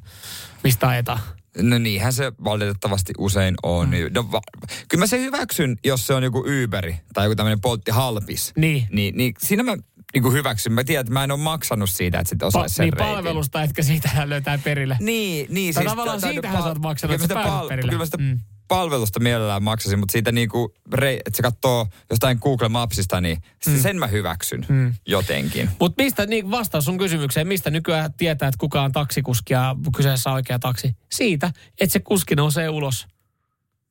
mistä 0.64 0.88
ajetaan. 0.88 1.20
No 1.62 1.78
niinhän 1.78 2.12
se 2.12 2.32
valitettavasti 2.44 3.12
usein 3.18 3.54
on. 3.62 3.88
Mm. 3.88 3.94
No, 4.14 4.32
va- 4.32 4.40
kyllä 4.88 5.02
mä 5.02 5.06
sen 5.06 5.20
hyväksyn, 5.20 5.76
jos 5.84 6.06
se 6.06 6.14
on 6.14 6.22
joku 6.22 6.38
Uberi 6.64 6.96
tai 7.14 7.24
joku 7.26 7.36
tämmöinen 7.36 7.60
poltti 7.60 7.90
halpis. 7.90 8.52
Niin. 8.56 8.86
Niin, 8.92 9.16
niin 9.16 9.34
siinä 9.38 9.62
mä 9.62 9.76
niin 10.14 10.32
hyväksyn. 10.32 10.72
Mä 10.72 10.84
tiedän, 10.84 11.00
että 11.00 11.12
mä 11.12 11.24
en 11.24 11.30
ole 11.30 11.40
maksanut 11.40 11.90
siitä, 11.90 12.18
että 12.18 12.36
Pa- 12.44 12.46
osaisi 12.46 12.74
sen 12.74 12.84
niin 12.84 12.92
reitin. 12.92 13.14
palvelusta, 13.14 13.62
etkä 13.62 13.82
siitä 13.82 14.10
löytää 14.24 14.58
perille. 14.58 14.96
Niin, 15.00 15.46
niin. 15.50 15.74
Tai 15.74 15.84
tavallaan 15.84 16.20
siitähän 16.20 16.62
sä 16.62 16.68
oot 16.68 16.78
maksanut, 16.78 17.16
kyllä 17.16 17.24
että 17.24 17.48
pääset 17.50 17.68
perille. 17.68 17.90
Kyllä 17.90 18.02
mä 18.02 18.04
sitä 18.04 18.16
Mm. 18.16 18.40
Palvelusta 18.68 19.20
mielellään 19.20 19.62
maksasin, 19.62 19.98
mutta 19.98 20.12
siitä 20.12 20.32
niinku, 20.32 20.74
että 21.02 21.36
se 21.36 21.42
katsoo 21.42 21.86
jostain 22.10 22.38
Google 22.42 22.68
Mapsista, 22.68 23.20
niin 23.20 23.42
mm. 23.66 23.78
sen 23.78 23.98
mä 23.98 24.06
hyväksyn 24.06 24.66
mm. 24.68 24.94
jotenkin. 25.06 25.70
Mutta 25.80 26.02
mistä, 26.02 26.26
niin 26.26 26.50
vastaus 26.50 26.84
sun 26.84 26.98
kysymykseen, 26.98 27.48
mistä 27.48 27.70
nykyään 27.70 28.14
tietää, 28.14 28.48
että 28.48 28.58
kuka 28.58 28.82
on 28.82 28.92
taksikuski 28.92 29.52
ja 29.52 29.76
kyseessä 29.96 30.30
on 30.30 30.34
oikea 30.34 30.58
taksi? 30.58 30.96
Siitä, 31.12 31.50
että 31.80 31.92
se 31.92 32.00
kuski 32.00 32.34
nousee 32.34 32.68
ulos 32.68 33.06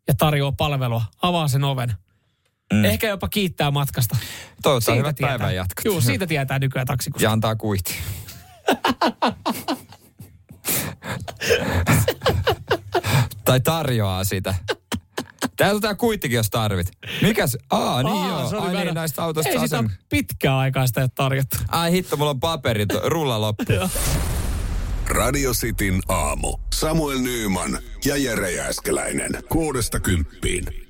ja 0.07 0.13
tarjoaa 0.13 0.51
palvelua, 0.51 1.05
avaa 1.21 1.47
sen 1.47 1.63
oven. 1.63 1.93
Mm. 2.73 2.85
Ehkä 2.85 3.07
jopa 3.07 3.27
kiittää 3.27 3.71
matkasta. 3.71 4.17
Toivottavasti 4.63 4.99
hyvät 4.99 5.15
tietää. 5.15 5.37
päivän 5.37 5.55
jatkot. 5.55 5.85
Joo, 5.85 6.01
siitä 6.01 6.27
tietää 6.27 6.59
nykyään 6.59 6.87
taksikuski. 6.87 7.23
Ja 7.23 7.31
antaa 7.31 7.55
kuitti. 7.55 7.95
tai 13.45 13.59
tarjoaa 13.61 14.23
sitä. 14.23 14.55
Täällä 15.57 15.75
on 15.75 15.81
tää 15.81 15.95
kuittikin, 15.95 16.35
jos 16.35 16.49
tarvit. 16.49 16.91
Mikäs? 17.21 17.57
Aa, 17.69 18.03
niin 18.03 18.15
Aa, 18.23 18.29
joo. 18.29 18.49
se 18.49 18.55
oli 18.55 18.67
Ai 18.67 18.73
väärä. 18.73 18.85
niin, 18.85 18.95
näistä 18.95 19.23
autoista 19.23 19.51
Ei 19.51 19.59
sitä 19.59 19.83
pitkään 20.09 20.55
aikaa 20.57 20.87
sitä 20.87 21.01
ei 21.01 21.07
tarjottu. 21.15 21.57
Ai 21.67 21.91
hitto, 21.91 22.17
mulla 22.17 22.29
on 22.29 22.39
paperit. 22.39 22.89
Rulla 23.05 23.41
loppu. 23.41 23.63
Radio 25.07 25.51
Cityn 25.53 26.01
aamu. 26.09 26.57
Samuel 26.73 27.19
Nyyman 27.19 27.77
ja 28.05 28.17
Jere 28.17 28.51
Jääskeläinen. 28.51 29.31
Kuudesta 29.49 29.99
kymppiin. 29.99 30.82